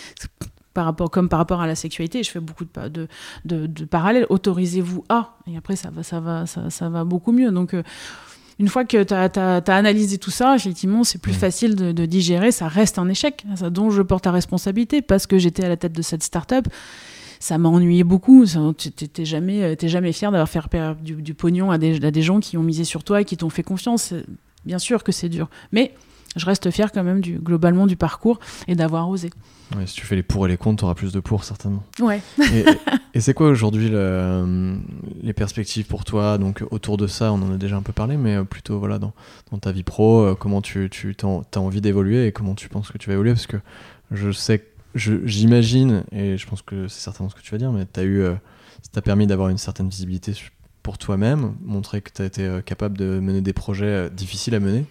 par 0.73 0.87
rapport, 0.87 1.11
comme 1.11 1.29
par 1.29 1.39
rapport 1.39 1.61
à 1.61 1.69
la 1.69 1.77
sexualité, 1.77 2.23
je 2.25 2.31
fais 2.31 2.41
beaucoup 2.41 2.65
de, 2.65 2.89
de, 2.89 3.09
de, 3.45 3.67
de 3.67 3.85
parallèles. 3.85 4.27
Autorisez-vous 4.29 5.05
à, 5.09 5.37
et 5.47 5.57
après 5.57 5.77
ça 5.77 5.91
va, 5.91 6.03
ça 6.03 6.19
va, 6.19 6.47
ça, 6.47 6.69
ça 6.71 6.89
va 6.89 7.05
beaucoup 7.05 7.31
mieux. 7.31 7.53
Donc 7.53 7.77
une 8.59 8.69
fois 8.69 8.85
que 8.85 9.03
tu 9.03 9.15
as, 9.15 9.63
analysé 9.75 10.19
tout 10.19 10.31
ça, 10.31 10.55
effectivement, 10.55 11.05
c'est 11.05 11.19
plus 11.19 11.33
mm. 11.33 11.37
facile 11.37 11.75
de, 11.75 12.07
digérer. 12.07 12.53
Ça 12.53 12.69
reste 12.69 12.99
un 12.99 13.09
échec, 13.09 13.45
ça, 13.57 13.71
dont 13.71 13.91
je 13.91 14.03
porte 14.03 14.27
la 14.27 14.33
responsabilité 14.33 15.03
parce 15.03 15.27
que 15.27 15.39
j'étais 15.39 15.65
à 15.65 15.69
la 15.69 15.77
tête 15.77 15.93
de 15.93 16.03
cette 16.03 16.23
start-up. 16.23 16.67
Ça 17.41 17.59
m'a 17.59 17.69
ennuyé 17.69 18.05
beaucoup. 18.05 18.45
Tu 18.47 18.91
n'es 19.19 19.25
jamais, 19.25 19.77
jamais 19.83 20.13
fier 20.13 20.31
d'avoir 20.31 20.49
fait 20.49 20.61
perdre 20.71 21.01
du, 21.01 21.35
pognon 21.35 21.71
à 21.71 21.79
des, 21.79 22.05
à 22.05 22.11
des, 22.11 22.23
gens 22.23 22.41
qui 22.41 22.57
ont 22.57 22.63
misé 22.63 22.85
sur 22.85 23.05
toi 23.05 23.21
et 23.21 23.25
qui 23.25 23.37
t'ont 23.37 23.51
fait 23.51 23.63
confiance. 23.63 24.15
Bien 24.65 24.79
sûr 24.79 25.05
que 25.05 25.13
c'est 25.13 25.29
dur. 25.29 25.51
Mais 25.73 25.93
je 26.37 26.47
reste 26.47 26.71
fier 26.71 26.91
quand 26.93 27.05
même 27.05 27.21
du, 27.21 27.39
globalement 27.39 27.87
du 27.87 27.97
parcours 27.97 28.41
et 28.69 28.75
d'avoir 28.75 29.09
osé. 29.09 29.31
Ouais, 29.77 29.87
si 29.87 29.95
tu 29.95 30.07
fais 30.07 30.17
les 30.17 30.23
pour 30.23 30.47
et 30.47 30.49
les 30.49 30.57
contre, 30.57 30.81
tu 30.81 30.85
auras 30.85 30.95
plus 30.95 31.13
de 31.13 31.21
pour 31.21 31.45
certainement. 31.45 31.83
Ouais. 32.01 32.21
et, 33.15 33.21
c'est 33.21 33.35
quoi 33.35 33.49
aujourd'hui 33.49 33.91
les 33.91 35.33
perspectives 35.33 35.87
pour 35.87 36.05
toi? 36.05 36.39
Donc 36.39 36.63
autour 36.71 36.97
de 36.97 37.07
ça, 37.07 37.33
on 37.33 37.41
en 37.43 37.55
a 37.55 37.57
déjà 37.57 37.77
un 37.77 37.83
peu 37.83 37.93
parlé, 37.93 38.17
mais 38.17 38.37
euh, 38.37 38.45
plutôt 38.45 38.79
voilà 38.79 38.99
dans, 38.99 39.13
dans 39.51 39.59
ta 39.59 39.73
vie 39.73 39.83
pro, 39.83 40.21
euh, 40.21 40.35
comment 40.35 40.61
tu, 40.61 40.91
tu 40.91 41.17
as 41.23 41.61
envie 41.61 41.81
d'évoluer 41.81 42.27
et 42.27 42.33
comment 42.33 42.55
tu 42.55 42.69
penses 42.69 42.91
que 42.91 42.99
tu 42.99 43.09
vas 43.09 43.15
évoluer? 43.15 43.33
Parce 43.33 43.47
que 43.47 43.59
je 44.11 44.31
sais, 44.33 44.67
j'imagine, 44.95 46.05
et 46.13 46.37
je 46.37 46.47
pense 46.47 46.63
que 46.63 46.89
c'est 46.89 47.01
certainement 47.01 47.31
ce 47.31 47.35
que 47.35 47.41
tu 47.41 47.51
vas 47.53 47.59
dire, 47.59 47.73
mais 47.73 47.87
tu 47.91 48.01
as 48.01 48.05
eu, 48.05 48.21
euh, 48.21 48.35
ça 48.83 48.91
t'a 48.93 49.03
permis 49.03 49.27
d'avoir 49.27 49.49
une 49.49 49.59
certaine 49.59 49.89
visibilité 49.89 50.35
pour 50.83 50.99
toi-même, 50.99 51.55
montrer 51.63 52.03
que 52.03 52.11
tu 52.13 52.21
as 52.21 52.27
été 52.27 52.59
capable 52.67 52.99
de 52.99 53.19
mener 53.19 53.41
des 53.41 53.55
projets 53.55 54.11
difficiles 54.11 54.55
à 54.55 54.61
mener 54.61 54.85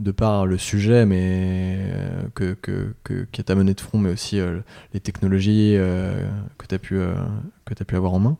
de 0.00 0.10
par 0.12 0.46
le 0.46 0.58
sujet 0.58 1.06
mais 1.06 1.76
euh, 1.78 2.22
que, 2.34 2.54
que, 2.54 2.94
que, 3.04 3.26
qui 3.32 3.42
t'a 3.42 3.54
mené 3.54 3.74
de 3.74 3.80
front, 3.80 3.98
mais 3.98 4.12
aussi 4.12 4.38
euh, 4.38 4.60
les 4.94 5.00
technologies 5.00 5.74
euh, 5.76 6.24
que 6.56 6.66
tu 6.66 6.74
as 6.74 7.84
pu 7.84 7.96
avoir 7.96 8.14
en 8.14 8.20
main. 8.20 8.36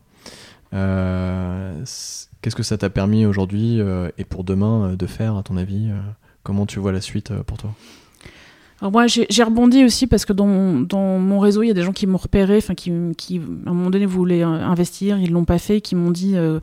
Qu'est-ce 2.40 2.56
que 2.56 2.62
ça 2.62 2.78
t'a 2.78 2.90
permis 2.90 3.26
aujourd'hui 3.26 3.80
et 4.18 4.24
pour 4.24 4.44
demain 4.44 4.94
de 4.94 5.06
faire, 5.06 5.36
à 5.36 5.42
ton 5.42 5.56
avis 5.56 5.90
Comment 6.44 6.66
tu 6.66 6.78
vois 6.78 6.92
la 6.92 7.00
suite 7.00 7.32
pour 7.42 7.58
toi? 7.58 7.74
Alors 8.80 8.92
moi, 8.92 9.06
j'ai 9.08 9.42
rebondi 9.42 9.84
aussi 9.84 10.06
parce 10.06 10.24
que 10.24 10.32
dans 10.32 10.46
mon, 10.46 11.38
réseau, 11.40 11.64
il 11.64 11.68
y 11.68 11.70
a 11.70 11.74
des 11.74 11.82
gens 11.82 11.92
qui 11.92 12.06
m'ont 12.06 12.16
repéré, 12.16 12.58
enfin 12.58 12.74
qui, 12.76 12.90
à 12.90 13.70
un 13.70 13.74
moment 13.74 13.90
donné 13.90 14.06
voulaient 14.06 14.44
euh, 14.44 14.46
investir, 14.46 15.18
ils 15.18 15.32
l'ont 15.32 15.44
pas 15.44 15.58
fait, 15.58 15.80
qui 15.80 15.96
m'ont 15.96 16.12
dit 16.12 16.36
euh, 16.36 16.60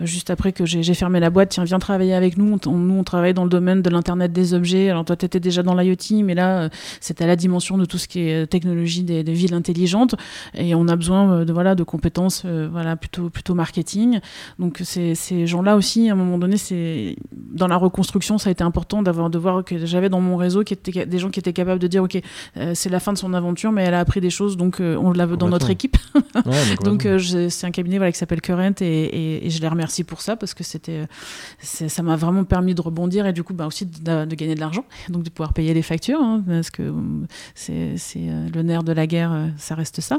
juste 0.00 0.30
après 0.30 0.52
que 0.52 0.64
j'ai 0.64 0.94
fermé 0.94 1.18
la 1.18 1.28
boîte, 1.28 1.48
tiens, 1.48 1.64
viens 1.64 1.80
travailler 1.80 2.14
avec 2.14 2.38
nous. 2.38 2.56
Nous, 2.66 2.94
on 2.94 3.02
travaille 3.02 3.34
dans 3.34 3.42
le 3.42 3.50
domaine 3.50 3.82
de 3.82 3.90
l'internet 3.90 4.32
des 4.32 4.54
objets. 4.54 4.90
Alors 4.90 5.04
toi, 5.04 5.16
tu 5.16 5.26
étais 5.26 5.40
déjà 5.40 5.64
dans 5.64 5.74
l'IoT, 5.74 6.22
mais 6.22 6.34
là, 6.34 6.62
euh, 6.62 6.68
c'est 7.00 7.20
à 7.20 7.26
la 7.26 7.34
dimension 7.34 7.78
de 7.78 7.84
tout 7.84 7.98
ce 7.98 8.06
qui 8.06 8.20
est 8.20 8.46
technologie 8.46 9.02
des, 9.02 9.24
villes 9.24 9.54
intelligentes, 9.54 10.14
et 10.54 10.76
on 10.76 10.86
a 10.86 10.94
besoin 10.94 11.44
de 11.44 11.52
voilà 11.52 11.74
de 11.74 11.82
compétences, 11.82 12.46
voilà 12.46 12.94
plutôt 12.94 13.28
plutôt 13.28 13.54
marketing. 13.54 14.20
Donc 14.60 14.80
ces, 14.84 15.46
gens-là 15.46 15.76
aussi, 15.76 16.08
à 16.08 16.12
un 16.12 16.16
moment 16.16 16.38
donné, 16.38 16.56
dans 17.32 17.66
la 17.66 17.76
reconstruction, 17.76 18.38
ça 18.38 18.50
a 18.50 18.52
été 18.52 18.62
important 18.62 19.02
d'avoir 19.02 19.30
de 19.30 19.38
voir 19.38 19.64
que 19.64 19.84
j'avais 19.84 20.08
dans 20.08 20.20
mon 20.20 20.36
réseau 20.36 20.62
qui 20.62 20.74
était 20.74 21.06
des 21.06 21.18
gens 21.18 21.30
qui 21.30 21.40
étaient 21.40 21.55
capable 21.56 21.80
de 21.80 21.86
dire, 21.86 22.02
ok, 22.02 22.20
c'est 22.74 22.88
la 22.88 23.00
fin 23.00 23.12
de 23.12 23.18
son 23.18 23.34
aventure, 23.34 23.72
mais 23.72 23.84
elle 23.84 23.94
a 23.94 24.00
appris 24.00 24.20
des 24.20 24.30
choses, 24.30 24.56
donc 24.56 24.80
on 24.80 25.12
la 25.12 25.26
veut 25.26 25.36
dans 25.36 25.48
notre 25.48 25.70
équipe. 25.70 25.96
donc 26.84 27.06
c'est 27.18 27.66
un 27.66 27.70
cabinet 27.70 27.96
voilà, 27.98 28.12
qui 28.12 28.18
s'appelle 28.18 28.40
Current 28.40 28.80
et, 28.80 29.46
et, 29.46 29.50
je 29.50 29.60
les 29.60 29.68
remercie 29.68 30.04
pour 30.04 30.20
ça 30.20 30.36
parce 30.36 30.54
que 30.54 30.64
c'était, 30.64 31.06
ça 31.60 32.02
m'a 32.02 32.16
vraiment 32.16 32.44
permis 32.44 32.74
de 32.74 32.80
rebondir 32.80 33.26
et 33.26 33.32
du 33.32 33.42
coup 33.42 33.54
bah, 33.54 33.66
aussi 33.66 33.86
de, 33.86 34.24
de 34.24 34.34
gagner 34.34 34.54
de 34.54 34.60
l'argent, 34.60 34.84
donc 35.08 35.22
de 35.22 35.30
pouvoir 35.30 35.52
payer 35.52 35.74
les 35.74 35.82
factures, 35.82 36.20
hein, 36.20 36.42
parce 36.46 36.70
que 36.70 36.92
c'est 37.54 37.94
le 38.16 38.62
nerf 38.62 38.82
de 38.82 38.92
la 38.92 39.06
guerre, 39.06 39.50
ça 39.56 39.74
reste 39.74 40.00
ça. 40.00 40.18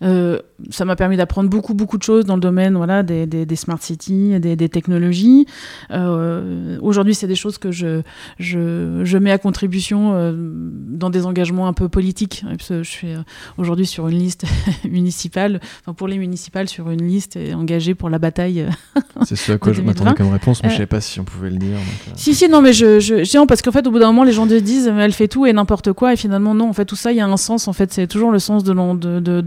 ça 0.00 0.84
m'a 0.84 0.96
permis 0.96 1.16
d'apprendre 1.16 1.48
beaucoup, 1.48 1.74
beaucoup 1.74 1.98
de 1.98 2.02
choses 2.02 2.24
dans 2.24 2.34
le 2.34 2.40
domaine 2.40 2.76
voilà, 2.76 3.02
des, 3.02 3.26
des, 3.26 3.56
smart 3.56 3.80
cities, 3.80 4.38
des, 4.40 4.56
des 4.56 4.68
technologies. 4.68 5.46
Euh, 5.90 6.78
aujourd'hui, 6.80 7.14
c'est 7.14 7.26
des 7.26 7.34
choses 7.34 7.58
que 7.58 7.70
je, 7.70 8.02
je, 8.38 9.02
je, 9.04 9.18
mets 9.18 9.30
à 9.30 9.38
contribution 9.38 10.12
euh, 10.14 10.32
dans 10.52 11.10
des 11.10 11.26
engagements 11.26 11.66
un 11.66 11.72
peu 11.72 11.88
politiques. 11.88 12.44
je 12.68 12.82
suis 12.82 13.12
euh, 13.12 13.22
aujourd'hui 13.58 13.86
sur 13.86 14.08
une 14.08 14.18
liste 14.18 14.44
municipale, 14.88 15.60
enfin 15.80 15.94
pour 15.94 16.08
les 16.08 16.18
municipales, 16.18 16.68
sur 16.68 16.90
une 16.90 17.06
liste 17.06 17.38
engagée 17.54 17.94
pour 17.94 18.10
la 18.10 18.18
bataille. 18.18 18.66
c'est 19.24 19.36
ce 19.36 19.52
à 19.52 19.58
quoi 19.58 19.72
je 19.72 19.82
m'attendais 19.82 20.14
comme 20.14 20.32
réponse, 20.32 20.62
mais 20.62 20.68
je 20.68 20.74
ne 20.74 20.78
savais 20.78 20.86
pas 20.86 21.00
si 21.00 21.20
on 21.20 21.24
pouvait 21.24 21.50
le 21.50 21.58
dire. 21.58 21.76
si, 22.16 22.34
si, 22.34 22.48
non, 22.48 22.62
mais 22.62 22.72
je, 22.72 23.00
je, 23.00 23.46
parce 23.46 23.62
qu'en 23.62 23.72
fait, 23.72 23.86
au 23.86 23.90
bout 23.90 23.98
d'un 23.98 24.08
moment, 24.08 24.24
les 24.24 24.32
gens 24.32 24.46
te 24.46 24.58
disent, 24.58 24.86
elle 24.88 25.12
fait 25.12 25.28
tout 25.28 25.46
et 25.46 25.52
n'importe 25.52 25.92
quoi, 25.92 26.12
et 26.12 26.16
finalement, 26.16 26.54
non, 26.54 26.68
en 26.68 26.72
fait, 26.72 26.84
tout 26.84 26.96
ça, 26.96 27.12
il 27.12 27.16
y 27.16 27.20
a 27.20 27.26
un 27.26 27.36
sens, 27.36 27.68
en 27.68 27.72
fait, 27.72 27.92
c'est 27.92 28.06
toujours 28.06 28.30
le 28.30 28.38
sens 28.38 28.64
de 28.64 28.72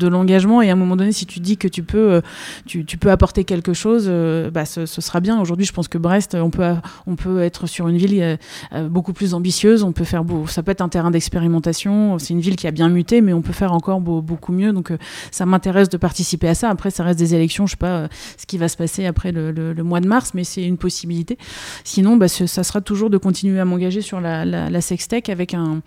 l'engagement, 0.08 0.62
et 0.62 0.70
à 0.70 0.74
un 0.74 0.78
moment 0.78 0.96
donné, 0.96 1.12
si 1.12 1.26
tu 1.26 1.40
dis 1.40 1.58
que 1.58 1.68
tu 1.68 1.84
peux, 1.84 2.22
tu, 2.66 2.86
tu 2.86 2.98
peux 2.98 3.12
apporter 3.12 3.44
quelque 3.44 3.74
chose, 3.74 4.12
bah, 4.54 4.66
ce, 4.66 4.86
ce 4.86 5.02
sera 5.02 5.20
bien. 5.20 5.40
Aujourd'hui, 5.40 5.66
je 5.66 5.74
pense 5.74 5.88
que 5.88 5.98
Brest, 5.98 6.36
on 6.36 6.50
peut, 6.50 6.76
on 7.08 7.16
peut 7.16 7.42
être 7.42 7.68
sur 7.68 7.88
une 7.88 7.98
ville 7.98 8.14
euh, 8.22 8.38
euh, 8.74 8.90
beaucoup 8.90 9.14
plus 9.14 9.34
ambitieuse. 9.34 9.84
On 9.84 9.92
peut 9.92 10.04
faire 10.04 10.24
beau, 10.24 10.48
ça 10.48 10.64
peut 10.64 10.72
être 10.72 10.82
un 10.82 10.90
terrain 10.94 11.12
d'expérimentation. 11.12 12.18
C'est 12.20 12.34
une 12.34 12.40
ville 12.40 12.56
qui 12.56 12.68
a 12.68 12.72
bien 12.72 12.90
muté, 12.90 13.22
mais 13.22 13.34
on 13.34 13.42
peut 13.42 13.54
faire 13.54 13.74
encore 13.74 14.00
beaucoup 14.00 14.52
mieux. 14.52 14.72
Donc, 14.72 14.92
euh, 14.92 14.98
ça 15.32 15.46
m'intéresse 15.46 15.90
de 15.90 15.98
participer 15.98 16.48
à 16.48 16.56
ça. 16.56 16.70
Après, 16.70 16.92
ça 16.92 17.04
reste 17.04 17.20
des 17.20 17.36
élections. 17.36 17.66
Je 17.66 17.72
sais 17.72 17.78
pas 17.78 18.08
ce 18.38 18.46
qui 18.46 18.58
va 18.58 18.68
se 18.68 18.78
passer 18.78 19.06
après 19.06 19.32
le, 19.32 19.74
mois 19.84 20.00
de 20.00 20.08
mars, 20.08 20.32
mais 20.34 20.44
c'est 20.44 20.64
une 20.64 20.78
possibilité. 20.78 21.38
Sinon, 21.84 22.18
bah, 22.18 22.28
ça 22.28 22.64
sera 22.64 22.82
toujours 22.82 23.10
de 23.10 23.18
continuer 23.18 23.60
à 23.60 23.66
m'engager 23.66 24.02
sur 24.02 24.22
la, 24.22 24.46
la 24.46 24.82
sextech 24.82 25.30
avec 25.30 25.54
un 25.54 25.82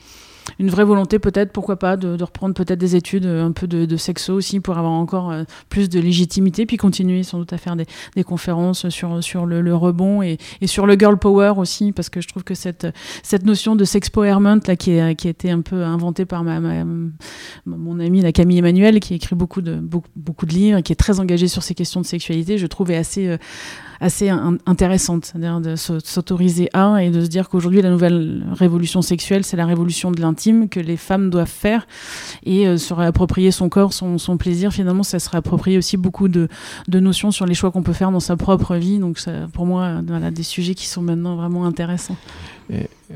une 0.59 0.71
vraie 0.71 0.85
volonté 0.85 1.19
peut-être, 1.19 1.53
pourquoi 1.53 1.77
pas, 1.77 1.97
de, 1.97 2.23
reprendre 2.23 2.55
peut-être 2.55 2.79
des 2.79 2.97
études, 2.97 3.27
euh, 3.27 3.45
un 3.45 3.53
peu 3.53 3.67
de, 3.67 3.97
sexo 3.97 4.35
aussi 4.35 4.61
pour 4.61 4.79
avoir 4.79 4.93
encore 4.93 5.31
euh, 5.31 5.45
plus 5.69 5.89
de 5.89 6.01
légitimité, 6.01 6.67
puis 6.67 6.77
continuer 6.77 7.23
sans 7.23 7.39
doute 7.39 7.53
à 7.53 7.59
faire 7.59 7.77
des, 7.77 7.87
conférences 8.25 8.89
sur, 8.89 9.23
sur 9.23 9.47
le, 9.47 9.75
rebond 9.75 10.23
et, 10.23 10.39
sur 10.67 10.87
le 10.87 10.95
girl 10.95 11.19
power 11.19 11.55
aussi, 11.57 11.93
parce 11.93 12.09
que 12.09 12.21
je 12.21 12.29
trouve 12.29 12.45
que 12.45 12.55
cette, 12.55 12.87
cette 13.23 13.45
notion 13.45 13.77
de 13.77 13.85
sexpowerment 13.85 14.61
là, 14.67 14.77
qui, 14.77 14.93
est, 14.93 15.15
qui 15.15 15.29
a 15.29 15.31
été 15.31 15.51
un 15.51 15.61
peu 15.61 15.85
inventée 15.85 16.25
par 16.25 16.43
ma, 16.45 16.61
mon 17.67 18.01
amie 18.01 18.21
la 18.21 18.33
Camille 18.33 18.59
Emmanuel, 18.59 19.01
qui 19.01 19.15
écrit 19.15 19.37
beaucoup 19.37 19.63
de, 19.63 19.77
beaucoup, 19.77 20.09
beaucoup 20.17 20.47
de 20.47 20.53
livres 20.53 20.79
et 20.79 20.83
qui 20.83 20.93
est 20.93 20.97
très 20.97 21.21
engagée 21.21 21.49
sur 21.49 21.63
ces 21.63 21.75
questions 21.75 22.01
de 22.01 22.07
sexualité, 22.07 22.59
je 22.59 22.67
trouve 22.67 22.91
est 22.91 22.97
assez... 22.97 23.29
Euh, 23.29 23.37
assez 24.01 24.29
intéressante, 24.29 25.27
c'est-à-dire 25.27 25.61
de 25.61 25.77
s'autoriser 25.77 26.69
à 26.73 27.03
et 27.03 27.11
de 27.11 27.23
se 27.23 27.29
dire 27.29 27.49
qu'aujourd'hui 27.49 27.83
la 27.83 27.91
nouvelle 27.91 28.45
révolution 28.53 29.03
sexuelle, 29.03 29.45
c'est 29.45 29.57
la 29.57 29.67
révolution 29.67 30.11
de 30.11 30.21
l'intime 30.21 30.69
que 30.69 30.81
les 30.81 30.97
femmes 30.97 31.31
doivent 31.31 31.47
faire 31.49 31.87
et 32.45 32.67
euh, 32.67 32.77
se 32.77 32.95
réapproprier 32.95 33.51
son 33.51 33.69
corps, 33.69 33.93
son, 33.93 34.37
plaisir. 34.37 34.73
Finalement, 34.73 35.03
ça 35.03 35.19
se 35.19 35.31
réapproprie 35.31 35.79
aussi 35.79 35.97
beaucoup 35.97 36.29
de, 36.29 36.49
notions 36.89 37.31
sur 37.31 37.47
les 37.47 37.55
choix 37.55 37.71
qu'on 37.71 37.83
peut 37.83 37.93
faire 37.93 38.11
dans 38.11 38.21
sa 38.21 38.37
propre 38.37 38.77
vie. 38.77 38.99
Donc, 38.99 39.19
pour 39.53 39.67
moi, 39.67 40.03
voilà, 40.07 40.31
des 40.31 40.43
sujets 40.43 40.75
qui 40.75 40.87
sont 40.87 41.03
maintenant 41.03 41.37
vraiment 41.37 41.65
intéressants. 41.65 42.17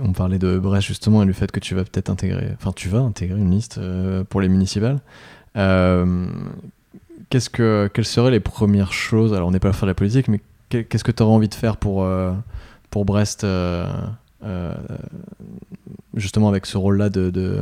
On 0.00 0.12
parlait 0.12 0.38
de 0.38 0.58
Brest 0.58 0.86
justement 0.86 1.22
et 1.22 1.26
le 1.26 1.32
fait 1.32 1.50
que 1.50 1.60
tu 1.60 1.74
vas 1.74 1.84
peut-être 1.84 2.10
intégrer, 2.10 2.48
enfin 2.54 2.72
tu 2.74 2.88
vas 2.88 3.00
intégrer 3.00 3.38
une 3.38 3.50
liste 3.50 3.78
euh, 3.78 4.22
pour 4.24 4.40
les 4.40 4.48
municipales. 4.48 5.00
Euh, 5.56 6.26
quelles 7.28 8.04
seraient 8.04 8.30
les 8.30 8.40
premières 8.40 8.92
choses? 8.92 9.34
Alors 9.34 9.48
on 9.48 9.50
n'est 9.50 9.58
pas 9.58 9.68
là 9.68 9.72
pour 9.72 9.80
faire 9.80 9.86
de 9.86 9.90
la 9.90 9.94
politique, 9.94 10.28
mais 10.28 10.40
qu'est-ce 10.70 11.04
que 11.04 11.12
tu 11.12 11.22
aurais 11.22 11.32
envie 11.32 11.48
de 11.48 11.54
faire 11.54 11.76
pour, 11.76 12.04
euh, 12.04 12.32
pour 12.90 13.04
Brest, 13.04 13.44
euh, 13.44 13.86
euh, 14.44 14.74
justement 16.14 16.48
avec 16.48 16.66
ce 16.66 16.78
rôle-là 16.78 17.10
de, 17.10 17.30
de, 17.30 17.60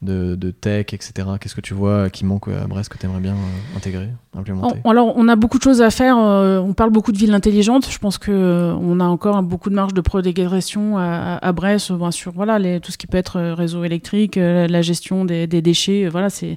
de, 0.00 0.50
tech, 0.50 0.86
etc. 0.92 1.28
Qu'est-ce 1.40 1.54
que 1.54 1.60
tu 1.60 1.74
vois 1.74 2.08
qui 2.10 2.24
manque 2.24 2.48
à 2.48 2.66
Brest 2.66 2.88
que 2.88 2.98
tu 2.98 3.06
aimerais 3.06 3.20
bien 3.20 3.32
euh, 3.32 3.76
intégrer, 3.76 4.08
implémenter? 4.36 4.78
Alors, 4.84 5.12
on 5.16 5.26
a 5.28 5.34
beaucoup 5.34 5.58
de 5.58 5.62
choses 5.62 5.82
à 5.82 5.90
faire. 5.90 6.16
Euh, 6.18 6.60
on 6.60 6.72
parle 6.72 6.90
beaucoup 6.90 7.10
de 7.10 7.18
villes 7.18 7.34
intelligentes. 7.34 7.90
Je 7.90 7.98
pense 7.98 8.16
qu'on 8.16 8.30
euh, 8.32 9.00
a 9.00 9.04
encore 9.04 9.42
beaucoup 9.42 9.70
de 9.70 9.74
marge 9.74 9.94
de 9.94 10.00
progression 10.00 10.98
à, 10.98 11.52
Brest 11.52 11.92
sur 12.10 12.32
voilà, 12.32 12.80
tout 12.80 12.92
ce 12.92 12.98
qui 12.98 13.06
peut 13.06 13.18
être 13.18 13.40
réseau 13.40 13.84
électrique, 13.84 14.36
la 14.36 14.82
gestion 14.82 15.24
des, 15.24 15.46
déchets. 15.46 16.08
Voilà, 16.08 16.30
c'est 16.30 16.56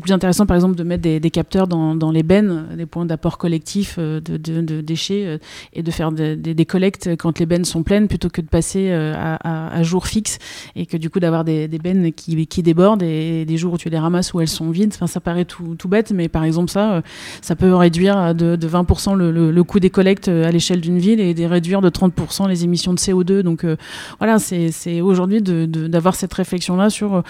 plus 0.00 0.12
intéressant, 0.12 0.46
par 0.46 0.56
exemple, 0.56 0.76
de 0.76 0.84
mettre 0.84 1.02
des, 1.02 1.30
capteurs 1.30 1.66
dans, 1.66 1.94
dans, 1.94 2.10
les 2.10 2.22
bennes, 2.22 2.68
des 2.76 2.86
points 2.86 3.04
d'apport 3.04 3.36
collectif 3.36 3.98
de, 3.98 4.80
déchets 4.80 5.38
et 5.74 5.82
de 5.82 5.90
faire 5.90 6.12
des, 6.12 6.36
des, 6.36 6.66
collectes 6.66 7.16
quand 7.18 7.38
les 7.38 7.46
bennes 7.46 7.64
sont 7.64 7.82
pleines 7.82 8.08
plutôt 8.08 8.30
que 8.30 8.40
de 8.40 8.46
passer 8.46 8.90
à, 8.92 9.34
à, 9.36 9.76
à 9.76 9.82
jour 9.82 10.06
fixe 10.06 10.38
et 10.76 10.86
que 10.86 10.96
du 10.96 11.10
coup 11.10 11.20
d'avoir 11.20 11.44
des, 11.44 11.68
bennes 11.68 12.12
qui, 12.12 12.46
qui 12.46 12.62
débordent 12.62 12.77
et 13.00 13.44
des 13.44 13.56
jours 13.56 13.74
où 13.74 13.78
tu 13.78 13.88
les 13.88 13.98
ramasses 13.98 14.32
où 14.34 14.40
elles 14.40 14.48
sont 14.48 14.70
vides. 14.70 14.92
Enfin, 14.94 15.06
ça 15.06 15.20
paraît 15.20 15.44
tout, 15.44 15.76
bête, 15.88 16.12
mais 16.12 16.28
par 16.28 16.44
exemple, 16.44 16.70
ça, 16.70 16.92
euh, 16.92 17.00
ça 17.40 17.56
peut 17.56 17.74
réduire 17.74 18.34
de, 18.34 18.56
de 18.56 18.68
20% 18.68 19.14
le, 19.16 19.30
le, 19.30 19.64
coût 19.64 19.80
des 19.80 19.90
collectes 19.90 20.28
euh, 20.28 20.46
à 20.46 20.50
l'échelle 20.50 20.80
d'une 20.80 20.98
ville 20.98 21.20
et 21.20 21.34
de 21.34 21.44
réduire 21.44 21.80
de 21.80 21.90
30% 21.90 22.48
les 22.48 22.64
émissions 22.64 22.92
de 22.92 22.98
CO2. 22.98 23.40
Donc 23.40 23.64
euh, 23.64 23.76
voilà, 24.18 24.38
c'est 24.38 25.00
aujourd'hui 25.00 25.42
d'avoir 25.42 26.14
cette 26.14 26.32
réflexion-là 26.34 26.90
sur 26.90 27.22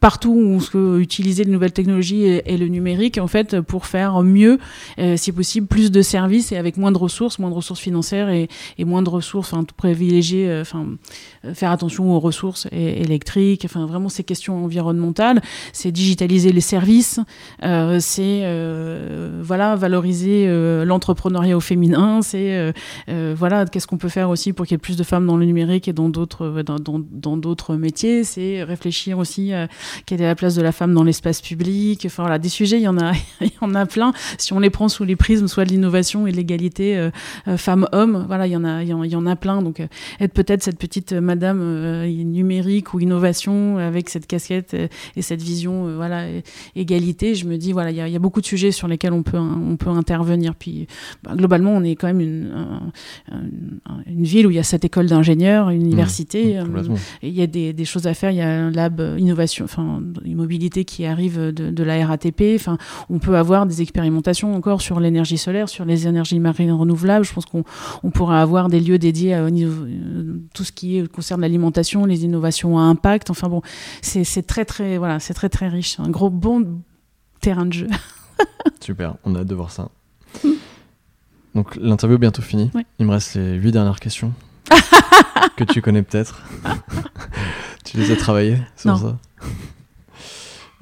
partout 0.00 0.32
où 0.32 0.56
on 0.56 0.58
peut 0.58 1.00
utiliser 1.00 1.44
les 1.44 1.52
nouvelles 1.52 1.72
technologies 1.72 2.24
et, 2.24 2.56
le 2.56 2.68
numérique, 2.68 3.18
en 3.18 3.26
fait, 3.26 3.60
pour 3.60 3.86
faire 3.86 4.22
mieux, 4.22 4.58
si 5.16 5.32
possible, 5.32 5.66
plus 5.66 5.90
de 5.90 6.02
services 6.02 6.52
et 6.52 6.56
avec 6.56 6.76
moins 6.76 6.92
de 6.92 6.98
ressources, 6.98 7.38
moins 7.38 7.50
de 7.50 7.54
ressources 7.54 7.80
financières 7.80 8.28
et, 8.28 8.48
et 8.78 8.84
moins 8.84 9.02
de 9.02 9.08
ressources, 9.08 9.52
enfin, 9.52 9.64
privilégier, 9.76 10.58
enfin, 10.60 10.86
faire 11.54 11.70
attention 11.70 12.14
aux 12.14 12.20
ressources 12.20 12.68
électriques, 12.72 13.62
enfin, 13.64 13.86
vraiment 13.86 14.08
ces 14.08 14.24
questions 14.24 14.64
environnementales 14.64 14.91
c'est 15.72 15.92
digitaliser 15.92 16.52
les 16.52 16.60
services, 16.60 17.20
euh, 17.62 17.98
c'est 18.00 18.42
euh, 18.44 19.40
voilà 19.42 19.76
valoriser 19.76 20.46
euh, 20.46 20.84
l'entrepreneuriat 20.84 21.56
au 21.56 21.60
féminin, 21.60 22.20
c'est 22.22 22.72
voilà 23.08 23.66
qu'est-ce 23.66 23.86
qu'on 23.86 23.98
peut 23.98 24.08
faire 24.08 24.30
aussi 24.30 24.52
pour 24.52 24.66
qu'il 24.66 24.74
y 24.74 24.76
ait 24.76 24.78
plus 24.78 24.96
de 24.96 25.02
femmes 25.02 25.26
dans 25.26 25.36
le 25.36 25.44
numérique 25.46 25.88
et 25.88 25.92
dans 25.92 26.08
d'autres 26.08 26.62
dans 26.62 27.36
d'autres 27.36 27.76
métiers, 27.76 28.24
c'est 28.24 28.62
réfléchir 28.62 29.18
aussi 29.18 29.52
à 29.52 29.68
quelle 30.06 30.20
est 30.20 30.26
la 30.26 30.34
place 30.34 30.54
de 30.54 30.62
la 30.62 30.72
femme 30.72 30.94
dans 30.94 31.04
l'espace 31.04 31.40
public. 31.40 32.04
Enfin 32.06 32.22
voilà, 32.24 32.38
des 32.38 32.48
sujets 32.48 32.78
il 32.78 32.82
y 32.82 32.88
en 32.88 32.98
a 32.98 33.12
il 33.40 33.48
y 33.48 33.52
en 33.60 33.74
a 33.74 33.86
plein. 33.86 34.12
Si 34.38 34.52
on 34.52 34.58
les 34.58 34.70
prend 34.70 34.88
sous 34.88 35.04
les 35.04 35.16
prismes 35.16 35.48
soit 35.48 35.64
de 35.64 35.70
l'innovation 35.70 36.26
et 36.26 36.32
de 36.32 36.36
l'égalité 36.36 37.10
femmes-hommes, 37.56 38.24
voilà 38.26 38.46
il 38.46 38.52
y 38.52 38.56
en 38.56 38.64
a 38.64 38.82
il 38.82 38.88
y 38.88 39.16
en, 39.16 39.26
a 39.26 39.36
plein. 39.36 39.62
Donc 39.62 39.80
être 40.20 40.32
peut-être 40.32 40.62
cette 40.62 40.78
petite 40.78 41.12
madame 41.12 41.60
numérique 42.06 42.94
ou 42.94 43.00
innovation 43.00 43.78
avec 43.78 44.08
cette 44.08 44.26
casquette 44.26 44.76
et 45.16 45.22
cette 45.22 45.42
vision 45.42 45.86
euh, 45.86 45.96
voilà 45.96 46.26
égalité 46.76 47.34
je 47.34 47.46
me 47.46 47.56
dis 47.56 47.72
voilà 47.72 47.90
il 47.90 47.96
y, 47.96 48.16
a 48.16 48.18
beaucoup 48.18 48.40
de 48.40 48.46
sujets 48.46 48.72
sur 48.72 48.88
lesquels 48.88 49.12
on 49.12 49.22
peut 49.22 49.38
on 49.38 49.76
peut 49.76 49.90
intervenir. 49.90 50.54
Puis 50.54 50.86
bah, 51.22 51.32
globalement 51.34 51.72
on 51.72 51.82
est 51.82 51.94
quand 51.96 52.06
même 52.06 52.20
une, 52.20 52.52
une 54.06 54.24
ville 54.24 54.46
où 54.46 54.50
il 54.50 54.56
y 54.56 54.60
a 54.60 54.62
cette 54.62 54.84
école 54.84 55.06
d'ingénieurs 55.06 55.70
une 55.70 55.82
université 55.82 56.60
mmh, 56.60 56.76
euh, 56.76 56.96
il 57.22 57.30
y 57.30 57.42
a 57.42 57.46
des, 57.46 57.72
des, 57.72 57.84
choses 57.84 58.06
à 58.06 58.14
faire. 58.14 58.30
Il 58.30 58.36
y 58.36 58.40
a 58.40 58.48
un 58.48 58.70
lab 58.70 59.00
innovation 59.18 59.64
enfin 59.64 60.02
immobilité 60.24 60.84
qui 60.84 61.04
arrive 61.04 61.38
de, 61.38 61.70
de, 61.70 61.84
la 61.84 62.06
RATP 62.06 62.42
enfin 62.54 62.78
on 63.10 63.18
peut 63.18 63.36
avoir 63.36 63.66
des 63.66 63.82
expérimentations 63.82 64.54
encore 64.54 64.80
sur 64.80 65.00
l'énergie 65.00 65.38
solaire 65.38 65.68
sur 65.68 65.84
les 65.84 66.06
énergies 66.06 66.40
marines 66.40 66.72
renouvelables. 66.72 67.24
Je 67.24 67.32
pense 67.32 67.46
qu'on 67.46 67.64
on 68.02 68.10
pourra 68.10 68.40
avoir 68.40 68.68
des 68.68 68.80
lieux 68.80 68.98
dédiés 68.98 69.34
à, 69.34 69.46
tout 70.54 70.64
ce 70.64 70.72
qui 70.72 71.02
concerne 71.08 71.40
l'alimentation 71.40 72.04
les 72.04 72.24
innovations 72.24 72.78
à 72.78 72.82
impact. 72.82 73.30
Enfin 73.30 73.48
bon 73.48 73.62
c'est 74.00 74.46
très 74.46 74.64
très 74.64 74.71
voilà, 74.78 75.20
c'est 75.20 75.34
très 75.34 75.48
très 75.48 75.68
riche, 75.68 75.98
un 76.00 76.10
gros 76.10 76.30
bon 76.30 76.82
terrain 77.40 77.66
de 77.66 77.72
jeu. 77.72 77.88
Super, 78.80 79.16
on 79.24 79.34
a 79.34 79.40
hâte 79.40 79.46
de 79.46 79.54
voir 79.54 79.70
ça. 79.70 79.90
Donc 81.54 81.76
l'interview 81.76 82.16
est 82.16 82.20
bientôt 82.20 82.42
finie. 82.42 82.70
Il 82.98 83.06
me 83.06 83.12
reste 83.12 83.34
les 83.34 83.54
huit 83.54 83.72
dernières 83.72 84.00
questions 84.00 84.32
que 85.56 85.64
tu 85.64 85.82
connais 85.82 86.02
peut-être. 86.02 86.42
tu 87.84 87.98
les 87.98 88.10
as 88.10 88.16
travaillées 88.16 88.58
sur 88.76 88.96
ça 88.96 89.18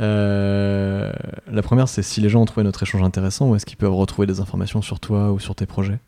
euh, 0.01 1.12
La 1.51 1.62
première, 1.62 1.88
c'est 1.88 2.03
si 2.03 2.20
les 2.20 2.28
gens 2.28 2.43
ont 2.43 2.45
trouvé 2.45 2.62
notre 2.62 2.82
échange 2.82 3.03
intéressant, 3.03 3.51
ou 3.51 3.57
est-ce 3.57 3.66
qu'ils 3.66 3.78
peuvent 3.78 3.95
retrouver 3.95 4.26
des 4.26 4.41
informations 4.41 4.80
sur 4.80 5.01
toi 5.01 5.32
ou 5.32 5.41
sur 5.41 5.55
tes 5.55 5.66
projets? 5.66 5.99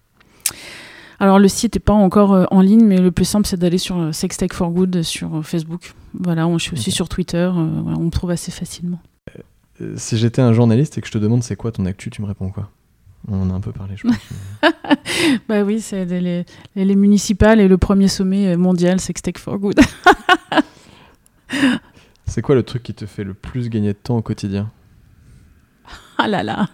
Alors 1.22 1.38
le 1.38 1.46
site 1.46 1.76
n'est 1.76 1.80
pas 1.80 1.92
encore 1.92 2.32
euh, 2.32 2.46
en 2.50 2.60
ligne, 2.60 2.84
mais 2.84 2.98
le 2.98 3.12
plus 3.12 3.24
simple 3.24 3.46
c'est 3.46 3.56
d'aller 3.56 3.78
sur 3.78 3.96
euh, 3.96 4.10
Sextech 4.10 4.52
for 4.52 4.70
Good 4.70 5.02
sur 5.02 5.36
euh, 5.36 5.42
Facebook. 5.42 5.94
Voilà, 6.18 6.48
on, 6.48 6.58
je 6.58 6.64
suis 6.64 6.72
aussi 6.72 6.90
sur 6.90 7.08
Twitter, 7.08 7.48
on 7.54 8.00
me 8.00 8.10
trouve 8.10 8.32
assez 8.32 8.50
facilement. 8.50 8.98
si 9.94 10.18
j'étais 10.18 10.42
un 10.42 10.52
journaliste 10.52 10.98
et 10.98 11.00
que 11.00 11.06
je 11.06 11.12
te 11.12 11.18
demande 11.18 11.44
c'est 11.44 11.54
quoi 11.54 11.70
ton 11.70 11.86
actu, 11.86 12.10
tu 12.10 12.22
me 12.22 12.26
réponds 12.26 12.50
quoi? 12.50 12.70
On 13.28 13.40
en 13.40 13.50
a 13.50 13.54
un 13.54 13.60
peu 13.60 13.70
parlé, 13.70 13.94
je 13.96 14.08
pense. 14.08 14.16
bah 15.48 15.62
oui, 15.62 15.80
c'est 15.80 16.06
les, 16.06 16.44
les, 16.74 16.96
municipales 16.96 17.60
et 17.60 17.68
le 17.68 17.78
premier 17.78 18.08
sommet 18.08 18.56
mondial 18.56 18.98
Sextech 18.98 19.38
for 19.38 19.58
Good. 19.58 19.78
C'est 22.26 22.42
quoi 22.42 22.56
le 22.56 22.64
truc 22.64 22.82
qui 22.82 22.94
te 22.94 23.06
fait 23.06 23.22
le 23.22 23.34
plus 23.34 23.68
gagner 23.68 23.92
de 23.92 23.98
temps 23.98 24.16
au 24.16 24.22
quotidien? 24.22 24.72
Ah 26.24 26.28
là 26.28 26.44
là. 26.44 26.68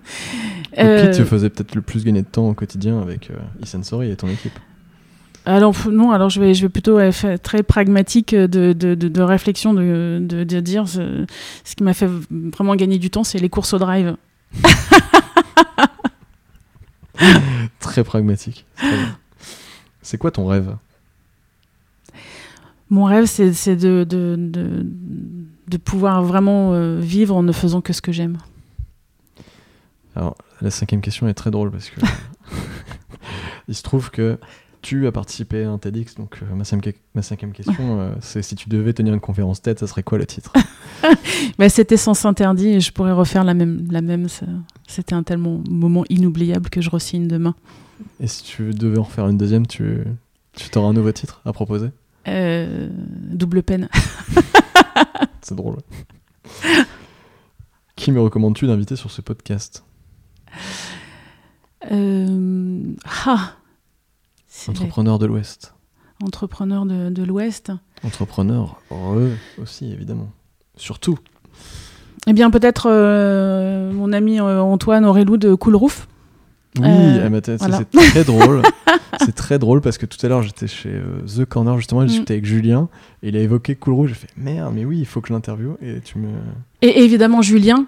Euh, 0.76 1.10
qui 1.10 1.16
te 1.18 1.24
faisait 1.24 1.48
peut-être 1.48 1.74
le 1.74 1.80
plus 1.80 2.04
gagner 2.04 2.20
de 2.20 2.26
temps 2.26 2.50
au 2.50 2.54
quotidien 2.54 3.00
avec 3.00 3.30
euh, 3.30 3.36
e-Sensory 3.62 4.10
et 4.10 4.16
ton 4.16 4.28
équipe 4.28 4.52
Alors 5.46 5.74
non, 5.90 6.10
alors 6.12 6.28
je 6.28 6.38
vais, 6.38 6.52
je 6.52 6.60
vais 6.62 6.68
plutôt 6.68 6.98
faire 7.12 7.40
très 7.40 7.62
pragmatique 7.62 8.34
de, 8.34 8.74
de, 8.74 8.94
de, 8.94 9.08
de 9.08 9.22
réflexion, 9.22 9.72
de, 9.72 10.20
de, 10.20 10.60
dire 10.60 10.86
ce, 10.86 11.24
ce 11.64 11.74
qui 11.74 11.82
m'a 11.82 11.94
fait 11.94 12.10
vraiment 12.30 12.76
gagner 12.76 12.98
du 12.98 13.08
temps, 13.08 13.24
c'est 13.24 13.38
les 13.38 13.48
courses 13.48 13.72
au 13.72 13.78
drive. 13.78 14.16
Très 17.80 18.04
pragmatique. 18.04 18.66
c'est 20.02 20.18
quoi 20.18 20.30
ton 20.30 20.46
rêve? 20.46 20.76
Mon 22.90 23.04
rêve, 23.04 23.24
c'est 23.24 23.54
c'est 23.54 23.76
de, 23.76 24.04
de, 24.04 24.36
de, 24.38 24.86
de 25.68 25.76
pouvoir 25.78 26.22
vraiment 26.22 26.74
euh, 26.74 26.98
vivre 27.00 27.34
en 27.34 27.42
ne 27.42 27.52
faisant 27.52 27.80
que 27.80 27.94
ce 27.94 28.02
que 28.02 28.12
j'aime. 28.12 28.36
Alors, 30.18 30.36
la 30.60 30.72
cinquième 30.72 31.00
question 31.00 31.28
est 31.28 31.34
très 31.34 31.52
drôle 31.52 31.70
parce 31.70 31.90
que 31.90 32.00
il 33.68 33.74
se 33.76 33.84
trouve 33.84 34.10
que 34.10 34.36
tu 34.82 35.06
as 35.06 35.12
participé 35.12 35.62
à 35.62 35.70
un 35.70 35.78
TEDx, 35.78 36.16
donc 36.16 36.40
euh, 36.42 36.54
ma, 36.56 36.64
cinquième, 36.64 36.94
ma 37.14 37.22
cinquième 37.22 37.52
question, 37.52 38.00
euh, 38.00 38.12
c'est 38.20 38.42
si 38.42 38.56
tu 38.56 38.68
devais 38.68 38.92
tenir 38.92 39.14
une 39.14 39.20
conférence 39.20 39.62
TED, 39.62 39.78
ça 39.78 39.86
serait 39.86 40.02
quoi 40.02 40.18
le 40.18 40.26
titre? 40.26 40.52
Bah, 41.58 41.68
C'était 41.68 41.96
sens 41.96 42.24
interdit 42.24 42.70
et 42.70 42.80
je 42.80 42.92
pourrais 42.92 43.12
refaire 43.12 43.44
la 43.44 43.54
même. 43.54 43.86
La 43.92 44.00
même 44.00 44.26
C'était 44.88 45.14
un 45.14 45.22
tellement 45.22 45.62
moment 45.70 46.04
inoubliable 46.08 46.68
que 46.68 46.80
je 46.80 46.90
resigne 46.90 47.28
demain. 47.28 47.54
Et 48.18 48.26
si 48.26 48.42
tu 48.42 48.70
devais 48.70 48.98
en 48.98 49.04
refaire 49.04 49.28
une 49.28 49.38
deuxième, 49.38 49.68
tu, 49.68 50.02
tu 50.54 50.78
auras 50.78 50.88
un 50.88 50.94
nouveau 50.94 51.12
titre 51.12 51.40
à 51.44 51.52
proposer? 51.52 51.90
Euh, 52.26 52.88
double 53.30 53.62
peine. 53.62 53.88
C'est 55.42 55.54
drôle. 55.54 55.76
Qui 57.94 58.10
me 58.10 58.20
recommandes-tu 58.20 58.66
d'inviter 58.66 58.96
sur 58.96 59.12
ce 59.12 59.20
podcast? 59.20 59.84
Euh, 61.90 62.80
ah 63.26 63.52
Entrepreneur 64.68 65.18
de 65.18 65.26
l'Ouest. 65.26 65.74
entrepreneur 66.22 66.84
de, 66.84 67.10
de 67.10 67.22
l'Ouest. 67.22 67.72
Entrepreneur 68.02 68.80
heureux 68.90 69.32
aussi, 69.62 69.92
évidemment. 69.92 70.30
Surtout. 70.76 71.18
Eh 72.26 72.32
bien, 72.32 72.50
peut-être 72.50 72.88
euh, 72.90 73.92
mon 73.92 74.12
ami 74.12 74.40
euh, 74.40 74.60
Antoine 74.60 75.04
Aurélou 75.04 75.36
de 75.36 75.54
Cool 75.54 75.76
Roof. 75.76 76.08
Oui, 76.78 76.84
ah, 76.86 77.28
voilà. 77.28 77.78
c'est 77.78 77.90
très 77.90 78.24
drôle. 78.32 78.62
c'est 79.24 79.34
très 79.34 79.58
drôle 79.58 79.80
parce 79.80 79.96
que 79.98 80.06
tout 80.06 80.24
à 80.24 80.28
l'heure 80.28 80.42
j'étais 80.42 80.66
chez 80.66 81.00
The 81.36 81.44
Corner 81.44 81.76
justement, 81.78 82.02
Mm. 82.02 82.06
discuté 82.06 82.34
avec 82.34 82.44
Julien 82.44 82.88
et 83.22 83.28
il 83.28 83.36
a 83.36 83.40
évoqué 83.40 83.74
Cool 83.76 83.94
Rouge. 83.94 84.08
J'ai 84.10 84.14
fait 84.16 84.28
merde, 84.36 84.72
mais 84.74 84.84
oui, 84.84 84.98
il 84.98 85.06
faut 85.06 85.20
que 85.20 85.28
je 85.28 85.32
l'interviewe 85.32 85.76
et 85.80 86.00
tu 86.00 86.18
me. 86.18 86.28
Et 86.82 87.02
évidemment 87.04 87.42
Julien. 87.42 87.86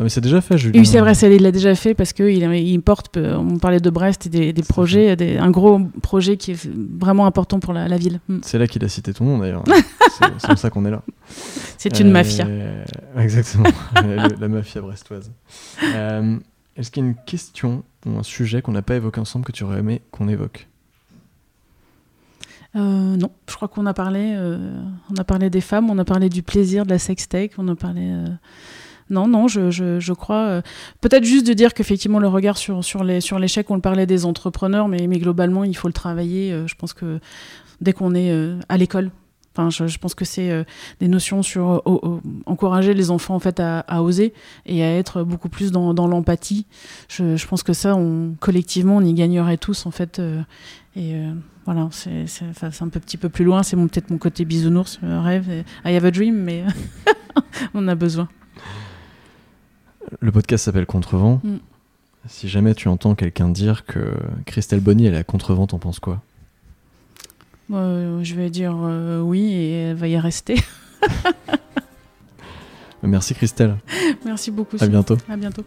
Ah, 0.00 0.04
mais 0.04 0.10
c'est 0.10 0.20
déjà 0.20 0.40
fait, 0.40 0.56
Julien. 0.56 0.78
Oui, 0.78 0.86
c'est 0.86 1.00
vrai, 1.00 1.12
il 1.12 1.42
l'a 1.42 1.50
déjà 1.50 1.74
fait 1.74 1.92
parce 1.92 2.12
qu'il 2.12 2.28
il 2.30 2.82
porte, 2.82 3.16
euh, 3.16 3.36
on 3.36 3.58
parlait 3.58 3.80
de 3.80 3.90
Brest 3.90 4.26
et 4.26 4.52
des, 4.52 4.62
projets, 4.62 5.16
des- 5.16 5.38
un 5.38 5.50
gros 5.50 5.80
projet 6.02 6.36
qui 6.36 6.52
est 6.52 6.68
vraiment 7.00 7.26
important 7.26 7.58
pour 7.58 7.72
la, 7.72 7.88
la 7.88 7.96
ville. 7.96 8.20
Mm. 8.28 8.38
C'est 8.42 8.58
là 8.58 8.68
qu'il 8.68 8.84
a 8.84 8.88
cité 8.88 9.12
ton 9.12 9.24
nom 9.24 9.38
d'ailleurs. 9.38 9.64
c'est 10.38 10.46
pour 10.46 10.56
ça 10.58 10.70
qu'on 10.70 10.84
est 10.84 10.90
là. 10.92 11.02
C'est 11.78 11.98
une 11.98 12.08
Euh, 12.08 12.12
mafia. 12.12 12.46
Exactement, 13.18 13.64
la 14.40 14.46
mafia 14.48 14.80
brestoise. 14.80 15.32
Euh, 15.82 16.36
Est-ce 16.76 16.92
qu'il 16.92 17.02
y 17.02 17.06
a 17.06 17.08
une 17.08 17.16
question 17.26 17.82
ou 18.06 18.18
un 18.18 18.22
sujet 18.22 18.62
qu'on 18.62 18.72
n'a 18.72 18.82
pas 18.82 18.94
évoqué 18.94 19.18
ensemble 19.20 19.44
que 19.46 19.52
tu 19.52 19.64
aurais 19.64 19.80
aimé 19.80 20.00
qu'on 20.12 20.28
évoque? 20.28 20.68
Euh, 22.76 23.16
non, 23.16 23.32
je 23.48 23.54
crois 23.56 23.66
qu'on 23.66 23.86
a 23.86 23.94
parlé, 23.94 24.36
on 25.10 25.16
a 25.18 25.24
parlé 25.24 25.50
des 25.50 25.60
femmes, 25.60 25.90
on 25.90 25.98
a 25.98 26.04
parlé 26.04 26.28
du 26.28 26.44
plaisir 26.44 26.84
de 26.84 26.90
la 26.90 26.98
sextech, 27.00 27.52
on 27.58 27.66
a 27.66 27.74
parlé. 27.74 28.12
Non, 29.10 29.26
non, 29.26 29.48
je, 29.48 29.70
je, 29.70 30.00
je 30.00 30.12
crois. 30.12 30.46
euh, 30.48 30.62
Peut-être 31.00 31.24
juste 31.24 31.46
de 31.46 31.52
dire 31.52 31.74
qu'effectivement 31.74 32.18
le 32.18 32.28
regard 32.28 32.58
sur, 32.58 32.84
sur 32.84 33.04
les 33.04 33.20
sur 33.20 33.38
l'échec, 33.38 33.70
on 33.70 33.74
le 33.74 33.80
parlait 33.80 34.06
des 34.06 34.24
entrepreneurs, 34.24 34.88
mais, 34.88 35.06
mais 35.06 35.18
globalement 35.18 35.64
il 35.64 35.76
faut 35.76 35.88
le 35.88 35.94
travailler. 35.94 36.52
euh, 36.52 36.66
je 36.66 36.74
pense 36.74 36.92
que 36.92 37.20
dès 37.80 37.92
qu'on 37.92 38.14
est 38.14 38.30
euh, 38.30 38.58
à 38.68 38.76
l'école. 38.76 39.10
Enfin, 39.56 39.70
je, 39.70 39.98
pense 39.98 40.14
que 40.14 40.24
c'est 40.24 40.64
des 41.00 41.08
notions 41.08 41.42
sur 41.42 41.82
encourager 42.46 42.94
les 42.94 43.10
enfants 43.10 43.34
en 43.34 43.40
fait 43.40 43.58
à, 43.58 44.04
oser 44.04 44.32
et 44.66 44.84
à 44.84 44.96
être 44.96 45.24
beaucoup 45.24 45.48
plus 45.48 45.72
dans, 45.72 45.94
dans 45.94 46.06
l'empathie. 46.06 46.64
Je, 47.08 47.34
je 47.34 47.46
pense 47.48 47.64
que 47.64 47.72
ça, 47.72 47.98
collectivement, 48.38 48.98
on 48.98 49.00
y 49.00 49.12
gagnerait 49.14 49.56
tous 49.56 49.84
en 49.86 49.90
fait. 49.90 50.22
et 50.94 51.12
voilà, 51.64 51.88
c'est 51.90 52.82
un 52.82 52.88
petit 52.88 53.16
peu 53.16 53.30
plus 53.30 53.44
loin. 53.44 53.64
C'est 53.64 53.74
peut-être 53.76 54.10
mon 54.10 54.18
côté 54.18 54.44
bisounours, 54.44 55.00
rêve. 55.02 55.64
I 55.84 55.96
have 55.96 56.04
a 56.04 56.12
dream, 56.12 56.36
mais 56.36 56.62
on 57.74 57.88
a 57.88 57.96
besoin. 57.96 58.28
Le 60.20 60.32
podcast 60.32 60.64
s'appelle 60.64 60.86
Contrevent. 60.86 61.40
Mm. 61.44 61.56
Si 62.28 62.48
jamais 62.48 62.74
tu 62.74 62.88
entends 62.88 63.14
quelqu'un 63.14 63.48
dire 63.48 63.84
que 63.86 64.12
Christelle 64.44 64.80
Bonny 64.80 65.06
elle 65.06 65.14
est 65.14 65.18
à 65.18 65.24
Contrevent, 65.24 65.66
t'en 65.66 65.78
penses 65.78 66.00
quoi 66.00 66.20
Euh, 67.72 68.22
je 68.24 68.34
vais 68.34 68.50
dire 68.50 68.74
euh, 68.80 69.20
oui 69.20 69.52
et 69.52 69.72
elle 69.90 69.96
va 69.96 70.08
y 70.08 70.18
rester. 70.18 70.56
Merci 73.02 73.34
Christelle, 73.34 73.76
Merci 74.24 74.50
beaucoup. 74.50 74.76
à 74.80 74.86
bientôt. 74.88 75.16
À 75.28 75.36
bientôt. 75.36 75.62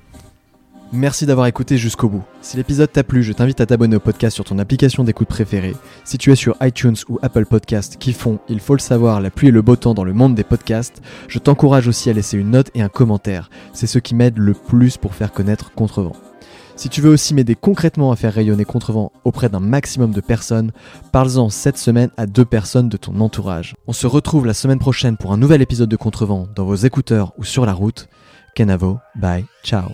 Merci 0.94 1.26
d'avoir 1.26 1.48
écouté 1.48 1.78
jusqu'au 1.78 2.10
bout. 2.10 2.24
Si 2.42 2.58
l'épisode 2.58 2.92
t'a 2.92 3.06
plu, 3.06 3.24
je 3.24 3.32
t'invite 3.32 3.62
à 3.62 3.66
t'abonner 3.66 3.96
au 3.96 4.02
podcast 4.02 4.36
sur 4.36 4.44
ton 4.44 4.60
application 4.60 5.06
d'écoute 5.06 5.30
préférée. 5.30 5.74
Si 6.04 6.18
tu 6.18 6.34
es 6.34 6.36
sur 6.36 6.58
iTunes 6.62 6.98
ou 7.08 7.18
Apple 7.22 7.46
Podcast 7.46 7.96
qui 7.98 8.12
font, 8.12 8.40
il 8.50 8.60
faut 8.60 8.76
le 8.76 8.82
savoir, 8.82 9.22
la 9.22 9.30
pluie 9.30 9.48
et 9.48 9.52
le 9.52 9.62
beau 9.62 9.78
temps 9.78 9.94
dans 9.94 10.04
le 10.04 10.12
monde 10.12 10.36
des 10.36 10.44
podcasts, 10.44 11.02
je 11.30 11.40
t'encourage 11.40 11.88
aussi 11.88 12.10
à 12.10 12.14
laisser 12.14 12.38
une 12.38 12.52
note 12.52 12.72
et 12.76 12.82
un 12.82 12.90
commentaire. 12.90 13.50
C'est 13.72 13.88
ce 13.88 14.00
qui 14.00 14.16
m'aide 14.16 14.38
le 14.38 14.54
plus 14.54 14.98
pour 14.98 15.16
faire 15.16 15.32
connaître 15.32 15.72
Contrevent. 15.72 16.16
Si 16.76 16.90
tu 16.90 17.00
veux 17.00 17.12
aussi 17.12 17.34
m'aider 17.34 17.56
concrètement 17.56 18.12
à 18.12 18.18
faire 18.18 18.34
rayonner 18.34 18.66
Contrevent 18.66 19.14
auprès 19.24 19.48
d'un 19.48 19.62
maximum 19.62 20.12
de 20.12 20.20
personnes, 20.20 20.74
parle-en 21.14 21.50
cette 21.50 21.78
semaine 21.78 22.10
à 22.18 22.26
deux 22.26 22.46
personnes 22.46 22.90
de 22.90 22.98
ton 22.98 23.18
entourage. 23.22 23.76
On 23.88 23.94
se 23.94 24.08
retrouve 24.08 24.46
la 24.46 24.54
semaine 24.54 24.80
prochaine 24.80 25.16
pour 25.16 25.32
un 25.32 25.38
nouvel 25.38 25.62
épisode 25.62 25.90
de 25.90 25.96
Contrevent 25.96 26.48
dans 26.54 26.66
vos 26.66 26.76
écouteurs 26.76 27.32
ou 27.38 27.46
sur 27.46 27.66
la 27.66 27.74
route. 27.74 28.10
Kenavo, 28.56 29.00
bye, 29.16 29.46
ciao. 29.64 29.92